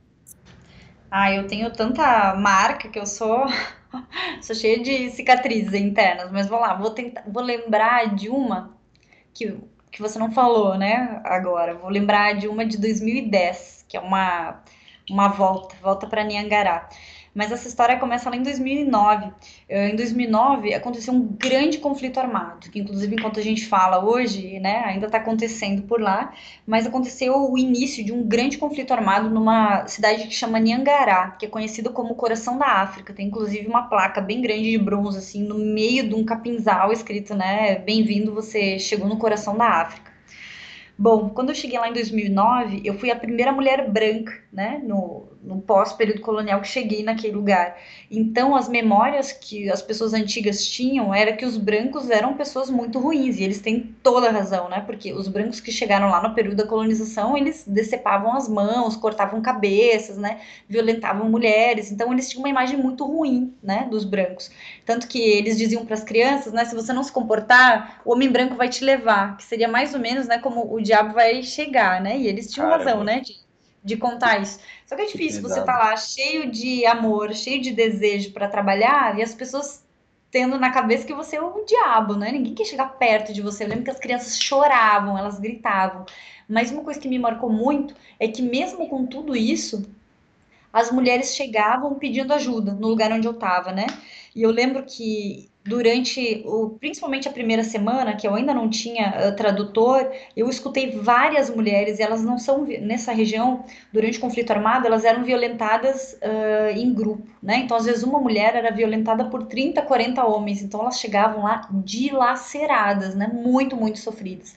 Ah, 1.10 1.32
eu 1.32 1.46
tenho 1.46 1.72
tanta 1.72 2.34
marca 2.34 2.88
que 2.88 2.98
eu 2.98 3.06
sou 3.06 3.46
sou 4.42 4.54
cheia 4.54 4.82
de 4.82 5.10
cicatrizes 5.10 5.74
internas, 5.74 6.30
mas 6.30 6.48
vou 6.48 6.60
lá, 6.60 6.74
vou 6.74 6.90
tentar, 6.90 7.24
vou 7.26 7.42
lembrar 7.42 8.14
de 8.14 8.28
uma 8.28 8.76
que, 9.34 9.56
que 9.90 10.02
você 10.02 10.18
não 10.18 10.30
falou, 10.32 10.76
né? 10.76 11.20
Agora, 11.24 11.74
vou 11.74 11.90
lembrar 11.90 12.34
de 12.34 12.48
uma 12.48 12.64
de 12.64 12.78
2010, 12.78 13.86
que 13.88 13.96
é 13.96 14.00
uma 14.00 14.62
uma 15.10 15.28
volta, 15.28 15.74
volta 15.82 16.06
para 16.06 16.22
Niangará. 16.22 16.88
Mas 17.32 17.52
essa 17.52 17.68
história 17.68 17.96
começa 17.96 18.28
lá 18.28 18.36
em 18.36 18.42
2009. 18.42 19.32
Eh, 19.68 19.90
em 19.90 19.96
2009 19.96 20.74
aconteceu 20.74 21.14
um 21.14 21.26
grande 21.26 21.78
conflito 21.78 22.18
armado, 22.18 22.68
que 22.70 22.80
inclusive 22.80 23.14
enquanto 23.14 23.38
a 23.38 23.42
gente 23.42 23.66
fala 23.66 24.04
hoje, 24.04 24.58
né, 24.58 24.82
ainda 24.84 25.06
está 25.06 25.18
acontecendo 25.18 25.82
por 25.82 26.00
lá, 26.00 26.32
mas 26.66 26.86
aconteceu 26.86 27.50
o 27.50 27.56
início 27.56 28.04
de 28.04 28.12
um 28.12 28.26
grande 28.26 28.58
conflito 28.58 28.92
armado 28.92 29.30
numa 29.30 29.86
cidade 29.86 30.26
que 30.26 30.34
chama 30.34 30.58
Niangará, 30.58 31.30
que 31.32 31.46
é 31.46 31.48
conhecido 31.48 31.92
como 31.92 32.12
o 32.12 32.16
coração 32.16 32.58
da 32.58 32.66
África. 32.66 33.12
Tem 33.14 33.28
inclusive 33.28 33.66
uma 33.66 33.82
placa 33.82 34.20
bem 34.20 34.40
grande 34.42 34.70
de 34.70 34.78
bronze 34.78 35.18
assim 35.18 35.44
no 35.44 35.58
meio 35.58 36.08
de 36.08 36.14
um 36.14 36.24
capinzal 36.24 36.92
escrito, 36.92 37.34
né, 37.34 37.76
bem-vindo, 37.76 38.34
você 38.34 38.78
chegou 38.78 39.08
no 39.08 39.18
coração 39.18 39.56
da 39.56 39.66
África. 39.66 40.10
Bom, 40.98 41.30
quando 41.30 41.48
eu 41.50 41.54
cheguei 41.54 41.78
lá 41.78 41.88
em 41.88 41.94
2009, 41.94 42.82
eu 42.84 42.92
fui 42.98 43.10
a 43.10 43.16
primeira 43.16 43.52
mulher 43.52 43.88
branca, 43.90 44.34
né, 44.52 44.82
no, 44.84 45.29
no 45.42 45.60
pós-período 45.60 46.20
colonial 46.20 46.60
que 46.60 46.68
cheguei 46.68 47.02
naquele 47.02 47.34
lugar. 47.34 47.76
Então, 48.10 48.54
as 48.54 48.68
memórias 48.68 49.32
que 49.32 49.70
as 49.70 49.80
pessoas 49.80 50.12
antigas 50.12 50.66
tinham 50.66 51.14
era 51.14 51.32
que 51.32 51.44
os 51.46 51.56
brancos 51.56 52.10
eram 52.10 52.34
pessoas 52.34 52.68
muito 52.70 52.98
ruins, 52.98 53.38
e 53.38 53.44
eles 53.44 53.60
têm 53.60 53.94
toda 54.02 54.28
a 54.28 54.32
razão, 54.32 54.68
né, 54.68 54.82
porque 54.84 55.12
os 55.12 55.28
brancos 55.28 55.60
que 55.60 55.72
chegaram 55.72 56.10
lá 56.10 56.22
no 56.22 56.34
período 56.34 56.56
da 56.56 56.66
colonização, 56.66 57.36
eles 57.36 57.64
decepavam 57.66 58.34
as 58.34 58.48
mãos, 58.48 58.96
cortavam 58.96 59.40
cabeças, 59.40 60.18
né, 60.18 60.40
violentavam 60.68 61.28
mulheres, 61.30 61.90
então 61.90 62.12
eles 62.12 62.28
tinham 62.28 62.42
uma 62.42 62.48
imagem 62.48 62.76
muito 62.78 63.04
ruim, 63.04 63.54
né, 63.62 63.86
dos 63.90 64.04
brancos. 64.04 64.50
Tanto 64.84 65.06
que 65.08 65.18
eles 65.20 65.56
diziam 65.56 65.84
para 65.84 65.94
as 65.94 66.04
crianças, 66.04 66.52
né, 66.52 66.64
se 66.64 66.74
você 66.74 66.92
não 66.92 67.02
se 67.02 67.12
comportar, 67.12 68.00
o 68.04 68.12
homem 68.12 68.30
branco 68.30 68.56
vai 68.56 68.68
te 68.68 68.84
levar, 68.84 69.36
que 69.36 69.44
seria 69.44 69.68
mais 69.68 69.94
ou 69.94 70.00
menos, 70.00 70.26
né, 70.26 70.38
como 70.38 70.72
o 70.74 70.80
diabo 70.80 71.14
vai 71.14 71.42
chegar, 71.42 72.00
né? 72.00 72.18
E 72.18 72.26
eles 72.26 72.50
tinham 72.52 72.68
Caramba. 72.68 72.84
razão, 72.90 73.04
né, 73.04 73.20
de, 73.20 73.34
de 73.82 73.96
contar 73.96 74.40
isso. 74.40 74.60
Só 74.86 74.94
que 74.94 75.02
é 75.02 75.06
difícil, 75.06 75.42
você 75.42 75.62
tá 75.62 75.78
lá 75.78 75.96
cheio 75.96 76.50
de 76.50 76.84
amor, 76.86 77.32
cheio 77.32 77.60
de 77.60 77.72
desejo 77.72 78.32
para 78.32 78.48
trabalhar 78.48 79.18
e 79.18 79.22
as 79.22 79.34
pessoas 79.34 79.84
tendo 80.30 80.58
na 80.58 80.70
cabeça 80.70 81.06
que 81.06 81.14
você 81.14 81.36
é 81.36 81.42
o 81.42 81.64
diabo, 81.64 82.14
né? 82.14 82.30
Ninguém 82.30 82.54
quer 82.54 82.64
chegar 82.64 82.98
perto 82.98 83.32
de 83.32 83.42
você. 83.42 83.64
Eu 83.64 83.68
lembro 83.68 83.84
que 83.84 83.90
as 83.90 83.98
crianças 83.98 84.38
choravam, 84.40 85.18
elas 85.18 85.40
gritavam. 85.40 86.06
Mas 86.48 86.70
uma 86.70 86.84
coisa 86.84 87.00
que 87.00 87.08
me 87.08 87.18
marcou 87.18 87.50
muito 87.50 87.94
é 88.18 88.28
que 88.28 88.42
mesmo 88.42 88.88
com 88.88 89.06
tudo 89.06 89.34
isso, 89.34 89.88
as 90.72 90.90
mulheres 90.90 91.34
chegavam 91.34 91.94
pedindo 91.94 92.32
ajuda 92.32 92.72
no 92.72 92.88
lugar 92.88 93.10
onde 93.12 93.26
eu 93.26 93.32
estava, 93.32 93.72
né? 93.72 93.86
E 94.34 94.42
eu 94.42 94.50
lembro 94.50 94.84
que 94.84 95.49
durante 95.64 96.42
o, 96.46 96.70
principalmente 96.70 97.28
a 97.28 97.32
primeira 97.32 97.62
semana, 97.62 98.16
que 98.16 98.26
eu 98.26 98.34
ainda 98.34 98.54
não 98.54 98.68
tinha 98.68 99.28
uh, 99.28 99.36
tradutor, 99.36 100.10
eu 100.36 100.48
escutei 100.48 100.98
várias 100.98 101.50
mulheres, 101.50 101.98
e 101.98 102.02
elas 102.02 102.22
não 102.24 102.38
são 102.38 102.64
nessa 102.80 103.12
região, 103.12 103.64
durante 103.92 104.18
o 104.18 104.20
conflito 104.20 104.50
armado, 104.50 104.86
elas 104.86 105.04
eram 105.04 105.22
violentadas 105.22 106.18
uh, 106.22 106.76
em 106.76 106.92
grupo, 106.92 107.26
né? 107.42 107.58
Então, 107.58 107.76
às 107.76 107.84
vezes, 107.84 108.02
uma 108.02 108.18
mulher 108.18 108.54
era 108.56 108.70
violentada 108.70 109.26
por 109.26 109.44
30, 109.44 109.82
40 109.82 110.24
homens, 110.24 110.62
então 110.62 110.80
elas 110.80 110.98
chegavam 110.98 111.42
lá 111.44 111.68
dilaceradas, 111.70 113.14
né? 113.14 113.30
Muito, 113.32 113.76
muito 113.76 113.98
sofridas. 113.98 114.56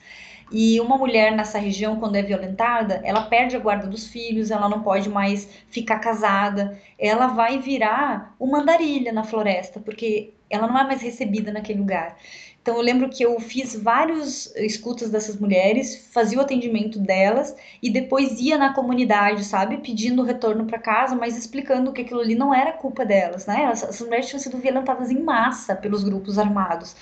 E 0.50 0.78
uma 0.80 0.96
mulher 0.96 1.32
nessa 1.32 1.58
região, 1.58 1.96
quando 1.96 2.16
é 2.16 2.22
violentada, 2.22 3.00
ela 3.04 3.22
perde 3.22 3.56
a 3.56 3.58
guarda 3.58 3.86
dos 3.86 4.06
filhos, 4.06 4.50
ela 4.50 4.68
não 4.68 4.82
pode 4.82 5.08
mais 5.08 5.48
ficar 5.68 5.98
casada, 5.98 6.78
ela 6.98 7.26
vai 7.28 7.58
virar 7.58 8.34
uma 8.38 8.60
andarilha 8.60 9.12
na 9.12 9.24
floresta, 9.24 9.80
porque 9.80 10.32
ela 10.54 10.66
não 10.66 10.78
é 10.78 10.84
mais 10.84 11.02
recebida 11.02 11.52
naquele 11.52 11.80
lugar. 11.80 12.16
Então 12.64 12.76
eu 12.76 12.80
lembro 12.80 13.10
que 13.10 13.22
eu 13.22 13.38
fiz 13.38 13.76
vários 13.76 14.46
escutas 14.56 15.10
dessas 15.10 15.38
mulheres, 15.38 16.08
fazia 16.14 16.38
o 16.38 16.40
atendimento 16.40 16.98
delas 16.98 17.54
e 17.82 17.90
depois 17.90 18.40
ia 18.40 18.56
na 18.56 18.72
comunidade, 18.72 19.44
sabe, 19.44 19.76
pedindo 19.76 20.22
retorno 20.22 20.64
para 20.64 20.78
casa, 20.78 21.14
mas 21.14 21.36
explicando 21.36 21.92
que 21.92 22.00
aquilo 22.00 22.20
ali 22.20 22.34
não 22.34 22.54
era 22.54 22.72
culpa 22.72 23.04
delas, 23.04 23.44
né? 23.44 23.64
Essas 23.64 24.00
mulheres 24.00 24.28
tinham 24.28 24.40
sido 24.40 24.56
violentadas 24.56 25.10
em 25.10 25.22
massa 25.22 25.76
pelos 25.76 26.02
grupos 26.02 26.38
armados. 26.38 26.96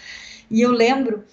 E 0.51 0.61
eu 0.61 0.73
lembro 0.73 1.25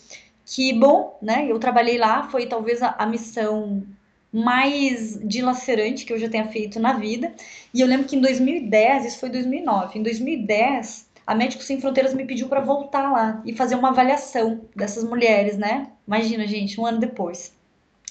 que, 0.45 0.73
bom, 0.73 1.17
né, 1.19 1.47
eu 1.49 1.57
trabalhei 1.57 1.97
lá, 1.97 2.29
foi 2.29 2.45
talvez 2.45 2.83
a, 2.83 2.95
a 2.99 3.07
missão 3.07 3.83
mais 4.31 5.19
dilacerante 5.27 6.05
que 6.05 6.13
eu 6.13 6.19
já 6.19 6.29
tenha 6.29 6.47
feito 6.49 6.79
na 6.79 6.93
vida. 6.93 7.33
E 7.73 7.81
eu 7.81 7.87
lembro 7.87 8.07
que 8.07 8.15
em 8.15 8.21
2010, 8.21 9.05
isso 9.05 9.19
foi 9.19 9.29
2009, 9.29 9.97
em 9.97 10.03
2010 10.03 11.08
a 11.29 11.35
Médicos 11.35 11.67
Sem 11.67 11.79
Fronteiras 11.79 12.15
me 12.15 12.25
pediu 12.25 12.47
para 12.49 12.59
voltar 12.59 13.11
lá 13.11 13.39
e 13.45 13.55
fazer 13.55 13.75
uma 13.75 13.89
avaliação 13.89 14.61
dessas 14.75 15.03
mulheres, 15.03 15.59
né? 15.59 15.91
Imagina, 16.07 16.47
gente, 16.47 16.81
um 16.81 16.87
ano 16.87 16.97
depois. 16.97 17.55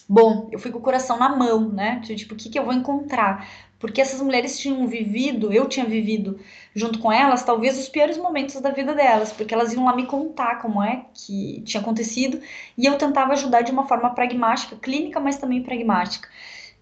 Bom, 0.08 0.48
eu 0.52 0.58
fui 0.60 0.70
com 0.70 0.78
o 0.78 0.80
coração 0.80 1.18
na 1.18 1.28
mão, 1.28 1.68
né? 1.68 2.00
Tipo, 2.04 2.34
o 2.34 2.36
que, 2.36 2.48
que 2.48 2.56
eu 2.56 2.64
vou 2.64 2.72
encontrar? 2.72 3.44
Porque 3.76 4.00
essas 4.00 4.22
mulheres 4.22 4.56
tinham 4.56 4.86
vivido, 4.86 5.52
eu 5.52 5.68
tinha 5.68 5.84
vivido 5.84 6.38
junto 6.72 7.00
com 7.00 7.10
elas, 7.10 7.42
talvez 7.42 7.76
os 7.76 7.88
piores 7.88 8.16
momentos 8.16 8.60
da 8.60 8.70
vida 8.70 8.94
delas, 8.94 9.32
porque 9.32 9.52
elas 9.52 9.72
iam 9.72 9.84
lá 9.84 9.96
me 9.96 10.06
contar 10.06 10.62
como 10.62 10.80
é 10.80 11.04
que 11.12 11.60
tinha 11.62 11.80
acontecido 11.80 12.40
e 12.76 12.86
eu 12.86 12.96
tentava 12.96 13.32
ajudar 13.32 13.62
de 13.62 13.72
uma 13.72 13.88
forma 13.88 14.10
pragmática, 14.10 14.76
clínica, 14.76 15.18
mas 15.18 15.38
também 15.38 15.60
pragmática. 15.60 16.28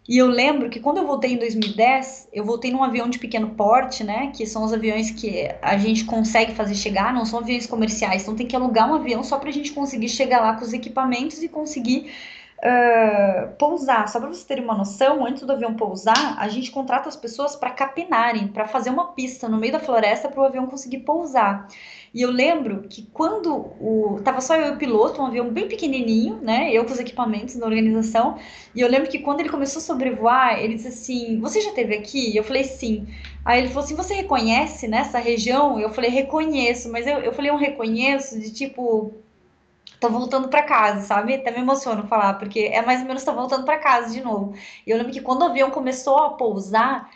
E 0.08 0.18
eu 0.18 0.28
lembro 0.28 0.70
que 0.70 0.78
quando 0.78 0.98
eu 0.98 1.06
voltei 1.06 1.32
em 1.32 1.36
2010, 1.36 2.28
eu 2.32 2.44
voltei 2.44 2.70
num 2.70 2.82
avião 2.82 3.10
de 3.10 3.18
pequeno 3.18 3.50
porte, 3.50 4.04
né? 4.04 4.30
Que 4.34 4.46
são 4.46 4.62
os 4.62 4.72
aviões 4.72 5.10
que 5.10 5.48
a 5.60 5.76
gente 5.76 6.04
consegue 6.04 6.54
fazer 6.54 6.76
chegar, 6.76 7.12
não 7.12 7.24
são 7.24 7.40
aviões 7.40 7.66
comerciais. 7.66 8.22
Então 8.22 8.36
tem 8.36 8.46
que 8.46 8.54
alugar 8.54 8.88
um 8.88 8.94
avião 8.94 9.24
só 9.24 9.38
para 9.38 9.48
a 9.48 9.52
gente 9.52 9.72
conseguir 9.72 10.08
chegar 10.08 10.40
lá 10.40 10.54
com 10.54 10.64
os 10.64 10.72
equipamentos 10.72 11.42
e 11.42 11.48
conseguir 11.48 12.12
uh, 12.58 13.52
pousar. 13.58 14.08
Só 14.08 14.20
para 14.20 14.28
vocês 14.28 14.44
terem 14.44 14.62
uma 14.62 14.76
noção, 14.76 15.26
antes 15.26 15.42
do 15.42 15.52
avião 15.52 15.74
pousar, 15.74 16.36
a 16.38 16.48
gente 16.48 16.70
contrata 16.70 17.08
as 17.08 17.16
pessoas 17.16 17.56
para 17.56 17.70
capinarem, 17.70 18.48
para 18.48 18.66
fazer 18.66 18.90
uma 18.90 19.12
pista 19.12 19.48
no 19.48 19.58
meio 19.58 19.72
da 19.72 19.80
floresta 19.80 20.28
para 20.28 20.40
o 20.40 20.44
avião 20.44 20.66
conseguir 20.66 20.98
pousar. 20.98 21.66
E 22.16 22.22
eu 22.22 22.30
lembro 22.30 22.88
que 22.88 23.02
quando 23.12 23.54
o 23.78 24.22
tava 24.24 24.40
só 24.40 24.56
eu 24.56 24.68
e 24.68 24.70
o 24.70 24.78
piloto, 24.78 25.20
um 25.20 25.26
avião 25.26 25.50
bem 25.50 25.68
pequenininho, 25.68 26.40
né? 26.40 26.72
Eu 26.72 26.86
com 26.86 26.92
os 26.94 26.98
equipamentos 26.98 27.56
da 27.56 27.66
organização. 27.66 28.38
E 28.74 28.80
eu 28.80 28.88
lembro 28.88 29.10
que 29.10 29.18
quando 29.18 29.40
ele 29.40 29.50
começou 29.50 29.80
a 29.80 29.84
sobrevoar, 29.84 30.58
ele 30.58 30.76
disse 30.76 30.88
assim: 30.88 31.38
"Você 31.40 31.60
já 31.60 31.68
esteve 31.68 31.94
aqui?" 31.94 32.34
Eu 32.34 32.42
falei: 32.42 32.64
"Sim". 32.64 33.06
Aí 33.44 33.60
ele 33.60 33.68
falou 33.68 33.84
assim: 33.84 33.94
"Você 33.96 34.14
reconhece 34.14 34.88
nessa 34.88 35.18
região?" 35.18 35.78
Eu 35.78 35.90
falei: 35.92 36.08
"Reconheço", 36.10 36.90
mas 36.90 37.06
eu, 37.06 37.18
eu 37.18 37.34
falei 37.34 37.50
um 37.50 37.56
reconheço 37.56 38.40
de 38.40 38.50
tipo 38.50 39.12
tô 40.00 40.08
voltando 40.08 40.48
para 40.48 40.62
casa, 40.62 41.02
sabe? 41.02 41.34
Até 41.34 41.50
me 41.50 41.58
emociono 41.60 42.06
falar, 42.06 42.34
porque 42.34 42.60
é 42.60 42.82
mais 42.82 43.00
ou 43.00 43.06
menos 43.06 43.24
tô 43.24 43.32
voltando 43.34 43.64
para 43.64 43.78
casa 43.78 44.12
de 44.12 44.22
novo. 44.22 44.54
E 44.86 44.90
eu 44.90 44.96
lembro 44.96 45.12
que 45.12 45.20
quando 45.20 45.42
o 45.42 45.46
avião 45.46 45.70
começou 45.70 46.18
a 46.18 46.30
pousar, 46.30 47.10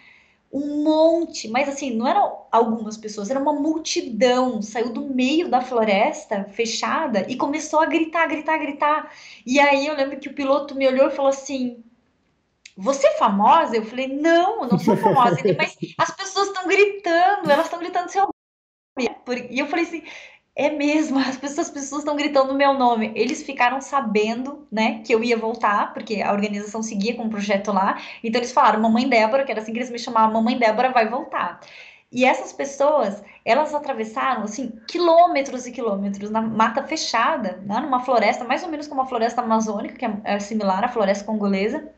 um 0.53 0.83
monte, 0.83 1.49
mas 1.49 1.69
assim, 1.69 1.95
não 1.95 2.09
eram 2.09 2.47
algumas 2.51 2.97
pessoas, 2.97 3.31
era 3.31 3.39
uma 3.39 3.53
multidão, 3.53 4.61
saiu 4.61 4.93
do 4.93 5.03
meio 5.03 5.49
da 5.49 5.61
floresta 5.61 6.45
fechada 6.53 7.25
e 7.29 7.37
começou 7.37 7.81
a 7.81 7.87
gritar, 7.87 8.27
gritar, 8.27 8.59
gritar. 8.59 9.13
E 9.47 9.61
aí 9.61 9.87
eu 9.87 9.95
lembro 9.95 10.19
que 10.19 10.29
o 10.29 10.35
piloto 10.35 10.75
me 10.75 10.89
olhou 10.89 11.07
e 11.07 11.13
falou 11.13 11.31
assim: 11.31 11.85
Você 12.77 13.07
é 13.07 13.17
famosa? 13.17 13.77
Eu 13.77 13.85
falei: 13.85 14.09
Não, 14.09 14.65
eu 14.65 14.69
não 14.71 14.79
sou 14.79 14.97
famosa. 14.97 15.37
Mas 15.57 15.77
as 15.97 16.11
pessoas 16.17 16.49
estão 16.49 16.67
gritando, 16.67 17.49
elas 17.49 17.67
estão 17.67 17.79
gritando 17.79 18.11
seu 18.11 18.23
nome. 18.23 19.17
E 19.51 19.61
eu 19.61 19.69
falei 19.69 19.85
assim: 19.85 20.03
é 20.61 20.71
mesmo, 20.71 21.19
as 21.19 21.39
pessoas 21.39 21.61
as 21.61 21.71
pessoas 21.71 22.03
estão 22.03 22.17
gritando 22.17 22.55
meu 22.55 22.75
nome. 22.75 23.13
Eles 23.15 23.43
ficaram 23.43 23.81
sabendo, 23.81 24.67
né, 24.71 25.01
que 25.05 25.15
eu 25.15 25.25
ia 25.25 25.37
voltar, 25.37 25.95
porque 25.95 26.21
a 26.21 26.33
organização 26.33 26.83
seguia 26.83 27.15
com 27.17 27.25
o 27.25 27.31
projeto 27.31 27.73
lá. 27.73 27.99
Então 28.23 28.39
eles 28.39 28.53
falaram, 28.53 28.81
mamãe 28.81 29.09
Débora, 29.09 29.45
que 29.45 29.51
era 29.51 29.63
assim 29.63 29.73
que 29.73 29.79
eles 29.79 29.91
me 29.91 29.99
chamavam, 29.99 30.35
mamãe 30.35 30.59
Débora 30.59 30.91
vai 30.91 31.09
voltar. 31.09 31.61
E 32.13 32.25
essas 32.25 32.53
pessoas, 32.53 33.23
elas 33.45 33.75
atravessaram, 33.75 34.43
assim, 34.43 34.73
quilômetros 34.87 35.67
e 35.67 35.73
quilômetros 35.73 36.31
na 36.31 36.43
mata 36.43 36.83
fechada, 36.83 37.63
né, 37.65 37.81
numa 37.81 38.01
floresta, 38.01 38.45
mais 38.45 38.63
ou 38.63 38.69
menos 38.69 38.87
como 38.87 39.01
a 39.01 39.07
floresta 39.07 39.41
amazônica, 39.41 39.97
que 39.97 40.05
é, 40.05 40.21
é 40.25 40.39
similar 40.41 40.85
à 40.85 40.89
floresta 40.89 41.25
congolesa 41.25 41.89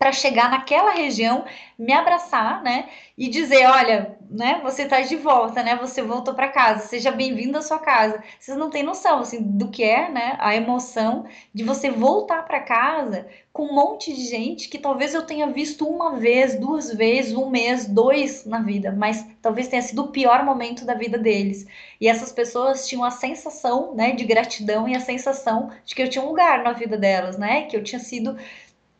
para 0.00 0.12
chegar 0.12 0.50
naquela 0.50 0.92
região, 0.92 1.44
me 1.78 1.92
abraçar, 1.92 2.62
né, 2.62 2.88
e 3.18 3.28
dizer, 3.28 3.66
olha, 3.66 4.16
né, 4.30 4.58
você 4.62 4.84
está 4.84 5.02
de 5.02 5.14
volta, 5.14 5.62
né, 5.62 5.76
você 5.76 6.00
voltou 6.00 6.32
para 6.32 6.48
casa, 6.48 6.86
seja 6.86 7.10
bem-vindo 7.10 7.58
à 7.58 7.60
sua 7.60 7.78
casa. 7.78 8.24
Vocês 8.38 8.56
não 8.56 8.70
têm 8.70 8.82
noção, 8.82 9.18
assim, 9.18 9.42
do 9.42 9.68
que 9.68 9.84
é, 9.84 10.10
né, 10.10 10.36
a 10.38 10.56
emoção 10.56 11.26
de 11.52 11.62
você 11.62 11.90
voltar 11.90 12.46
para 12.46 12.60
casa 12.60 13.26
com 13.52 13.66
um 13.66 13.74
monte 13.74 14.10
de 14.14 14.24
gente 14.24 14.70
que 14.70 14.78
talvez 14.78 15.12
eu 15.12 15.20
tenha 15.26 15.46
visto 15.48 15.86
uma 15.86 16.16
vez, 16.16 16.58
duas 16.58 16.94
vezes, 16.94 17.34
um 17.34 17.50
mês, 17.50 17.86
dois 17.86 18.46
na 18.46 18.62
vida, 18.62 18.92
mas 18.96 19.26
talvez 19.42 19.68
tenha 19.68 19.82
sido 19.82 20.04
o 20.04 20.08
pior 20.08 20.42
momento 20.46 20.86
da 20.86 20.94
vida 20.94 21.18
deles. 21.18 21.66
E 22.00 22.08
essas 22.08 22.32
pessoas 22.32 22.88
tinham 22.88 23.04
a 23.04 23.10
sensação, 23.10 23.94
né, 23.94 24.12
de 24.12 24.24
gratidão 24.24 24.88
e 24.88 24.96
a 24.96 25.00
sensação 25.00 25.70
de 25.84 25.94
que 25.94 26.00
eu 26.00 26.08
tinha 26.08 26.24
um 26.24 26.28
lugar 26.28 26.62
na 26.62 26.72
vida 26.72 26.96
delas, 26.96 27.36
né, 27.36 27.64
que 27.64 27.76
eu 27.76 27.84
tinha 27.84 28.00
sido 28.00 28.38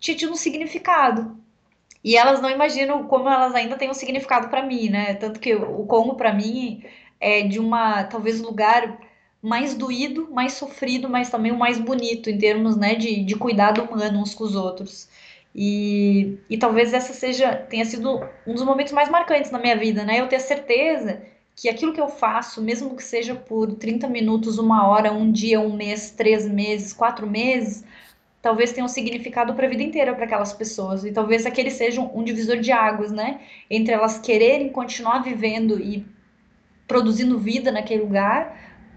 tinha 0.01 0.17
tido 0.17 0.33
um 0.33 0.37
significado. 0.37 1.39
E 2.03 2.17
elas 2.17 2.41
não 2.41 2.51
imaginam 2.51 3.05
como 3.05 3.29
elas 3.29 3.55
ainda 3.55 3.77
têm 3.77 3.91
um 3.91 3.95
significado 3.95 4.49
para 4.49 4.63
mim, 4.63 4.89
né? 4.89 5.15
Tanto 5.15 5.39
que 5.39 5.55
o 5.55 5.85
Congo, 5.85 6.15
para 6.15 6.33
mim, 6.33 6.83
é 7.21 7.43
de 7.43 7.59
uma, 7.61 8.05
talvez, 8.05 8.41
lugar 8.41 8.99
mais 9.43 9.75
doído, 9.75 10.29
mais 10.31 10.55
sofrido, 10.55 11.09
mas 11.09 11.31
também 11.31 11.53
o 11.53 11.59
mais 11.59 11.79
bonito 11.79 12.29
em 12.31 12.39
termos, 12.39 12.77
né, 12.77 12.95
de, 12.95 13.25
de 13.25 13.35
cuidado 13.37 13.83
humano 13.83 14.21
uns 14.21 14.35
com 14.35 14.45
os 14.45 14.55
outros. 14.55 15.09
E, 15.55 16.39
e 16.49 16.57
talvez 16.59 16.93
essa 16.93 17.13
seja, 17.13 17.55
tenha 17.55 17.85
sido 17.85 18.21
um 18.47 18.55
dos 18.55 18.63
momentos 18.63 18.93
mais 18.93 19.09
marcantes 19.09 19.51
na 19.51 19.59
minha 19.59 19.77
vida, 19.77 20.05
né? 20.05 20.21
Eu 20.21 20.29
ter 20.29 20.41
certeza 20.41 21.23
que 21.57 21.69
aquilo 21.69 21.93
que 21.93 22.01
eu 22.01 22.09
faço, 22.09 22.63
mesmo 22.63 22.97
que 22.97 23.03
seja 23.03 23.35
por 23.35 23.75
30 23.75 24.09
minutos, 24.09 24.59
uma 24.59 24.87
hora, 24.89 25.13
um 25.13 25.31
dia, 25.31 25.61
um 25.61 25.75
mês, 25.75 26.11
três 26.11 26.49
meses, 26.49 26.93
quatro 26.93 27.27
meses, 27.27 27.85
talvez 28.43 28.73
tenha 28.73 28.85
um 28.85 28.89
significado 28.89 29.55
para 29.55 29.67
a 29.67 29.71
vida 29.71 29.83
inteira 29.83 30.15
para 30.15 30.25
aquelas 30.25 30.53
pessoas. 30.53 31.05
E 31.05 31.13
talvez 31.13 31.47
aquele 31.47 31.71
seja 31.71 32.01
um, 32.01 32.23
divisor 32.25 32.59
de 32.59 32.73
águas, 32.73 33.13
né? 33.13 33.41
Entre 33.69 33.93
elas 33.93 34.19
quererem 34.19 34.71
continuar 34.71 35.21
vivendo 35.21 35.79
e 35.79 36.07
produzindo 36.87 37.39
vida 37.39 37.71
naquele 37.71 38.03
lugar, 38.03 38.57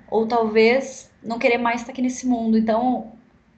ou 0.10 0.28
talvez 0.28 1.12
não 1.24 1.38
querer 1.38 1.58
mais 1.58 1.82
estar 1.82 1.92
aqui 1.92 2.02
nesse 2.02 2.26
mundo. 2.26 2.58
Então, 2.58 3.12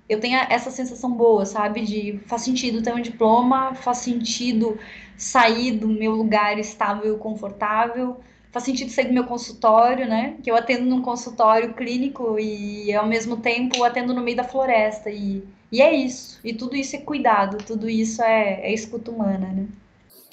eu 0.09 0.19
tenho 0.19 0.37
essa 0.49 0.69
sensação 0.69 1.11
boa, 1.11 1.45
sabe? 1.45 1.81
De 1.81 2.19
faz 2.25 2.41
sentido 2.41 2.81
ter 2.81 2.93
um 2.93 3.01
diploma, 3.01 3.73
faz 3.75 3.99
sentido 3.99 4.77
sair 5.17 5.71
do 5.71 5.87
meu 5.87 6.11
lugar 6.11 6.59
estável 6.59 7.15
e 7.15 7.19
confortável, 7.19 8.19
faz 8.55 8.63
sentido 8.63 8.89
sair 8.89 9.07
do 9.07 9.13
meu 9.13 9.25
consultório, 9.25 10.07
né? 10.07 10.37
Que 10.41 10.49
eu 10.49 10.55
atendo 10.55 10.85
num 10.85 11.01
consultório 11.01 11.73
clínico 11.73 12.39
e 12.39 12.93
ao 12.93 13.05
mesmo 13.05 13.35
tempo 13.35 13.83
atendo 13.83 14.13
no 14.13 14.21
meio 14.21 14.37
da 14.37 14.45
floresta. 14.45 15.09
E 15.09 15.43
e 15.69 15.81
é 15.81 15.93
isso. 15.93 16.39
E 16.41 16.53
tudo 16.53 16.73
isso 16.73 16.95
é 16.95 16.99
cuidado, 16.99 17.57
tudo 17.57 17.89
isso 17.89 18.23
é, 18.23 18.61
é 18.61 18.73
escuta 18.73 19.11
humana, 19.11 19.51
né? 19.51 19.67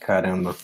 Caramba. 0.01 0.55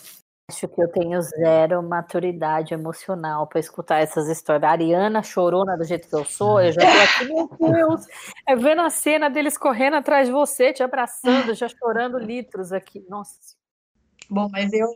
Acho 0.49 0.69
que 0.69 0.81
eu 0.81 0.87
tenho 0.87 1.21
zero 1.21 1.83
maturidade 1.83 2.73
emocional 2.73 3.45
para 3.45 3.59
escutar 3.59 3.99
essas 3.99 4.29
histórias. 4.29 4.63
A 4.63 4.71
Ariana 4.71 5.21
chorona 5.21 5.75
do 5.75 5.83
jeito 5.83 6.07
que 6.07 6.15
eu 6.15 6.23
sou, 6.23 6.61
eu 6.61 6.71
já 6.71 6.79
tô 6.79 6.87
aqui, 6.87 7.33
meu 7.33 7.73
Deus, 7.73 8.05
é 8.47 8.55
vendo 8.55 8.81
a 8.81 8.89
cena 8.89 9.29
deles 9.29 9.57
correndo 9.57 9.97
atrás 9.97 10.27
de 10.27 10.33
você, 10.33 10.71
te 10.71 10.81
abraçando, 10.81 11.53
já 11.53 11.67
chorando 11.67 12.17
litros 12.17 12.71
aqui. 12.71 13.05
Nossa. 13.09 13.37
Bom, 14.29 14.47
mas 14.49 14.71
eu, 14.71 14.87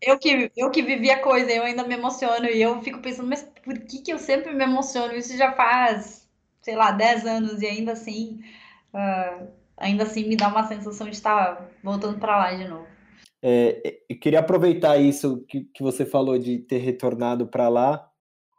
eu 0.00 0.18
que, 0.18 0.52
eu 0.56 0.70
que 0.70 0.82
vivi 0.82 1.10
a 1.10 1.22
coisa, 1.22 1.50
eu 1.50 1.62
ainda 1.62 1.84
me 1.84 1.94
emociono 1.94 2.46
e 2.46 2.60
eu 2.60 2.80
fico 2.82 3.00
pensando, 3.00 3.28
mas 3.28 3.42
por 3.64 3.78
que, 3.78 4.02
que 4.02 4.12
eu 4.12 4.18
sempre 4.18 4.52
me 4.52 4.64
emociono? 4.64 5.14
Isso 5.14 5.36
já 5.36 5.52
faz, 5.52 6.28
sei 6.60 6.76
lá, 6.76 6.90
10 6.90 7.26
anos 7.26 7.62
e 7.62 7.66
ainda 7.66 7.92
assim 7.92 8.40
uh, 8.94 9.48
ainda 9.76 10.04
assim 10.04 10.28
me 10.28 10.36
dá 10.36 10.48
uma 10.48 10.66
sensação 10.68 11.08
de 11.08 11.16
estar 11.16 11.68
voltando 11.82 12.18
para 12.18 12.36
lá 12.36 12.54
de 12.54 12.68
novo. 12.68 12.86
É, 13.42 14.00
eu 14.08 14.18
queria 14.18 14.40
aproveitar 14.40 14.98
isso 14.98 15.44
que, 15.48 15.64
que 15.64 15.82
você 15.82 16.04
falou 16.04 16.38
de 16.38 16.58
ter 16.58 16.78
retornado 16.78 17.46
para 17.46 17.68
lá 17.68 18.10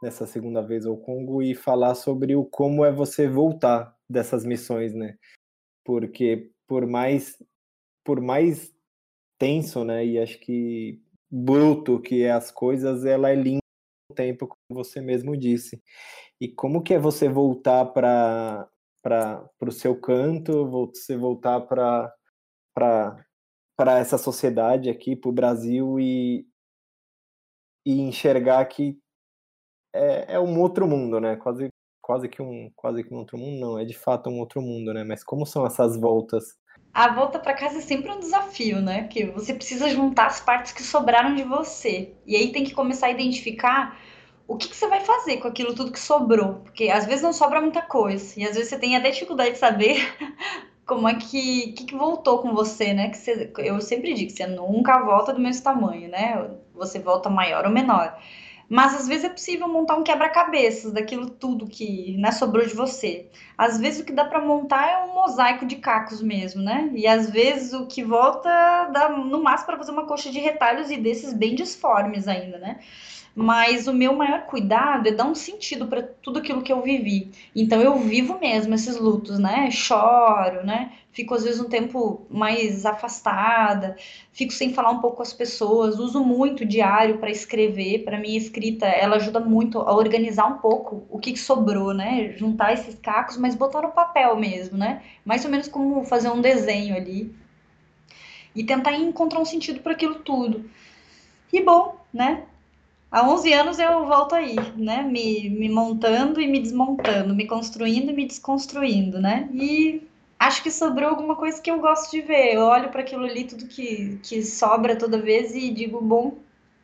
nessa 0.01 0.25
segunda 0.25 0.61
vez 0.63 0.87
ao 0.87 0.97
Congo 0.97 1.43
e 1.43 1.53
falar 1.53 1.93
sobre 1.93 2.35
o 2.35 2.43
como 2.43 2.83
é 2.83 2.91
você 2.91 3.27
voltar 3.27 3.95
dessas 4.09 4.43
missões, 4.43 4.93
né? 4.93 5.17
Porque 5.85 6.49
por 6.67 6.87
mais 6.87 7.37
por 8.03 8.19
mais 8.19 8.73
tenso, 9.37 9.83
né? 9.83 10.03
E 10.03 10.17
acho 10.17 10.39
que 10.39 10.99
bruto 11.31 12.01
que 12.01 12.23
é 12.23 12.31
as 12.31 12.51
coisas, 12.51 13.05
ela 13.05 13.29
é 13.29 13.35
linda 13.35 13.61
no 14.09 14.15
tempo, 14.15 14.47
como 14.47 14.83
você 14.83 15.01
mesmo 15.01 15.37
disse. 15.37 15.81
E 16.39 16.47
como 16.49 16.83
que 16.83 16.93
é 16.93 16.99
você 16.99 17.29
voltar 17.29 17.85
para 17.85 18.69
o 19.61 19.71
seu 19.71 19.99
canto, 19.99 20.67
você 20.69 21.15
voltar 21.15 21.61
para 21.61 22.13
essa 23.99 24.17
sociedade 24.17 24.89
aqui, 24.89 25.15
para 25.15 25.29
o 25.29 25.33
Brasil 25.33 25.99
e, 25.99 26.45
e 27.85 28.01
enxergar 28.01 28.65
que 28.65 28.99
é, 29.93 30.35
é 30.35 30.39
um 30.39 30.59
outro 30.59 30.87
mundo, 30.87 31.19
né? 31.19 31.35
Quase, 31.37 31.69
quase 32.01 32.29
que 32.29 32.41
um 32.41 32.71
quase 32.75 33.03
que 33.03 33.13
um 33.13 33.17
outro 33.17 33.37
mundo, 33.37 33.59
não, 33.59 33.79
é 33.79 33.85
de 33.85 33.97
fato 33.97 34.29
um 34.29 34.39
outro 34.39 34.61
mundo, 34.61 34.93
né? 34.93 35.03
Mas 35.03 35.23
como 35.23 35.45
são 35.45 35.65
essas 35.65 35.97
voltas? 35.97 36.57
A 36.93 37.09
volta 37.13 37.39
para 37.39 37.53
casa 37.53 37.77
é 37.77 37.81
sempre 37.81 38.11
um 38.11 38.19
desafio, 38.19 38.81
né? 38.81 39.03
Porque 39.03 39.25
você 39.25 39.53
precisa 39.53 39.89
juntar 39.89 40.27
as 40.27 40.41
partes 40.41 40.73
que 40.73 40.83
sobraram 40.83 41.35
de 41.35 41.43
você. 41.43 42.13
E 42.25 42.35
aí 42.35 42.51
tem 42.51 42.63
que 42.63 42.73
começar 42.73 43.07
a 43.07 43.11
identificar 43.11 43.97
o 44.51 44.57
que, 44.57 44.67
que, 44.67 44.75
você 44.75 44.87
vai 44.87 44.99
fazer 44.99 45.37
com 45.37 45.47
aquilo 45.47 45.73
tudo 45.73 45.93
que 45.93 45.99
sobrou? 45.99 46.55
Porque 46.55 46.89
às 46.89 47.05
vezes 47.05 47.21
não 47.21 47.31
sobra 47.31 47.61
muita 47.61 47.81
coisa, 47.81 48.37
e 48.37 48.43
às 48.43 48.55
vezes 48.55 48.69
você 48.69 48.77
tem 48.77 48.97
até 48.97 49.09
dificuldade 49.09 49.51
de 49.51 49.57
saber 49.57 49.95
como 50.85 51.07
é 51.07 51.15
que, 51.15 51.71
que, 51.71 51.85
que 51.85 51.95
voltou 51.95 52.39
com 52.39 52.53
você, 52.53 52.93
né? 52.93 53.09
Que 53.09 53.17
você, 53.17 53.49
eu 53.59 53.79
sempre 53.79 54.13
digo, 54.13 54.29
você 54.29 54.45
nunca 54.45 55.01
volta 55.05 55.31
do 55.31 55.39
mesmo 55.39 55.63
tamanho, 55.63 56.09
né? 56.09 56.49
Você 56.73 56.99
volta 56.99 57.29
maior 57.29 57.65
ou 57.65 57.71
menor. 57.71 58.17
Mas 58.71 58.95
às 58.95 59.05
vezes 59.05 59.25
é 59.25 59.29
possível 59.29 59.67
montar 59.67 59.97
um 59.97 60.03
quebra-cabeças 60.03 60.93
daquilo 60.93 61.29
tudo 61.29 61.67
que 61.67 62.15
né, 62.17 62.31
sobrou 62.31 62.65
de 62.65 62.73
você. 62.73 63.27
Às 63.57 63.77
vezes 63.77 63.99
o 63.99 64.05
que 64.05 64.13
dá 64.13 64.23
para 64.23 64.39
montar 64.39 64.89
é 64.89 65.03
um 65.03 65.13
mosaico 65.13 65.65
de 65.65 65.75
cacos 65.75 66.21
mesmo, 66.21 66.61
né? 66.61 66.89
E 66.95 67.05
às 67.05 67.29
vezes 67.29 67.73
o 67.73 67.85
que 67.85 68.01
volta 68.01 68.49
dá 68.93 69.09
no 69.09 69.43
máximo 69.43 69.65
para 69.65 69.77
fazer 69.77 69.91
uma 69.91 70.05
coxa 70.05 70.31
de 70.31 70.39
retalhos 70.39 70.89
e 70.89 70.95
desses 70.95 71.33
bem 71.33 71.53
disformes 71.53 72.29
ainda, 72.29 72.59
né? 72.59 72.79
Mas 73.35 73.87
o 73.87 73.93
meu 73.93 74.13
maior 74.15 74.45
cuidado 74.45 75.07
é 75.07 75.11
dar 75.11 75.25
um 75.25 75.35
sentido 75.35 75.87
para 75.87 76.01
tudo 76.01 76.39
aquilo 76.39 76.61
que 76.61 76.71
eu 76.71 76.81
vivi. 76.81 77.31
Então 77.55 77.81
eu 77.81 77.97
vivo 77.97 78.37
mesmo 78.39 78.73
esses 78.73 78.97
lutos, 78.97 79.39
né? 79.39 79.71
Choro, 79.71 80.65
né? 80.65 80.91
Fico 81.13 81.33
às 81.33 81.43
vezes 81.43 81.59
um 81.59 81.67
tempo 81.67 82.25
mais 82.29 82.85
afastada, 82.85 83.97
fico 84.31 84.53
sem 84.53 84.73
falar 84.73 84.91
um 84.91 84.99
pouco 84.99 85.17
com 85.17 85.23
as 85.23 85.33
pessoas, 85.33 85.99
uso 85.99 86.23
muito 86.23 86.65
diário 86.65 87.17
para 87.17 87.29
escrever, 87.29 88.05
para 88.05 88.17
minha 88.17 88.37
escrita, 88.37 88.85
ela 88.85 89.17
ajuda 89.17 89.39
muito 89.39 89.79
a 89.79 89.93
organizar 89.93 90.47
um 90.47 90.57
pouco 90.59 91.03
o 91.09 91.19
que, 91.19 91.35
sobrou, 91.35 91.93
né? 91.93 92.33
Juntar 92.37 92.73
esses 92.73 92.95
cacos, 92.95 93.37
mas 93.37 93.55
botar 93.55 93.81
no 93.81 93.91
papel 93.91 94.35
mesmo, 94.37 94.77
né? 94.77 95.01
Mais 95.25 95.43
ou 95.43 95.51
menos 95.51 95.67
como 95.67 96.03
fazer 96.05 96.29
um 96.29 96.41
desenho 96.41 96.95
ali 96.95 97.33
e 98.55 98.63
tentar 98.63 98.93
encontrar 98.93 99.39
um 99.39 99.45
sentido 99.45 99.79
para 99.79 99.93
aquilo 99.93 100.15
tudo. 100.15 100.69
E 101.51 101.61
bom, 101.61 101.97
né? 102.13 102.43
Há 103.11 103.29
11 103.29 103.51
anos 103.51 103.77
eu 103.77 104.05
volto 104.07 104.33
aí, 104.35 104.55
né? 104.77 105.01
Me, 105.03 105.49
me 105.49 105.67
montando 105.67 106.39
e 106.39 106.47
me 106.47 106.61
desmontando, 106.61 107.35
me 107.35 107.45
construindo 107.45 108.09
e 108.09 108.13
me 108.13 108.25
desconstruindo, 108.25 109.19
né? 109.19 109.49
E 109.53 110.01
acho 110.39 110.63
que 110.63 110.71
sobrou 110.71 111.09
alguma 111.09 111.35
coisa 111.35 111.61
que 111.61 111.69
eu 111.69 111.79
gosto 111.81 112.09
de 112.09 112.21
ver. 112.21 112.53
Eu 112.53 112.61
olho 112.61 112.89
para 112.89 113.01
aquilo 113.01 113.25
ali, 113.25 113.43
tudo 113.43 113.67
que, 113.67 114.17
que 114.23 114.41
sobra 114.43 114.95
toda 114.95 115.21
vez 115.21 115.53
e 115.53 115.71
digo, 115.71 115.99
bom, 115.99 116.37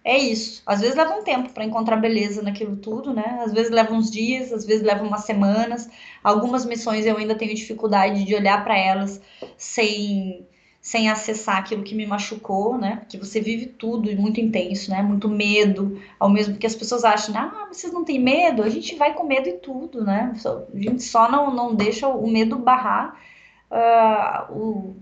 é 0.04 0.18
isso. 0.18 0.62
Às 0.66 0.82
vezes 0.82 0.98
leva 0.98 1.16
um 1.16 1.24
tempo 1.24 1.50
para 1.54 1.64
encontrar 1.64 1.96
beleza 1.96 2.42
naquilo 2.42 2.76
tudo, 2.76 3.14
né? 3.14 3.40
Às 3.46 3.54
vezes 3.54 3.72
leva 3.72 3.94
uns 3.94 4.12
dias, 4.12 4.52
às 4.52 4.66
vezes 4.66 4.84
leva 4.84 5.04
umas 5.04 5.24
semanas. 5.24 5.90
Algumas 6.22 6.66
missões 6.66 7.06
eu 7.06 7.16
ainda 7.16 7.36
tenho 7.36 7.56
dificuldade 7.56 8.26
de 8.26 8.36
olhar 8.36 8.64
para 8.66 8.78
elas 8.78 9.22
sem 9.58 10.46
sem 10.88 11.10
acessar 11.10 11.58
aquilo 11.58 11.84
que 11.84 11.94
me 11.94 12.08
machucou, 12.08 12.78
né? 12.78 12.96
Porque 13.02 13.18
você 13.18 13.42
vive 13.42 13.66
tudo 13.66 14.10
e 14.10 14.16
muito 14.16 14.40
intenso, 14.40 14.90
né? 14.90 15.02
Muito 15.02 15.28
medo, 15.28 16.02
ao 16.18 16.30
mesmo 16.30 16.56
que 16.56 16.66
as 16.66 16.74
pessoas 16.74 17.04
acham, 17.04 17.36
ah, 17.38 17.68
vocês 17.70 17.92
não 17.92 18.06
têm 18.06 18.18
medo? 18.18 18.64
A 18.64 18.70
gente 18.70 18.96
vai 18.96 19.14
com 19.14 19.26
medo 19.26 19.50
e 19.50 19.54
tudo, 19.58 20.02
né? 20.02 20.34
A 20.34 20.80
gente 20.80 21.04
só 21.04 21.30
não, 21.30 21.54
não 21.54 21.76
deixa 21.76 22.08
o 22.08 22.26
medo 22.26 22.58
barrar 22.58 23.20
uh, 23.70 24.54
o, 24.54 24.96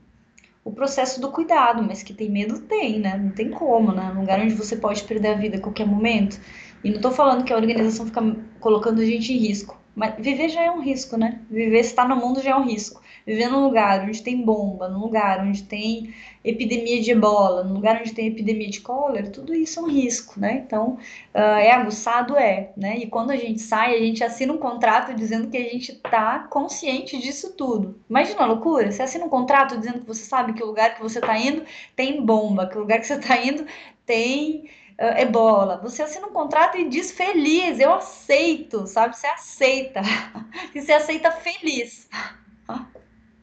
o 0.63 0.71
processo 0.71 1.21
do 1.21 1.29
cuidado, 1.29 1.83
mas 1.83 2.01
que 2.01 2.15
tem 2.15 2.31
medo 2.31 2.61
tem, 2.61 2.97
né? 2.99 3.15
Não 3.15 3.29
tem 3.29 3.51
como, 3.51 3.91
né? 3.91 4.11
Um 4.11 4.21
lugar 4.21 4.39
onde 4.39 4.55
você 4.55 4.75
pode 4.75 5.03
perder 5.03 5.27
a 5.27 5.35
vida 5.35 5.57
a 5.57 5.61
qualquer 5.61 5.85
momento. 5.85 6.41
E 6.83 6.89
não 6.89 6.99
tô 6.99 7.11
falando 7.11 7.43
que 7.43 7.53
a 7.53 7.57
organização 7.57 8.07
fica 8.07 8.23
colocando 8.59 9.01
a 9.01 9.05
gente 9.05 9.31
em 9.31 9.37
risco, 9.37 9.79
mas 9.95 10.15
viver 10.19 10.49
já 10.49 10.61
é 10.63 10.71
um 10.71 10.81
risco, 10.81 11.17
né? 11.17 11.39
Viver, 11.49 11.79
estar 11.79 12.07
no 12.07 12.15
mundo 12.15 12.41
já 12.41 12.51
é 12.51 12.55
um 12.55 12.65
risco 12.65 13.01
viver 13.25 13.49
num 13.49 13.63
lugar 13.63 14.03
onde 14.03 14.21
tem 14.21 14.41
bomba, 14.43 14.87
num 14.87 14.99
lugar 14.99 15.41
onde 15.41 15.63
tem 15.63 16.13
epidemia 16.43 17.01
de 17.01 17.09
ebola, 17.09 17.63
num 17.63 17.73
lugar 17.73 17.99
onde 17.99 18.13
tem 18.13 18.27
epidemia 18.27 18.69
de 18.69 18.81
cólera, 18.81 19.31
tudo 19.31 19.53
isso 19.53 19.79
é 19.79 19.83
um 19.83 19.87
risco, 19.87 20.39
né? 20.39 20.63
Então, 20.65 20.99
uh, 21.33 21.37
é 21.37 21.71
aguçado? 21.71 22.37
É, 22.37 22.71
né? 22.77 22.97
E 22.99 23.07
quando 23.07 23.31
a 23.31 23.35
gente 23.35 23.59
sai, 23.61 23.95
a 23.95 23.99
gente 23.99 24.23
assina 24.23 24.53
um 24.53 24.57
contrato 24.57 25.13
dizendo 25.15 25.49
que 25.49 25.57
a 25.57 25.63
gente 25.63 25.91
está 25.91 26.39
consciente 26.39 27.17
disso 27.17 27.53
tudo. 27.53 27.99
Imagina 28.07 28.43
a 28.43 28.45
loucura, 28.45 28.91
você 28.91 29.01
assina 29.01 29.25
um 29.25 29.29
contrato 29.29 29.77
dizendo 29.77 30.01
que 30.01 30.07
você 30.07 30.23
sabe 30.23 30.53
que 30.53 30.63
o 30.63 30.67
lugar 30.67 30.93
que 30.93 31.01
você 31.01 31.17
está 31.17 31.35
indo 31.37 31.63
tem 31.95 32.23
bomba, 32.23 32.67
que 32.67 32.77
o 32.77 32.81
lugar 32.81 32.99
que 32.99 33.07
você 33.07 33.15
está 33.15 33.41
indo 33.41 33.65
tem 34.05 34.69
uh, 34.99 35.17
ebola. 35.19 35.77
Você 35.77 36.01
assina 36.01 36.27
um 36.27 36.33
contrato 36.33 36.77
e 36.77 36.89
diz 36.89 37.11
feliz, 37.11 37.79
eu 37.79 37.93
aceito, 37.93 38.87
sabe? 38.87 39.15
Você 39.15 39.27
aceita. 39.27 40.01
e 40.73 40.81
você 40.81 40.93
aceita 40.93 41.31
feliz. 41.31 42.09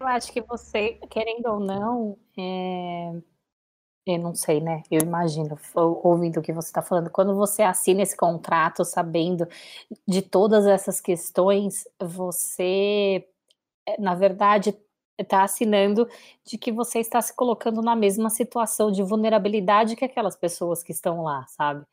Eu 0.00 0.06
acho 0.08 0.32
que 0.32 0.40
você, 0.42 0.98
querendo 1.10 1.46
ou 1.46 1.60
não, 1.60 2.18
é... 2.36 3.12
eu 4.06 4.18
não 4.18 4.34
sei, 4.34 4.60
né? 4.60 4.82
Eu 4.90 5.00
imagino, 5.00 5.56
ouvindo 5.74 6.40
o 6.40 6.42
que 6.42 6.52
você 6.52 6.68
está 6.68 6.82
falando, 6.82 7.10
quando 7.10 7.36
você 7.36 7.62
assina 7.62 8.02
esse 8.02 8.16
contrato, 8.16 8.84
sabendo 8.84 9.46
de 10.06 10.22
todas 10.22 10.66
essas 10.66 11.00
questões, 11.00 11.86
você, 12.00 13.26
é, 13.86 14.00
na 14.00 14.14
verdade, 14.14 14.76
está 15.22 15.42
assinando 15.42 16.08
de 16.44 16.58
que 16.58 16.70
você 16.72 17.00
está 17.00 17.20
se 17.20 17.34
colocando 17.34 17.82
na 17.82 17.96
mesma 17.96 18.30
situação 18.30 18.90
de 18.92 19.02
vulnerabilidade 19.02 19.96
que 19.96 20.04
aquelas 20.04 20.36
pessoas 20.36 20.82
que 20.82 20.92
estão 20.92 21.22
lá, 21.22 21.46
sabe? 21.48 21.84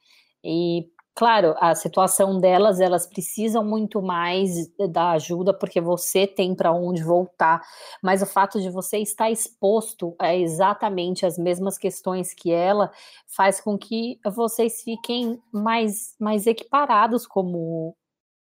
E 0.43 0.89
Claro, 1.19 1.53
a 1.59 1.75
situação 1.75 2.39
delas, 2.39 2.79
elas 2.79 3.05
precisam 3.05 3.61
muito 3.61 4.01
mais 4.01 4.69
da 4.89 5.11
ajuda 5.11 5.53
porque 5.53 5.81
você 5.81 6.25
tem 6.25 6.55
para 6.55 6.71
onde 6.71 7.03
voltar, 7.03 7.61
mas 8.01 8.21
o 8.21 8.25
fato 8.25 8.61
de 8.61 8.69
você 8.69 8.99
estar 8.99 9.29
exposto 9.29 10.15
a 10.17 10.33
exatamente 10.33 11.25
as 11.25 11.37
mesmas 11.37 11.77
questões 11.77 12.33
que 12.33 12.53
ela 12.53 12.89
faz 13.27 13.59
com 13.59 13.77
que 13.77 14.17
vocês 14.33 14.81
fiquem 14.81 15.41
mais, 15.51 16.15
mais 16.17 16.47
equiparados 16.47 17.27
como 17.27 17.93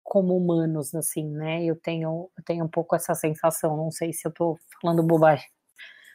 como 0.10 0.36
humanos, 0.38 0.96
assim, 0.96 1.26
né? 1.30 1.64
Eu 1.66 1.78
tenho, 1.78 2.30
eu 2.38 2.46
tenho 2.46 2.66
um 2.66 2.70
pouco 2.70 2.96
essa 2.98 3.16
sensação, 3.16 3.78
não 3.78 3.92
sei 3.92 4.14
se 4.14 4.28
eu 4.28 4.32
estou 4.32 4.60
falando 4.82 5.04
bobagem. 5.08 5.48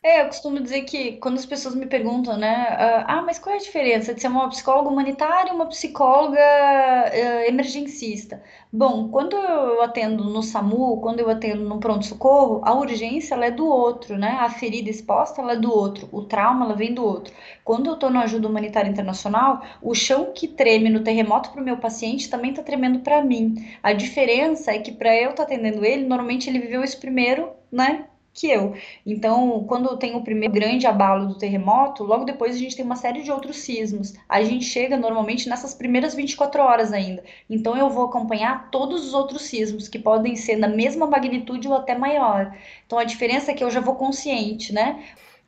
É, 0.07 0.21
eu 0.21 0.27
costumo 0.27 0.61
dizer 0.61 0.83
que 0.83 1.13
quando 1.13 1.39
as 1.39 1.47
pessoas 1.47 1.75
me 1.75 1.87
perguntam, 1.87 2.37
né, 2.37 2.67
ah, 2.79 3.05
ah, 3.09 3.23
mas 3.23 3.39
qual 3.39 3.55
é 3.55 3.59
a 3.59 3.61
diferença 3.63 4.13
de 4.13 4.21
ser 4.21 4.29
uma 4.29 4.51
psicóloga 4.51 4.91
humanitária 4.91 5.51
e 5.51 5.55
uma 5.55 5.65
psicóloga 5.65 6.39
uh, 6.39 7.49
emergencista? 7.49 8.43
Bom, 8.71 9.09
quando 9.09 9.35
eu 9.35 9.81
atendo 9.81 10.25
no 10.25 10.43
SAMU, 10.43 11.01
quando 11.01 11.21
eu 11.21 11.31
atendo 11.31 11.65
no 11.65 11.81
pronto-socorro, 11.81 12.61
a 12.67 12.75
urgência 12.75 13.35
ela 13.35 13.47
é 13.47 13.51
do 13.51 13.67
outro, 13.67 14.19
né? 14.19 14.33
A 14.41 14.51
ferida 14.51 14.91
exposta 14.91 15.41
ela 15.41 15.53
é 15.53 15.57
do 15.57 15.73
outro, 15.73 16.07
o 16.13 16.23
trauma 16.23 16.67
ela 16.67 16.75
vem 16.77 16.93
do 16.93 17.03
outro. 17.03 17.33
Quando 17.65 17.87
eu 17.87 17.95
estou 17.95 18.11
na 18.11 18.25
ajuda 18.25 18.47
humanitária 18.47 18.91
internacional, 18.91 19.63
o 19.81 19.95
chão 19.95 20.33
que 20.35 20.47
treme 20.47 20.91
no 20.91 21.03
terremoto 21.03 21.51
para 21.51 21.63
o 21.63 21.65
meu 21.65 21.79
paciente 21.79 22.29
também 22.29 22.51
está 22.51 22.63
tremendo 22.63 23.01
para 23.01 23.25
mim. 23.25 23.55
A 23.83 23.95
diferença 23.95 24.71
é 24.71 24.79
que 24.79 24.93
para 24.93 25.17
eu 25.17 25.31
estar 25.31 25.47
tá 25.47 25.55
atendendo 25.55 25.83
ele, 25.83 26.05
normalmente 26.05 26.51
ele 26.51 26.59
viveu 26.59 26.85
isso 26.85 27.01
primeiro, 27.01 27.51
né? 27.73 28.05
Que 28.35 28.51
eu. 28.51 28.75
Então, 29.07 29.65
quando 29.65 29.97
tem 29.97 30.17
o 30.17 30.25
primeiro 30.25 30.53
grande 30.53 30.87
abalo 30.87 31.29
do 31.29 31.39
terremoto, 31.39 32.03
logo 32.03 32.25
depois 32.25 32.57
a 32.57 32.59
gente 32.59 32.75
tem 32.75 32.85
uma 32.85 32.97
série 32.97 33.23
de 33.23 33.31
outros 33.31 33.59
sismos. 33.59 34.15
A 34.29 34.43
gente 34.43 34.65
chega 34.65 34.97
normalmente 34.97 35.49
nessas 35.49 35.73
primeiras 35.73 36.15
24 36.15 36.61
horas 36.61 36.93
ainda. 36.93 37.23
Então, 37.49 37.77
eu 37.77 37.89
vou 37.89 38.07
acompanhar 38.07 38.71
todos 38.71 39.07
os 39.07 39.15
outros 39.15 39.43
sismos, 39.43 39.89
que 39.89 39.99
podem 39.99 40.35
ser 40.35 40.59
da 40.59 40.69
mesma 40.69 41.07
magnitude 41.07 41.69
ou 41.69 41.75
até 41.75 41.97
maior. 41.97 42.53
Então, 42.85 42.99
a 42.99 43.05
diferença 43.05 43.53
é 43.53 43.55
que 43.55 43.63
eu 43.63 43.71
já 43.71 43.81
vou 43.81 43.95
consciente, 43.95 44.73
né? 44.73 45.05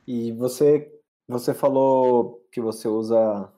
E 0.06 0.30
você, 0.32 0.88
você 1.28 1.52
falou 1.52 2.40
que 2.52 2.60
você 2.60 2.86
usa 2.86 3.52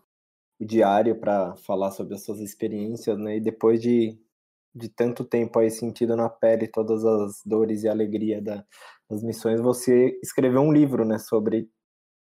o 0.58 0.64
diário 0.64 1.20
para 1.20 1.54
falar 1.56 1.90
sobre 1.90 2.14
as 2.14 2.24
suas 2.24 2.40
experiências, 2.40 3.18
né? 3.18 3.36
E 3.36 3.40
depois 3.40 3.80
de, 3.82 4.18
de 4.74 4.88
tanto 4.88 5.22
tempo 5.22 5.58
aí 5.58 5.70
sentido 5.70 6.16
na 6.16 6.30
pele 6.30 6.66
todas 6.66 7.04
as 7.04 7.42
dores 7.44 7.82
e 7.82 7.88
alegria 7.88 8.40
da, 8.40 8.64
das 9.10 9.22
missões, 9.22 9.60
você 9.60 10.18
escreveu 10.22 10.60
um 10.60 10.72
livro, 10.72 11.04
né, 11.04 11.18
sobre 11.18 11.68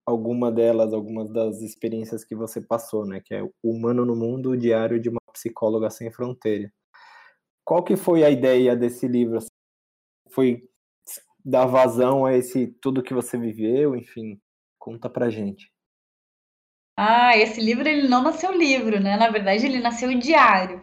alguma 0.06 0.50
delas, 0.50 0.92
algumas 0.92 1.30
das 1.32 1.60
experiências 1.60 2.24
que 2.24 2.34
você 2.34 2.60
passou, 2.60 3.06
né, 3.06 3.20
que 3.24 3.34
é 3.34 3.42
o 3.42 3.52
Humano 3.62 4.04
no 4.04 4.16
Mundo, 4.16 4.50
o 4.50 4.56
Diário 4.56 5.00
de 5.00 5.08
uma 5.08 5.20
Psicóloga 5.32 5.90
Sem 5.90 6.10
Fronteira. 6.10 6.72
Qual 7.64 7.82
que 7.84 7.96
foi 7.96 8.24
a 8.24 8.30
ideia 8.30 8.74
desse 8.76 9.06
livro? 9.06 9.38
Foi 10.30 10.68
dar 11.44 11.66
vazão 11.66 12.24
a 12.24 12.36
esse 12.36 12.68
tudo 12.80 13.02
que 13.02 13.14
você 13.14 13.36
viveu, 13.38 13.94
enfim, 13.94 14.40
conta 14.78 15.08
pra 15.08 15.30
gente. 15.30 15.70
Ah, 16.96 17.36
esse 17.36 17.60
livro 17.60 17.88
ele 17.88 18.06
não 18.08 18.22
nasceu 18.22 18.52
livro, 18.52 19.00
né? 19.00 19.16
Na 19.16 19.30
verdade, 19.30 19.64
ele 19.66 19.80
nasceu 19.80 20.16
diário. 20.18 20.82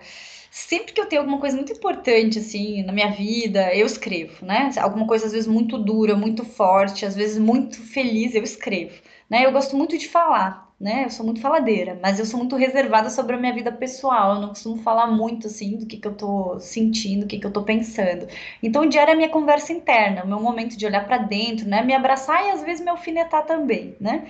Sempre 0.51 0.93
que 0.93 1.01
eu 1.01 1.05
tenho 1.05 1.21
alguma 1.21 1.39
coisa 1.39 1.55
muito 1.55 1.71
importante, 1.73 2.39
assim, 2.39 2.83
na 2.83 2.91
minha 2.93 3.11
vida, 3.11 3.73
eu 3.75 3.85
escrevo, 3.85 4.45
né? 4.45 4.71
Alguma 4.79 5.05
coisa, 5.07 5.25
às 5.25 5.31
vezes, 5.31 5.47
muito 5.47 5.77
dura, 5.77 6.15
muito 6.15 6.43
forte, 6.45 7.05
às 7.05 7.15
vezes, 7.15 7.37
muito 7.37 7.77
feliz, 7.81 8.35
eu 8.35 8.43
escrevo, 8.43 8.93
né? 9.29 9.45
Eu 9.45 9.51
gosto 9.51 9.75
muito 9.77 9.97
de 9.97 10.07
falar, 10.07 10.73
né? 10.79 11.05
Eu 11.05 11.09
sou 11.09 11.25
muito 11.25 11.41
faladeira, 11.41 11.99
mas 12.01 12.19
eu 12.19 12.25
sou 12.25 12.39
muito 12.39 12.55
reservada 12.55 13.09
sobre 13.09 13.35
a 13.35 13.39
minha 13.39 13.53
vida 13.53 13.71
pessoal. 13.71 14.35
Eu 14.35 14.41
não 14.41 14.49
costumo 14.49 14.77
falar 14.81 15.07
muito, 15.07 15.47
assim, 15.47 15.77
do 15.77 15.85
que, 15.85 15.97
que 15.97 16.07
eu 16.07 16.15
tô 16.15 16.59
sentindo, 16.59 17.21
do 17.21 17.27
que, 17.27 17.39
que 17.39 17.45
eu 17.47 17.51
tô 17.53 17.63
pensando. 17.63 18.27
Então, 18.63 18.83
o 18.83 18.89
diário 18.89 19.11
é 19.11 19.13
a 19.13 19.17
minha 19.17 19.29
conversa 19.29 19.71
interna, 19.73 20.23
o 20.23 20.27
meu 20.27 20.39
momento 20.39 20.77
de 20.77 20.85
olhar 20.85 21.05
para 21.05 21.17
dentro, 21.17 21.67
né? 21.67 21.81
Me 21.83 21.93
abraçar 21.93 22.45
e, 22.45 22.51
às 22.51 22.63
vezes, 22.63 22.83
me 22.83 22.89
alfinetar 22.89 23.45
também, 23.45 23.95
né? 23.99 24.27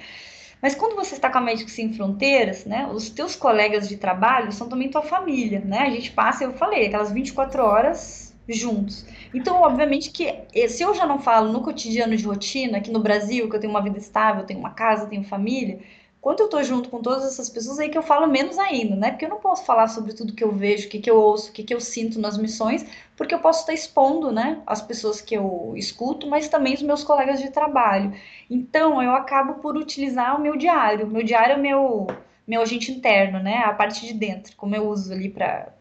Mas 0.61 0.75
quando 0.75 0.95
você 0.95 1.15
está 1.15 1.29
com 1.29 1.37
a 1.37 1.41
Médicos 1.41 1.73
Sem 1.73 1.93
Fronteiras, 1.93 2.65
né, 2.65 2.87
os 2.91 3.09
teus 3.09 3.35
colegas 3.35 3.87
de 3.87 3.97
trabalho 3.97 4.51
são 4.51 4.67
também 4.67 4.89
tua 4.89 5.01
família, 5.01 5.61
né? 5.61 5.79
A 5.79 5.89
gente 5.89 6.11
passa, 6.11 6.43
eu 6.43 6.53
falei, 6.53 6.87
aquelas 6.87 7.11
24 7.11 7.63
horas 7.63 8.35
juntos. 8.47 9.05
Então, 9.33 9.61
obviamente 9.61 10.09
que 10.09 10.25
eh, 10.25 10.67
se 10.67 10.83
eu 10.83 10.93
já 10.95 11.05
não 11.05 11.19
falo 11.19 11.51
no 11.51 11.61
cotidiano 11.61 12.15
de 12.17 12.25
rotina, 12.25 12.79
aqui 12.79 12.91
no 12.91 12.99
Brasil, 12.99 13.49
que 13.49 13.55
eu 13.55 13.59
tenho 13.59 13.71
uma 13.71 13.81
vida 13.81 13.97
estável, 13.97 14.45
tenho 14.45 14.59
uma 14.59 14.71
casa, 14.71 15.07
tenho 15.07 15.23
família, 15.23 15.79
quando 16.21 16.41
eu 16.41 16.49
tô 16.49 16.61
junto 16.63 16.89
com 16.89 17.01
todas 17.01 17.23
essas 17.25 17.49
pessoas, 17.49 17.79
aí 17.79 17.89
que 17.89 17.97
eu 17.97 18.03
falo 18.03 18.27
menos 18.27 18.59
ainda, 18.59 18.95
né? 18.95 19.11
Porque 19.11 19.23
eu 19.23 19.29
não 19.29 19.39
posso 19.39 19.63
falar 19.65 19.87
sobre 19.87 20.13
tudo 20.13 20.33
que 20.33 20.43
eu 20.43 20.51
vejo, 20.51 20.87
o 20.87 20.89
que, 20.89 20.99
que 20.99 21.09
eu 21.09 21.15
ouço, 21.15 21.49
o 21.49 21.53
que, 21.53 21.63
que 21.63 21.73
eu 21.73 21.79
sinto 21.79 22.19
nas 22.19 22.37
missões, 22.37 22.85
porque 23.15 23.33
eu 23.33 23.39
posso 23.39 23.61
estar 23.61 23.73
expondo, 23.73 24.31
né, 24.31 24.61
as 24.67 24.81
pessoas 24.81 25.21
que 25.21 25.35
eu 25.35 25.73
escuto, 25.75 26.27
mas 26.27 26.49
também 26.49 26.73
os 26.73 26.81
meus 26.81 27.03
colegas 27.03 27.39
de 27.41 27.49
trabalho. 27.49 28.13
Então, 28.49 29.01
eu 29.01 29.11
acabo 29.11 29.55
por 29.55 29.77
utilizar 29.77 30.37
o 30.37 30.41
meu 30.41 30.57
diário. 30.57 31.07
Meu 31.07 31.23
diário 31.23 31.53
é 31.53 31.57
meu, 31.57 32.07
meu 32.45 32.61
agente 32.61 32.91
interno, 32.91 33.39
né? 33.39 33.59
A 33.59 33.73
parte 33.73 34.05
de 34.05 34.13
dentro, 34.13 34.55
como 34.57 34.75
eu 34.75 34.89
uso 34.89 35.13
ali 35.13 35.29
para 35.29 35.73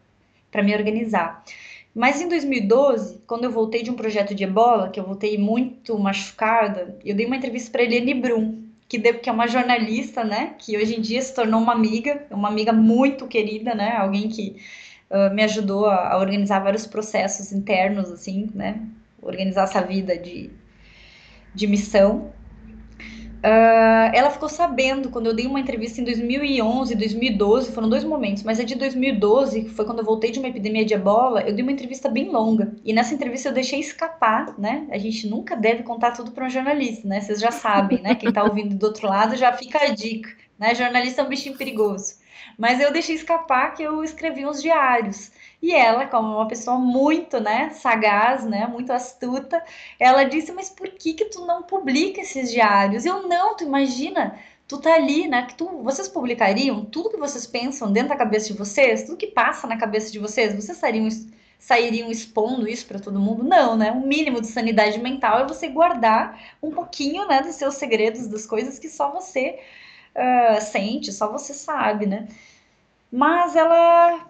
me 0.63 0.73
organizar. 0.73 1.43
Mas 1.93 2.21
em 2.21 2.29
2012, 2.29 3.21
quando 3.27 3.43
eu 3.43 3.51
voltei 3.51 3.83
de 3.83 3.91
um 3.91 3.95
projeto 3.95 4.33
de 4.35 4.43
ebola, 4.43 4.89
que 4.89 4.99
eu 4.99 5.03
voltei 5.03 5.37
muito 5.37 5.97
machucada, 5.97 6.97
eu 7.03 7.15
dei 7.15 7.25
uma 7.25 7.35
entrevista 7.35 7.71
para 7.71 7.83
Eliane 7.83 8.13
Brum, 8.13 8.58
que, 8.89 8.97
de, 8.97 9.13
que 9.13 9.29
é 9.29 9.31
uma 9.31 9.47
jornalista, 9.47 10.23
né? 10.23 10.55
Que 10.57 10.75
hoje 10.75 10.95
em 10.97 11.01
dia 11.01 11.21
se 11.21 11.33
tornou 11.33 11.61
uma 11.61 11.73
amiga, 11.73 12.25
uma 12.31 12.49
amiga 12.49 12.73
muito 12.73 13.27
querida, 13.27 13.75
né? 13.75 13.95
Alguém 13.95 14.27
que 14.27 14.57
uh, 15.11 15.33
me 15.33 15.43
ajudou 15.43 15.85
a, 15.85 16.13
a, 16.13 16.17
organizar 16.17 16.59
vários 16.59 16.87
processos 16.87 17.51
internos, 17.51 18.11
assim, 18.11 18.49
né? 18.53 18.81
Organizar 19.21 19.65
essa 19.65 19.81
vida 19.81 20.17
de, 20.17 20.49
de 21.53 21.67
missão. 21.67 22.33
Uh, 23.39 24.11
ela 24.13 24.29
ficou 24.29 24.49
sabendo 24.49 25.09
quando 25.09 25.27
eu 25.27 25.33
dei 25.33 25.47
uma 25.47 25.61
entrevista 25.61 26.01
em 26.01 26.03
2011, 26.03 26.93
2012, 26.93 27.71
foram 27.71 27.87
dois 27.87 28.03
momentos, 28.03 28.43
mas 28.43 28.59
é 28.59 28.65
de 28.65 28.75
2012, 28.75 29.63
que 29.63 29.69
foi 29.69 29.85
quando 29.85 29.99
eu 29.99 30.05
voltei 30.05 30.29
de 30.29 30.39
uma 30.39 30.49
epidemia 30.49 30.83
de 30.83 30.93
ebola, 30.93 31.41
eu 31.43 31.53
dei 31.53 31.63
uma 31.63 31.71
entrevista 31.71 32.09
bem 32.09 32.29
longa. 32.29 32.73
E 32.83 32.91
nessa 32.91 33.13
entrevista 33.13 33.47
eu 33.47 33.53
deixei 33.53 33.79
escapar, 33.79 34.59
né? 34.59 34.87
A 34.91 34.97
gente 34.97 35.25
nunca 35.27 35.55
deve 35.55 35.83
contar 35.83 36.11
tudo 36.11 36.31
para 36.31 36.45
um 36.45 36.49
jornalista, 36.49 37.07
né? 37.07 37.21
Vocês 37.21 37.39
já 37.39 37.51
sabem, 37.51 38.01
né? 38.01 38.13
Quem 38.15 38.27
está 38.27 38.43
ouvindo 38.43 38.75
do 38.75 38.85
outro 38.85 39.07
lado 39.07 39.37
já 39.37 39.53
fica 39.53 39.85
a 39.85 39.87
dica, 39.87 40.29
né? 40.57 40.75
Jornalista 40.75 41.21
é 41.21 41.25
um 41.25 41.29
bichinho 41.29 41.57
perigoso. 41.57 42.15
Mas 42.57 42.81
eu 42.81 42.91
deixei 42.91 43.15
escapar 43.15 43.73
que 43.73 43.81
eu 43.81 44.03
escrevi 44.03 44.45
uns 44.45 44.61
diários. 44.61 45.31
E 45.61 45.73
ela, 45.73 46.07
como 46.07 46.35
uma 46.35 46.47
pessoa 46.47 46.77
muito, 46.77 47.39
né, 47.39 47.71
sagaz, 47.71 48.45
né, 48.45 48.65
muito 48.67 48.91
astuta, 48.93 49.63
ela 49.99 50.23
disse: 50.23 50.51
"Mas 50.51 50.69
por 50.69 50.87
que 50.89 51.13
que 51.13 51.25
tu 51.25 51.45
não 51.45 51.63
publica 51.63 52.21
esses 52.21 52.51
diários?" 52.51 53.05
Eu 53.05 53.27
não, 53.27 53.55
tu 53.55 53.63
imagina, 53.63 54.37
tu 54.67 54.77
tá 54.79 54.93
ali, 54.95 55.27
né, 55.27 55.45
que 55.45 55.55
tu, 55.55 55.67
vocês 55.83 56.07
publicariam 56.07 56.85
tudo 56.85 57.09
que 57.09 57.17
vocês 57.17 57.45
pensam 57.47 57.91
dentro 57.91 58.09
da 58.09 58.15
cabeça 58.15 58.47
de 58.51 58.57
vocês, 58.57 59.03
tudo 59.03 59.17
que 59.17 59.27
passa 59.27 59.67
na 59.67 59.77
cabeça 59.77 60.11
de 60.11 60.19
vocês, 60.19 60.55
vocês 60.55 60.77
sairiam 60.77 61.07
sairiam 61.59 62.09
expondo 62.09 62.67
isso 62.67 62.87
para 62.87 62.99
todo 62.99 63.19
mundo? 63.19 63.43
Não, 63.43 63.75
né? 63.77 63.91
O 63.91 63.99
mínimo 63.99 64.39
de 64.41 64.47
sanidade 64.47 64.97
mental 64.99 65.41
é 65.41 65.47
você 65.47 65.67
guardar 65.67 66.39
um 66.63 66.71
pouquinho, 66.71 67.27
né, 67.27 67.41
dos 67.41 67.55
seus 67.55 67.75
segredos, 67.75 68.27
das 68.27 68.45
coisas 68.45 68.79
que 68.79 68.89
só 68.89 69.11
você 69.11 69.59
uh, 70.15 70.61
sente, 70.61 71.11
só 71.11 71.29
você 71.31 71.53
sabe, 71.53 72.05
né? 72.05 72.27
Mas 73.11 73.55
ela 73.55 74.28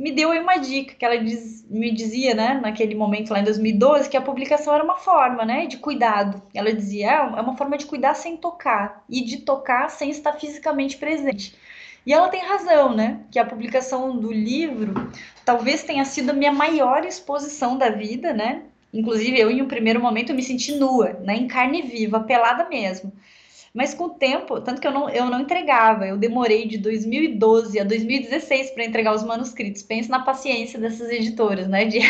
me 0.00 0.10
deu 0.10 0.30
aí 0.30 0.40
uma 0.40 0.56
dica, 0.56 0.94
que 0.94 1.04
ela 1.04 1.18
diz, 1.18 1.62
me 1.68 1.92
dizia, 1.92 2.34
né, 2.34 2.58
naquele 2.60 2.94
momento 2.94 3.32
lá 3.32 3.40
em 3.40 3.44
2012, 3.44 4.08
que 4.08 4.16
a 4.16 4.22
publicação 4.22 4.74
era 4.74 4.82
uma 4.82 4.96
forma, 4.96 5.44
né, 5.44 5.66
de 5.66 5.76
cuidado. 5.76 6.42
Ela 6.54 6.72
dizia, 6.72 7.10
ah, 7.10 7.34
é 7.36 7.40
uma 7.42 7.54
forma 7.56 7.76
de 7.76 7.84
cuidar 7.84 8.14
sem 8.14 8.36
tocar, 8.38 9.04
e 9.10 9.20
de 9.22 9.38
tocar 9.38 9.90
sem 9.90 10.10
estar 10.10 10.32
fisicamente 10.32 10.96
presente. 10.96 11.54
E 12.06 12.14
ela 12.14 12.30
tem 12.30 12.40
razão, 12.40 12.96
né, 12.96 13.20
que 13.30 13.38
a 13.38 13.44
publicação 13.44 14.16
do 14.16 14.32
livro 14.32 14.94
talvez 15.44 15.82
tenha 15.82 16.04
sido 16.06 16.30
a 16.30 16.32
minha 16.34 16.52
maior 16.52 17.04
exposição 17.04 17.76
da 17.76 17.90
vida, 17.90 18.32
né, 18.32 18.62
Inclusive, 18.92 19.38
eu, 19.38 19.50
em 19.50 19.62
um 19.62 19.68
primeiro 19.68 20.00
momento, 20.00 20.30
eu 20.30 20.34
me 20.36 20.42
senti 20.42 20.72
nua, 20.74 21.12
né, 21.22 21.36
em 21.36 21.46
carne 21.46 21.82
viva, 21.82 22.18
pelada 22.20 22.68
mesmo. 22.68 23.12
Mas 23.72 23.94
com 23.94 24.04
o 24.04 24.10
tempo, 24.10 24.60
tanto 24.60 24.80
que 24.80 24.86
eu 24.86 24.90
não, 24.90 25.08
eu 25.08 25.26
não 25.26 25.40
entregava, 25.40 26.04
eu 26.04 26.16
demorei 26.16 26.66
de 26.66 26.76
2012 26.76 27.78
a 27.78 27.84
2016 27.84 28.72
para 28.72 28.84
entregar 28.84 29.14
os 29.14 29.22
manuscritos. 29.22 29.82
Penso 29.84 30.10
na 30.10 30.24
paciência 30.24 30.76
dessas 30.76 31.08
editoras, 31.08 31.68
né? 31.68 31.84
De... 31.84 32.00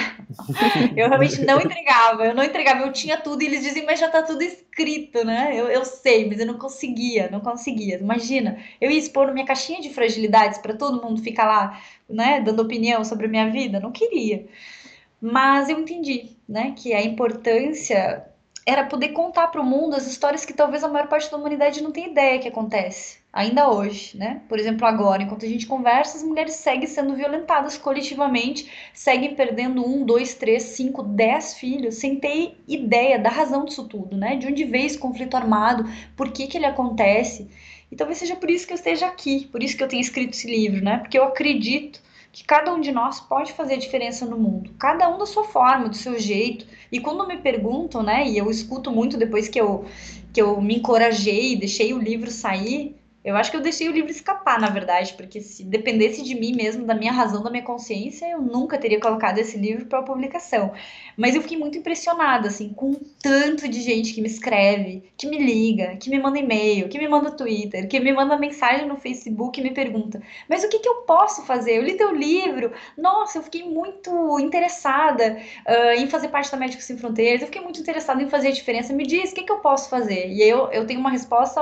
eu 0.96 1.06
realmente 1.08 1.44
não 1.44 1.60
entregava, 1.60 2.24
eu 2.24 2.34
não 2.34 2.42
entregava, 2.42 2.86
eu 2.86 2.92
tinha 2.92 3.18
tudo 3.18 3.42
e 3.42 3.46
eles 3.46 3.62
diziam, 3.62 3.84
mas 3.84 4.00
já 4.00 4.06
está 4.06 4.22
tudo 4.22 4.42
escrito, 4.42 5.22
né? 5.22 5.50
Eu, 5.54 5.66
eu 5.68 5.84
sei, 5.84 6.26
mas 6.26 6.40
eu 6.40 6.46
não 6.46 6.56
conseguia, 6.56 7.28
não 7.30 7.40
conseguia. 7.40 7.98
Imagina, 7.98 8.58
eu 8.80 8.90
ia 8.90 8.98
expor 8.98 9.30
minha 9.30 9.44
caixinha 9.44 9.82
de 9.82 9.90
fragilidades 9.90 10.58
para 10.58 10.72
todo 10.72 11.02
mundo 11.02 11.22
ficar 11.22 11.44
lá, 11.44 11.82
né, 12.08 12.40
dando 12.40 12.60
opinião 12.60 13.04
sobre 13.04 13.26
a 13.26 13.28
minha 13.28 13.50
vida, 13.50 13.78
não 13.78 13.92
queria. 13.92 14.46
Mas 15.20 15.68
eu 15.68 15.78
entendi, 15.78 16.30
né, 16.48 16.72
que 16.74 16.94
a 16.94 17.02
importância 17.02 18.29
era 18.66 18.84
poder 18.84 19.08
contar 19.10 19.48
para 19.48 19.60
o 19.60 19.64
mundo 19.64 19.96
as 19.96 20.06
histórias 20.06 20.44
que 20.44 20.52
talvez 20.52 20.84
a 20.84 20.88
maior 20.88 21.08
parte 21.08 21.30
da 21.30 21.36
humanidade 21.36 21.82
não 21.82 21.90
tenha 21.90 22.08
ideia 22.08 22.38
que 22.38 22.48
acontece, 22.48 23.18
ainda 23.32 23.70
hoje, 23.70 24.16
né? 24.16 24.42
Por 24.48 24.58
exemplo, 24.58 24.86
agora, 24.86 25.22
enquanto 25.22 25.44
a 25.44 25.48
gente 25.48 25.66
conversa, 25.66 26.18
as 26.18 26.22
mulheres 26.22 26.54
seguem 26.54 26.86
sendo 26.86 27.14
violentadas 27.14 27.78
coletivamente, 27.78 28.70
seguem 28.92 29.34
perdendo 29.34 29.86
um, 29.86 30.04
dois, 30.04 30.34
três, 30.34 30.62
cinco, 30.62 31.02
dez 31.02 31.54
filhos, 31.54 31.96
sem 31.96 32.16
ter 32.16 32.56
ideia 32.68 33.18
da 33.18 33.30
razão 33.30 33.64
disso 33.64 33.88
tudo, 33.88 34.16
né? 34.16 34.36
De 34.36 34.46
onde 34.46 34.64
veio 34.64 34.86
esse 34.86 34.98
conflito 34.98 35.36
armado, 35.36 35.84
por 36.14 36.30
que 36.30 36.46
que 36.46 36.58
ele 36.58 36.66
acontece. 36.66 37.48
E 37.90 37.96
talvez 37.96 38.18
seja 38.18 38.36
por 38.36 38.50
isso 38.50 38.66
que 38.66 38.72
eu 38.72 38.76
esteja 38.76 39.06
aqui, 39.06 39.48
por 39.50 39.62
isso 39.62 39.76
que 39.76 39.82
eu 39.82 39.88
tenho 39.88 40.00
escrito 40.00 40.34
esse 40.34 40.48
livro, 40.48 40.84
né? 40.84 40.98
Porque 40.98 41.18
eu 41.18 41.24
acredito 41.24 42.00
que 42.32 42.44
cada 42.44 42.72
um 42.72 42.80
de 42.80 42.92
nós 42.92 43.20
pode 43.20 43.52
fazer 43.52 43.76
diferença 43.76 44.24
no 44.24 44.38
mundo, 44.38 44.72
cada 44.78 45.08
um 45.08 45.18
da 45.18 45.26
sua 45.26 45.44
forma, 45.44 45.88
do 45.88 45.96
seu 45.96 46.18
jeito. 46.18 46.66
E 46.90 47.00
quando 47.00 47.26
me 47.26 47.38
perguntam, 47.38 48.02
né, 48.02 48.26
e 48.26 48.38
eu 48.38 48.50
escuto 48.50 48.90
muito 48.90 49.16
depois 49.16 49.48
que 49.48 49.60
eu 49.60 49.84
que 50.32 50.40
eu 50.40 50.60
me 50.60 50.76
encorajei, 50.76 51.56
deixei 51.56 51.92
o 51.92 51.98
livro 51.98 52.30
sair, 52.30 52.94
eu 53.22 53.36
acho 53.36 53.50
que 53.50 53.56
eu 53.56 53.60
deixei 53.60 53.86
o 53.88 53.92
livro 53.92 54.10
escapar, 54.10 54.58
na 54.58 54.70
verdade, 54.70 55.12
porque 55.12 55.42
se 55.42 55.62
dependesse 55.62 56.22
de 56.22 56.34
mim 56.34 56.54
mesmo, 56.54 56.86
da 56.86 56.94
minha 56.94 57.12
razão, 57.12 57.42
da 57.42 57.50
minha 57.50 57.62
consciência, 57.62 58.26
eu 58.26 58.40
nunca 58.40 58.78
teria 58.78 58.98
colocado 58.98 59.38
esse 59.38 59.58
livro 59.58 59.84
para 59.84 60.02
publicação. 60.02 60.72
Mas 61.18 61.34
eu 61.34 61.42
fiquei 61.42 61.58
muito 61.58 61.76
impressionada, 61.76 62.48
assim, 62.48 62.70
com 62.70 62.94
tanto 63.22 63.68
de 63.68 63.82
gente 63.82 64.14
que 64.14 64.22
me 64.22 64.26
escreve, 64.26 65.12
que 65.18 65.26
me 65.26 65.38
liga, 65.38 65.96
que 65.96 66.08
me 66.08 66.18
manda 66.18 66.38
e-mail, 66.38 66.88
que 66.88 66.98
me 66.98 67.06
manda 67.08 67.30
Twitter, 67.30 67.86
que 67.88 68.00
me 68.00 68.10
manda 68.10 68.38
mensagem 68.38 68.88
no 68.88 68.96
Facebook 68.96 69.60
e 69.60 69.62
me 69.62 69.70
pergunta: 69.70 70.22
mas 70.48 70.64
o 70.64 70.68
que, 70.70 70.78
que 70.78 70.88
eu 70.88 71.02
posso 71.02 71.44
fazer? 71.44 71.76
Eu 71.76 71.82
li 71.82 71.96
teu 71.98 72.14
livro, 72.14 72.72
nossa, 72.96 73.36
eu 73.38 73.42
fiquei 73.42 73.64
muito 73.64 74.40
interessada 74.40 75.38
uh, 75.68 76.00
em 76.00 76.06
fazer 76.08 76.28
parte 76.28 76.50
da 76.50 76.56
Médicos 76.56 76.86
Sem 76.86 76.96
Fronteiras, 76.96 77.42
eu 77.42 77.48
fiquei 77.48 77.60
muito 77.60 77.80
interessada 77.80 78.22
em 78.22 78.30
fazer 78.30 78.48
a 78.48 78.52
diferença. 78.52 78.94
Me 78.94 79.06
diz, 79.06 79.32
o 79.32 79.34
que, 79.34 79.42
que 79.42 79.52
eu 79.52 79.58
posso 79.58 79.90
fazer? 79.90 80.28
E 80.30 80.42
eu, 80.42 80.70
eu 80.72 80.86
tenho 80.86 81.00
uma 81.00 81.10
resposta 81.10 81.60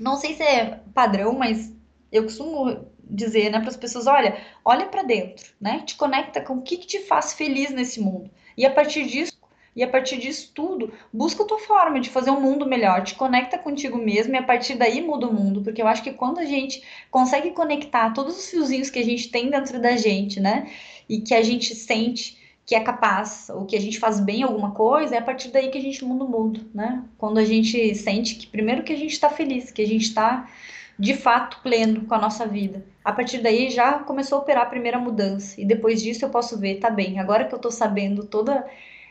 não 0.00 0.16
sei 0.16 0.34
se 0.34 0.42
é 0.42 0.80
padrão, 0.94 1.32
mas 1.38 1.72
eu 2.10 2.24
costumo 2.24 2.86
dizer, 3.02 3.50
né, 3.50 3.58
para 3.58 3.68
as 3.68 3.76
pessoas, 3.76 4.06
olha, 4.06 4.36
olha 4.64 4.86
para 4.86 5.02
dentro, 5.02 5.52
né? 5.60 5.82
Te 5.84 5.96
conecta 5.96 6.40
com 6.40 6.54
o 6.54 6.62
que, 6.62 6.76
que 6.76 6.86
te 6.86 7.00
faz 7.00 7.34
feliz 7.34 7.70
nesse 7.70 8.00
mundo. 8.00 8.30
E 8.56 8.64
a 8.64 8.70
partir 8.70 9.06
disso, 9.06 9.32
e 9.74 9.82
a 9.82 9.88
partir 9.88 10.18
disso 10.18 10.52
tudo, 10.54 10.92
busca 11.12 11.42
a 11.42 11.46
tua 11.46 11.58
forma 11.58 12.00
de 12.00 12.10
fazer 12.10 12.30
um 12.30 12.40
mundo 12.40 12.66
melhor, 12.66 13.02
te 13.02 13.14
conecta 13.14 13.58
contigo 13.58 13.98
mesmo 13.98 14.34
e 14.34 14.38
a 14.38 14.42
partir 14.42 14.74
daí 14.74 15.00
muda 15.00 15.28
o 15.28 15.32
mundo, 15.32 15.62
porque 15.62 15.80
eu 15.80 15.86
acho 15.86 16.02
que 16.02 16.12
quando 16.12 16.38
a 16.38 16.44
gente 16.44 16.82
consegue 17.10 17.50
conectar 17.52 18.12
todos 18.12 18.36
os 18.36 18.50
fiozinhos 18.50 18.90
que 18.90 18.98
a 18.98 19.04
gente 19.04 19.30
tem 19.30 19.48
dentro 19.48 19.80
da 19.80 19.96
gente, 19.96 20.40
né, 20.40 20.70
e 21.08 21.20
que 21.20 21.34
a 21.34 21.42
gente 21.42 21.74
sente 21.74 22.39
que 22.70 22.76
é 22.76 22.80
capaz, 22.80 23.50
ou 23.50 23.66
que 23.66 23.74
a 23.74 23.80
gente 23.80 23.98
faz 23.98 24.20
bem 24.20 24.44
alguma 24.44 24.70
coisa, 24.70 25.16
é 25.16 25.18
a 25.18 25.22
partir 25.22 25.48
daí 25.48 25.70
que 25.70 25.78
a 25.78 25.80
gente 25.80 26.04
muda 26.04 26.22
o 26.22 26.28
mundo, 26.28 26.70
né? 26.72 27.02
Quando 27.18 27.38
a 27.38 27.44
gente 27.44 27.96
sente 27.96 28.36
que, 28.36 28.46
primeiro, 28.46 28.84
que 28.84 28.92
a 28.92 28.96
gente 28.96 29.10
está 29.10 29.28
feliz, 29.28 29.72
que 29.72 29.82
a 29.82 29.86
gente 29.86 30.02
está 30.02 30.48
de 30.96 31.14
fato 31.14 31.58
pleno 31.64 32.02
com 32.02 32.14
a 32.14 32.18
nossa 32.18 32.46
vida. 32.46 32.86
A 33.04 33.12
partir 33.12 33.38
daí 33.38 33.70
já 33.70 33.94
começou 33.98 34.38
a 34.38 34.42
operar 34.42 34.62
a 34.62 34.70
primeira 34.70 35.00
mudança, 35.00 35.60
e 35.60 35.64
depois 35.64 36.00
disso 36.00 36.24
eu 36.24 36.30
posso 36.30 36.60
ver, 36.60 36.76
tá 36.76 36.88
bem, 36.88 37.18
agora 37.18 37.44
que 37.44 37.52
eu 37.52 37.58
tô 37.58 37.72
sabendo 37.72 38.24
toda 38.24 38.64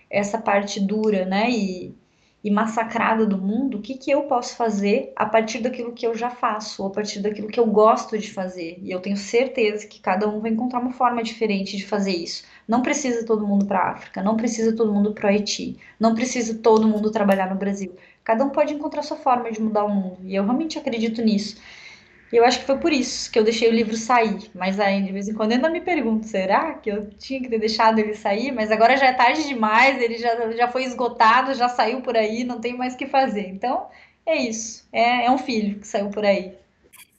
essa 0.10 0.38
parte 0.38 0.80
dura, 0.80 1.26
né? 1.26 1.52
E, 1.52 1.94
e 2.44 2.50
massacrada 2.50 3.26
do 3.26 3.38
mundo, 3.38 3.78
o 3.78 3.82
que, 3.82 3.96
que 3.96 4.10
eu 4.12 4.24
posso 4.24 4.56
fazer 4.56 5.12
a 5.16 5.26
partir 5.26 5.60
daquilo 5.60 5.92
que 5.92 6.08
eu 6.08 6.16
já 6.16 6.30
faço, 6.30 6.82
ou 6.82 6.90
a 6.90 6.92
partir 6.92 7.20
daquilo 7.20 7.50
que 7.50 7.60
eu 7.60 7.66
gosto 7.66 8.18
de 8.18 8.32
fazer. 8.32 8.80
E 8.82 8.92
eu 8.92 9.02
tenho 9.02 9.18
certeza 9.18 9.86
que 9.86 10.00
cada 10.00 10.28
um 10.28 10.40
vai 10.40 10.52
encontrar 10.52 10.80
uma 10.80 10.94
forma 10.94 11.22
diferente 11.22 11.76
de 11.76 11.86
fazer 11.86 12.12
isso. 12.12 12.44
Não 12.68 12.82
precisa 12.82 13.26
todo 13.26 13.46
mundo 13.46 13.66
para 13.66 13.80
a 13.80 13.92
África, 13.92 14.24
não 14.24 14.38
precisa 14.38 14.76
todo 14.76 14.94
mundo 14.94 15.12
para 15.14 15.26
o 15.26 15.30
Haiti, 15.30 15.78
não 16.00 16.16
precisa 16.16 16.58
todo 16.58 16.88
mundo 16.88 17.12
trabalhar 17.12 17.50
no 17.50 17.56
Brasil. 17.56 17.94
Cada 18.24 18.46
um 18.46 18.50
pode 18.50 18.74
encontrar 18.74 19.02
sua 19.02 19.18
forma 19.18 19.52
de 19.52 19.62
mudar 19.62 19.84
o 19.84 19.90
mundo. 19.90 20.20
E 20.24 20.36
eu 20.36 20.44
realmente 20.44 20.78
acredito 20.78 21.22
nisso. 21.22 21.58
E 22.32 22.38
eu 22.38 22.46
acho 22.46 22.60
que 22.60 22.66
foi 22.66 22.78
por 22.78 22.94
isso 22.94 23.32
que 23.32 23.40
eu 23.40 23.44
deixei 23.44 23.68
o 23.70 23.74
livro 23.74 23.96
sair. 23.98 24.52
Mas 24.54 24.80
aí, 24.80 25.02
de 25.02 25.12
vez 25.12 25.28
em 25.28 25.34
quando, 25.34 25.52
eu 25.52 25.56
ainda 25.56 25.70
me 25.70 25.82
pergunto: 25.82 26.28
será 26.28 26.76
que 26.76 26.90
eu 26.90 27.10
tinha 27.12 27.42
que 27.42 27.50
ter 27.50 27.60
deixado 27.60 28.00
ele 28.00 28.14
sair? 28.14 28.52
Mas 28.52 28.72
agora 28.72 28.96
já 28.96 29.08
é 29.08 29.14
tarde 29.14 29.48
demais, 29.48 30.02
ele 30.02 30.18
já, 30.18 30.52
já 30.52 30.68
foi 30.68 30.84
esgotado, 30.84 31.54
já 31.56 31.68
saiu 31.68 32.02
por 32.02 32.16
aí, 32.16 32.44
não 32.44 32.60
tem 32.60 32.78
mais 32.78 32.94
o 32.94 32.98
que 32.98 33.08
fazer. 33.08 33.48
Então, 33.50 33.88
é 34.26 34.38
isso. 34.38 34.88
É, 34.94 35.26
é 35.26 35.32
um 35.32 35.38
filho 35.38 35.80
que 35.80 35.88
saiu 35.88 36.10
por 36.10 36.24
aí. 36.24 36.56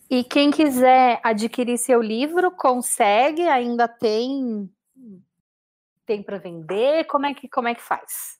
E 0.08 0.24
quem 0.24 0.50
quiser 0.50 1.20
adquirir 1.22 1.78
seu 1.78 2.00
livro, 2.00 2.50
consegue? 2.50 3.42
Ainda 3.42 3.86
tem 3.86 4.68
tem 6.06 6.22
para 6.22 6.38
vender? 6.38 7.04
Como 7.04 7.26
é 7.26 7.34
que 7.34 7.48
como 7.48 7.68
é 7.68 7.74
que 7.74 7.82
faz? 7.82 8.39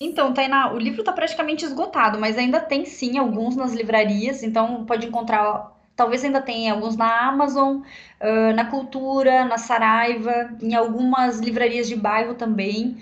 Então, 0.00 0.32
Tainá, 0.32 0.72
o 0.72 0.78
livro 0.78 1.00
está 1.00 1.12
praticamente 1.12 1.64
esgotado, 1.64 2.20
mas 2.20 2.38
ainda 2.38 2.60
tem 2.60 2.84
sim 2.84 3.18
alguns 3.18 3.56
nas 3.56 3.72
livrarias, 3.72 4.44
então 4.44 4.84
pode 4.84 5.06
encontrar, 5.08 5.72
talvez 5.96 6.24
ainda 6.24 6.40
tenha 6.40 6.72
alguns 6.72 6.96
na 6.96 7.26
Amazon, 7.28 7.78
uh, 8.20 8.54
na 8.54 8.64
Cultura, 8.66 9.44
na 9.44 9.58
Saraiva, 9.58 10.56
em 10.62 10.72
algumas 10.74 11.40
livrarias 11.40 11.88
de 11.88 11.96
bairro 11.96 12.34
também. 12.34 12.96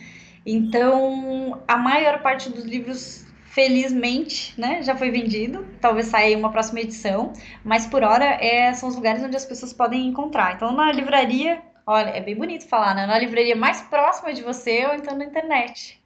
Então, 0.46 1.60
a 1.68 1.76
maior 1.76 2.22
parte 2.22 2.48
dos 2.48 2.64
livros, 2.64 3.26
felizmente, 3.44 4.58
né, 4.58 4.82
já 4.82 4.96
foi 4.96 5.10
vendido. 5.10 5.66
Talvez 5.82 6.06
saia 6.06 6.38
uma 6.38 6.50
próxima 6.50 6.80
edição, 6.80 7.34
mas 7.62 7.86
por 7.86 8.02
hora 8.02 8.24
é, 8.24 8.72
são 8.72 8.88
os 8.88 8.96
lugares 8.96 9.22
onde 9.22 9.36
as 9.36 9.44
pessoas 9.44 9.72
podem 9.74 10.06
encontrar. 10.06 10.54
Então, 10.54 10.72
na 10.72 10.90
livraria, 10.92 11.60
olha, 11.86 12.08
é 12.10 12.22
bem 12.22 12.36
bonito 12.36 12.66
falar, 12.66 12.94
né? 12.94 13.06
Na 13.06 13.18
livraria 13.18 13.54
mais 13.56 13.82
próxima 13.82 14.32
de 14.32 14.42
você 14.42 14.86
ou 14.86 14.94
então 14.94 15.14
na 15.16 15.24
internet. 15.26 16.00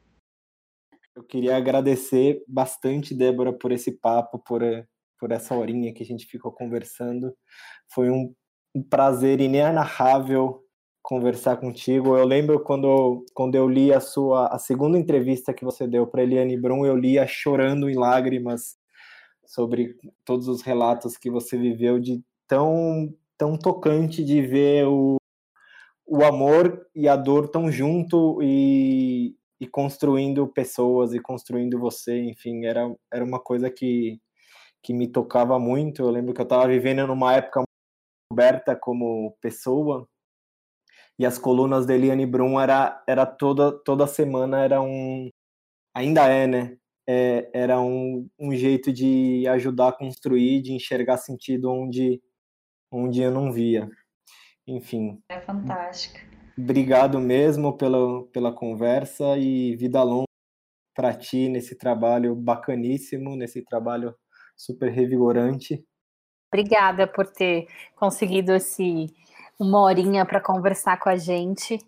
Eu 1.20 1.24
queria 1.24 1.54
agradecer 1.54 2.42
bastante, 2.48 3.14
Débora, 3.14 3.52
por 3.52 3.72
esse 3.72 3.92
papo, 3.92 4.38
por, 4.38 4.62
por 5.18 5.30
essa 5.30 5.54
horinha 5.54 5.92
que 5.92 6.02
a 6.02 6.06
gente 6.06 6.24
ficou 6.24 6.50
conversando. 6.50 7.36
Foi 7.92 8.08
um, 8.08 8.34
um 8.74 8.82
prazer 8.82 9.38
inenarrável 9.38 10.64
conversar 11.02 11.58
contigo. 11.58 12.16
Eu 12.16 12.24
lembro 12.24 12.60
quando, 12.60 13.22
quando 13.34 13.54
eu 13.54 13.68
li 13.68 13.92
a 13.92 14.00
sua 14.00 14.46
a 14.46 14.58
segunda 14.58 14.98
entrevista 14.98 15.52
que 15.52 15.62
você 15.64 15.86
deu 15.86 16.06
para 16.06 16.22
Eliane 16.22 16.56
Brum, 16.56 16.86
eu 16.86 16.96
lia 16.96 17.26
chorando 17.26 17.90
em 17.90 17.96
lágrimas 17.96 18.78
sobre 19.44 19.96
todos 20.24 20.48
os 20.48 20.62
relatos 20.62 21.18
que 21.18 21.30
você 21.30 21.58
viveu 21.58 21.98
de 21.98 22.22
tão 22.48 23.12
tão 23.36 23.58
tocante 23.58 24.24
de 24.24 24.40
ver 24.40 24.86
o, 24.86 25.16
o 26.06 26.24
amor 26.24 26.86
e 26.94 27.08
a 27.08 27.16
dor 27.16 27.48
tão 27.48 27.70
junto 27.70 28.42
e, 28.42 29.34
e 29.60 29.66
construindo 29.66 30.48
pessoas 30.48 31.12
e 31.12 31.20
construindo 31.20 31.78
você, 31.78 32.18
enfim, 32.22 32.64
era, 32.64 32.94
era 33.12 33.24
uma 33.24 33.38
coisa 33.38 33.70
que, 33.70 34.18
que 34.82 34.94
me 34.94 35.06
tocava 35.06 35.58
muito. 35.58 36.02
Eu 36.02 36.10
lembro 36.10 36.32
que 36.32 36.40
eu 36.40 36.44
estava 36.44 36.66
vivendo 36.66 37.06
numa 37.06 37.34
época 37.34 37.62
aberta 38.32 38.74
como 38.74 39.36
pessoa 39.40 40.08
e 41.18 41.26
as 41.26 41.38
colunas 41.38 41.84
de 41.84 41.92
Eliane 41.92 42.24
Brum 42.24 42.58
era, 42.58 43.04
era 43.06 43.26
toda, 43.26 43.70
toda 43.70 44.06
semana 44.06 44.64
era 44.64 44.80
um 44.80 45.28
ainda 45.94 46.26
é, 46.26 46.46
né? 46.46 46.78
É, 47.06 47.50
era 47.52 47.78
um, 47.80 48.26
um 48.38 48.54
jeito 48.54 48.90
de 48.90 49.46
ajudar 49.48 49.88
a 49.88 49.92
construir, 49.92 50.62
de 50.62 50.72
enxergar 50.72 51.18
sentido 51.18 51.70
onde, 51.70 52.22
onde 52.90 53.20
eu 53.20 53.30
não 53.30 53.52
via. 53.52 53.86
Enfim. 54.66 55.20
É 55.28 55.40
fantástico. 55.40 56.29
Obrigado 56.58 57.18
mesmo 57.18 57.76
pela, 57.76 58.24
pela 58.28 58.52
conversa 58.52 59.36
e 59.38 59.76
vida 59.76 60.02
longa 60.02 60.24
para 60.94 61.14
ti 61.14 61.48
nesse 61.48 61.76
trabalho 61.76 62.34
bacaníssimo, 62.34 63.36
nesse 63.36 63.62
trabalho 63.62 64.14
super 64.56 64.90
revigorante. 64.90 65.84
Obrigada 66.52 67.06
por 67.06 67.26
ter 67.26 67.66
conseguido 67.96 68.52
esse 68.52 69.06
uma 69.58 69.82
horinha 69.82 70.24
para 70.24 70.40
conversar 70.40 70.98
com 70.98 71.08
a 71.08 71.16
gente. 71.16 71.78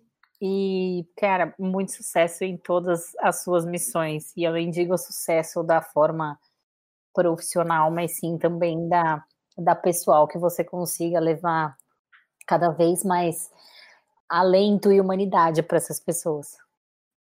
E, 0.41 1.07
cara, 1.17 1.55
muito 1.59 1.93
sucesso 1.93 2.45
em 2.45 2.57
todas 2.57 3.13
as 3.21 3.43
suas 3.43 3.65
missões. 3.65 4.33
E 4.37 4.45
eu 4.45 4.53
nem 4.53 4.71
digo 4.71 4.97
sucesso 4.99 5.63
da 5.63 5.81
forma 5.81 6.39
profissional, 7.15 7.91
mas 7.91 8.19
sim 8.19 8.37
também 8.39 8.89
da, 8.89 9.25
da 9.57 9.75
pessoal, 9.75 10.29
que 10.29 10.39
você 10.39 10.63
consiga 10.63 11.19
levar 11.19 11.77
cada 12.47 12.71
vez 12.71 13.05
mais 13.05 13.51
alento 14.33 14.91
e 14.91 14.99
humanidade 14.99 15.63
para 15.63 15.77
essas 15.77 16.01
pessoas. 16.01 16.57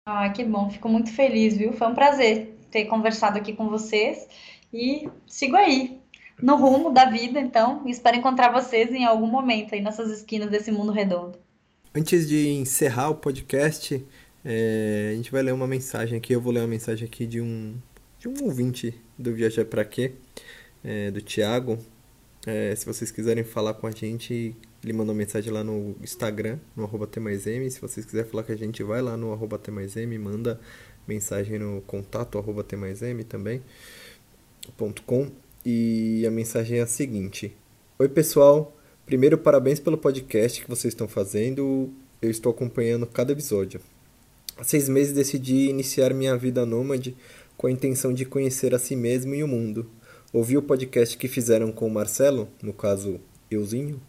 Ah, 0.08 0.30
que 0.30 0.46
bom, 0.46 0.70
fico 0.70 0.88
muito 0.88 1.12
feliz, 1.12 1.58
viu? 1.58 1.74
Foi 1.74 1.88
um 1.88 1.94
prazer 1.94 2.58
ter 2.72 2.86
conversado 2.86 3.38
aqui 3.38 3.54
com 3.54 3.70
vocês 3.70 4.28
e 4.74 5.10
sigo 5.28 5.58
aí 5.58 6.00
no 6.42 6.56
rumo 6.56 6.94
da 6.94 7.06
vida, 7.06 7.40
então, 7.40 7.82
e 7.86 7.92
espero 7.92 8.18
encontrar 8.18 8.52
vocês 8.52 8.92
em 8.92 9.06
algum 9.06 9.28
momento 9.28 9.76
aí 9.76 9.82
nessas 9.82 10.12
esquinas 10.12 10.50
desse 10.50 10.72
mundo 10.72 10.92
redondo. 10.92 11.38
Antes 11.94 12.28
de 12.28 12.50
encerrar 12.50 13.10
o 13.10 13.16
podcast, 13.16 14.06
é, 14.44 15.10
a 15.14 15.16
gente 15.16 15.32
vai 15.32 15.42
ler 15.42 15.54
uma 15.54 15.68
mensagem 15.68 16.18
aqui. 16.18 16.34
Eu 16.34 16.42
vou 16.42 16.54
ler 16.54 16.60
uma 16.60 16.68
mensagem 16.68 17.08
aqui 17.08 17.26
de 17.26 17.42
um, 17.42 17.76
de 18.20 18.28
um 18.28 18.34
ouvinte 18.44 19.00
do 19.18 19.34
Viajar 19.34 19.66
Pra 19.66 19.84
Quê, 19.84 20.14
é, 20.84 21.10
do 21.12 21.22
Tiago. 21.22 21.78
É, 22.46 22.76
se 22.76 22.86
vocês 22.86 23.10
quiserem 23.10 23.44
falar 23.44 23.74
com 23.74 23.88
a 23.88 23.92
gente, 23.92 24.56
ele 24.84 24.94
mandou 24.94 25.16
mensagem 25.16 25.52
lá 25.52 25.64
no 25.64 25.96
Instagram, 26.04 26.60
no 26.76 26.84
arroba 26.84 27.08
T+M. 27.08 27.72
Se 27.72 27.82
vocês 27.82 28.06
quiserem 28.06 28.30
falar 28.30 28.44
com 28.44 28.52
a 28.52 28.56
gente, 28.56 28.84
vai 28.84 29.02
lá 29.02 29.18
no 29.18 29.34
arroba 29.34 29.58
T+M, 29.58 30.18
manda 30.20 30.60
mensagem 31.08 31.58
no 31.58 31.82
contato 31.82 32.38
arroba 32.38 32.64
T+M 32.64 33.24
também, 33.24 33.64
ponto 34.78 35.02
.com. 35.04 35.32
E 35.66 36.24
a 36.28 36.30
mensagem 36.30 36.78
é 36.78 36.82
a 36.84 36.88
seguinte. 36.88 37.56
Oi, 37.98 38.08
pessoal. 38.08 38.78
Primeiro, 39.08 39.38
parabéns 39.38 39.80
pelo 39.80 39.98
podcast 39.98 40.62
que 40.62 40.70
vocês 40.70 40.94
estão 40.94 41.08
fazendo. 41.08 41.92
Eu 42.22 42.30
estou 42.30 42.52
acompanhando 42.52 43.08
cada 43.08 43.34
episódio. 43.34 43.82
Há 44.56 44.64
seis 44.64 44.88
meses 44.88 45.14
decidi 45.14 45.68
iniciar 45.70 46.14
minha 46.14 46.38
vida 46.38 46.64
nômade 46.66 47.16
com 47.58 47.66
a 47.66 47.72
intenção 47.72 48.14
de 48.14 48.26
conhecer 48.26 48.76
a 48.76 48.80
si 48.80 48.96
mesmo 48.96 49.34
e 49.34 49.44
o 49.44 49.48
mundo. 49.48 49.90
Ouvi 50.36 50.58
o 50.58 50.62
podcast 50.62 51.18
que 51.18 51.30
fizeram 51.30 51.72
com 51.72 51.88
o 51.88 51.90
Marcelo, 51.90 52.50
no 52.62 52.74
caso, 52.74 53.22
euzinho, 53.50 54.02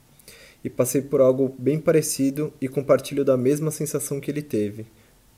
e 0.64 0.68
passei 0.68 1.00
por 1.00 1.20
algo 1.20 1.54
bem 1.56 1.78
parecido 1.78 2.52
e 2.60 2.66
compartilho 2.66 3.24
da 3.24 3.36
mesma 3.36 3.70
sensação 3.70 4.18
que 4.18 4.28
ele 4.28 4.42
teve. 4.42 4.86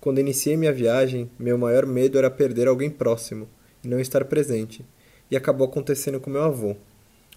Quando 0.01 0.19
iniciei 0.19 0.57
minha 0.57 0.73
viagem, 0.73 1.31
meu 1.39 1.59
maior 1.59 1.85
medo 1.85 2.17
era 2.17 2.31
perder 2.31 2.69
alguém 2.69 2.89
próximo 2.89 3.47
e 3.85 3.87
não 3.87 4.01
estar 4.01 4.25
presente, 4.25 4.83
e 5.31 5.37
acabou 5.37 5.67
acontecendo 5.67 6.19
com 6.19 6.31
meu 6.31 6.43
avô. 6.43 6.75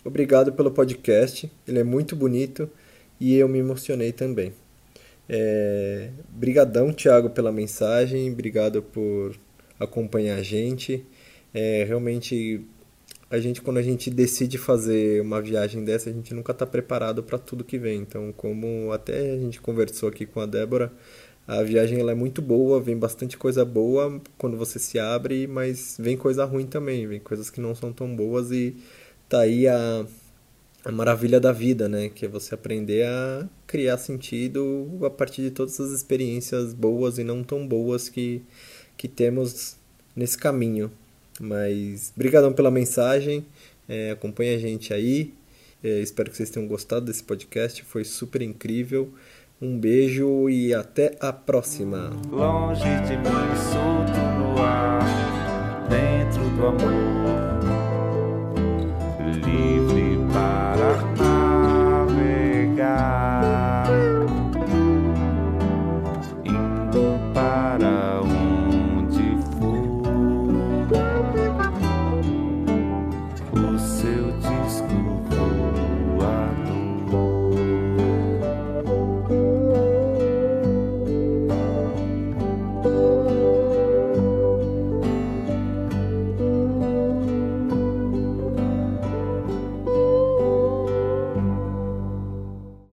Obrigado 0.05 0.53
pelo 0.53 0.71
podcast, 0.71 1.51
ele 1.67 1.79
é 1.79 1.83
muito 1.83 2.15
bonito 2.15 2.69
e 3.19 3.35
eu 3.35 3.49
me 3.49 3.59
emocionei 3.59 4.13
também. 4.13 4.53
É... 5.27 6.09
Brigadão, 6.29 6.93
Thiago, 6.93 7.29
pela 7.31 7.51
mensagem, 7.51 8.31
obrigado 8.31 8.81
por 8.81 9.37
acompanhar 9.77 10.37
a 10.37 10.41
gente. 10.41 11.05
É, 11.53 11.83
realmente 11.83 12.65
a 13.31 13.39
gente 13.39 13.61
quando 13.61 13.77
a 13.77 13.81
gente 13.81 14.09
decide 14.11 14.57
fazer 14.57 15.21
uma 15.21 15.41
viagem 15.41 15.85
dessa, 15.85 16.09
a 16.09 16.13
gente 16.13 16.33
nunca 16.33 16.51
está 16.51 16.65
preparado 16.65 17.23
para 17.23 17.37
tudo 17.37 17.63
que 17.63 17.77
vem. 17.77 18.01
Então, 18.01 18.33
como 18.33 18.91
até 18.91 19.31
a 19.31 19.37
gente 19.37 19.61
conversou 19.61 20.09
aqui 20.09 20.25
com 20.25 20.41
a 20.41 20.45
Débora, 20.45 20.91
a 21.47 21.63
viagem 21.63 21.99
ela 21.99 22.11
é 22.11 22.15
muito 22.15 22.41
boa, 22.41 22.81
vem 22.81 22.97
bastante 22.97 23.37
coisa 23.37 23.63
boa 23.63 24.21
quando 24.37 24.57
você 24.57 24.77
se 24.77 24.99
abre, 24.99 25.47
mas 25.47 25.95
vem 25.97 26.17
coisa 26.17 26.43
ruim 26.43 26.65
também, 26.65 27.07
vem 27.07 27.21
coisas 27.21 27.49
que 27.49 27.61
não 27.61 27.73
são 27.73 27.93
tão 27.93 28.13
boas 28.13 28.51
e 28.51 28.75
tá 29.29 29.39
aí 29.39 29.65
a, 29.65 30.05
a 30.83 30.91
maravilha 30.91 31.39
da 31.39 31.53
vida, 31.53 31.87
né? 31.87 32.09
Que 32.09 32.25
é 32.25 32.27
você 32.27 32.53
aprender 32.53 33.05
a 33.07 33.47
criar 33.65 33.97
sentido 33.97 34.99
a 35.05 35.09
partir 35.09 35.41
de 35.43 35.51
todas 35.51 35.79
as 35.79 35.91
experiências 35.91 36.73
boas 36.73 37.17
e 37.17 37.23
não 37.23 37.43
tão 37.43 37.65
boas 37.65 38.09
que, 38.09 38.41
que 38.97 39.07
temos 39.07 39.77
nesse 40.15 40.37
caminho. 40.37 40.91
Mas 41.39 42.13
brigadão 42.15 42.53
pela 42.53 42.71
mensagem, 42.71 43.45
é, 43.87 44.11
acompanha 44.11 44.55
a 44.55 44.59
gente 44.59 44.93
aí. 44.93 45.33
É, 45.83 45.99
espero 45.99 46.29
que 46.29 46.37
vocês 46.37 46.49
tenham 46.49 46.67
gostado 46.67 47.05
desse 47.05 47.23
podcast, 47.23 47.83
foi 47.83 48.03
super 48.03 48.41
incrível. 48.41 49.13
Um 49.61 49.77
beijo 49.77 50.49
e 50.49 50.73
até 50.73 51.15
a 51.19 51.31
próxima. 51.31 52.11
Longe 52.31 52.81
de 52.81 53.17
mim, 53.17 53.55
solto 53.71 54.19
no 54.39 54.59
ar, 54.59 55.87
dentro 55.87 56.43
do 56.55 56.65
amor, 56.65 57.59
livre 59.45 60.17
para 60.33 61.20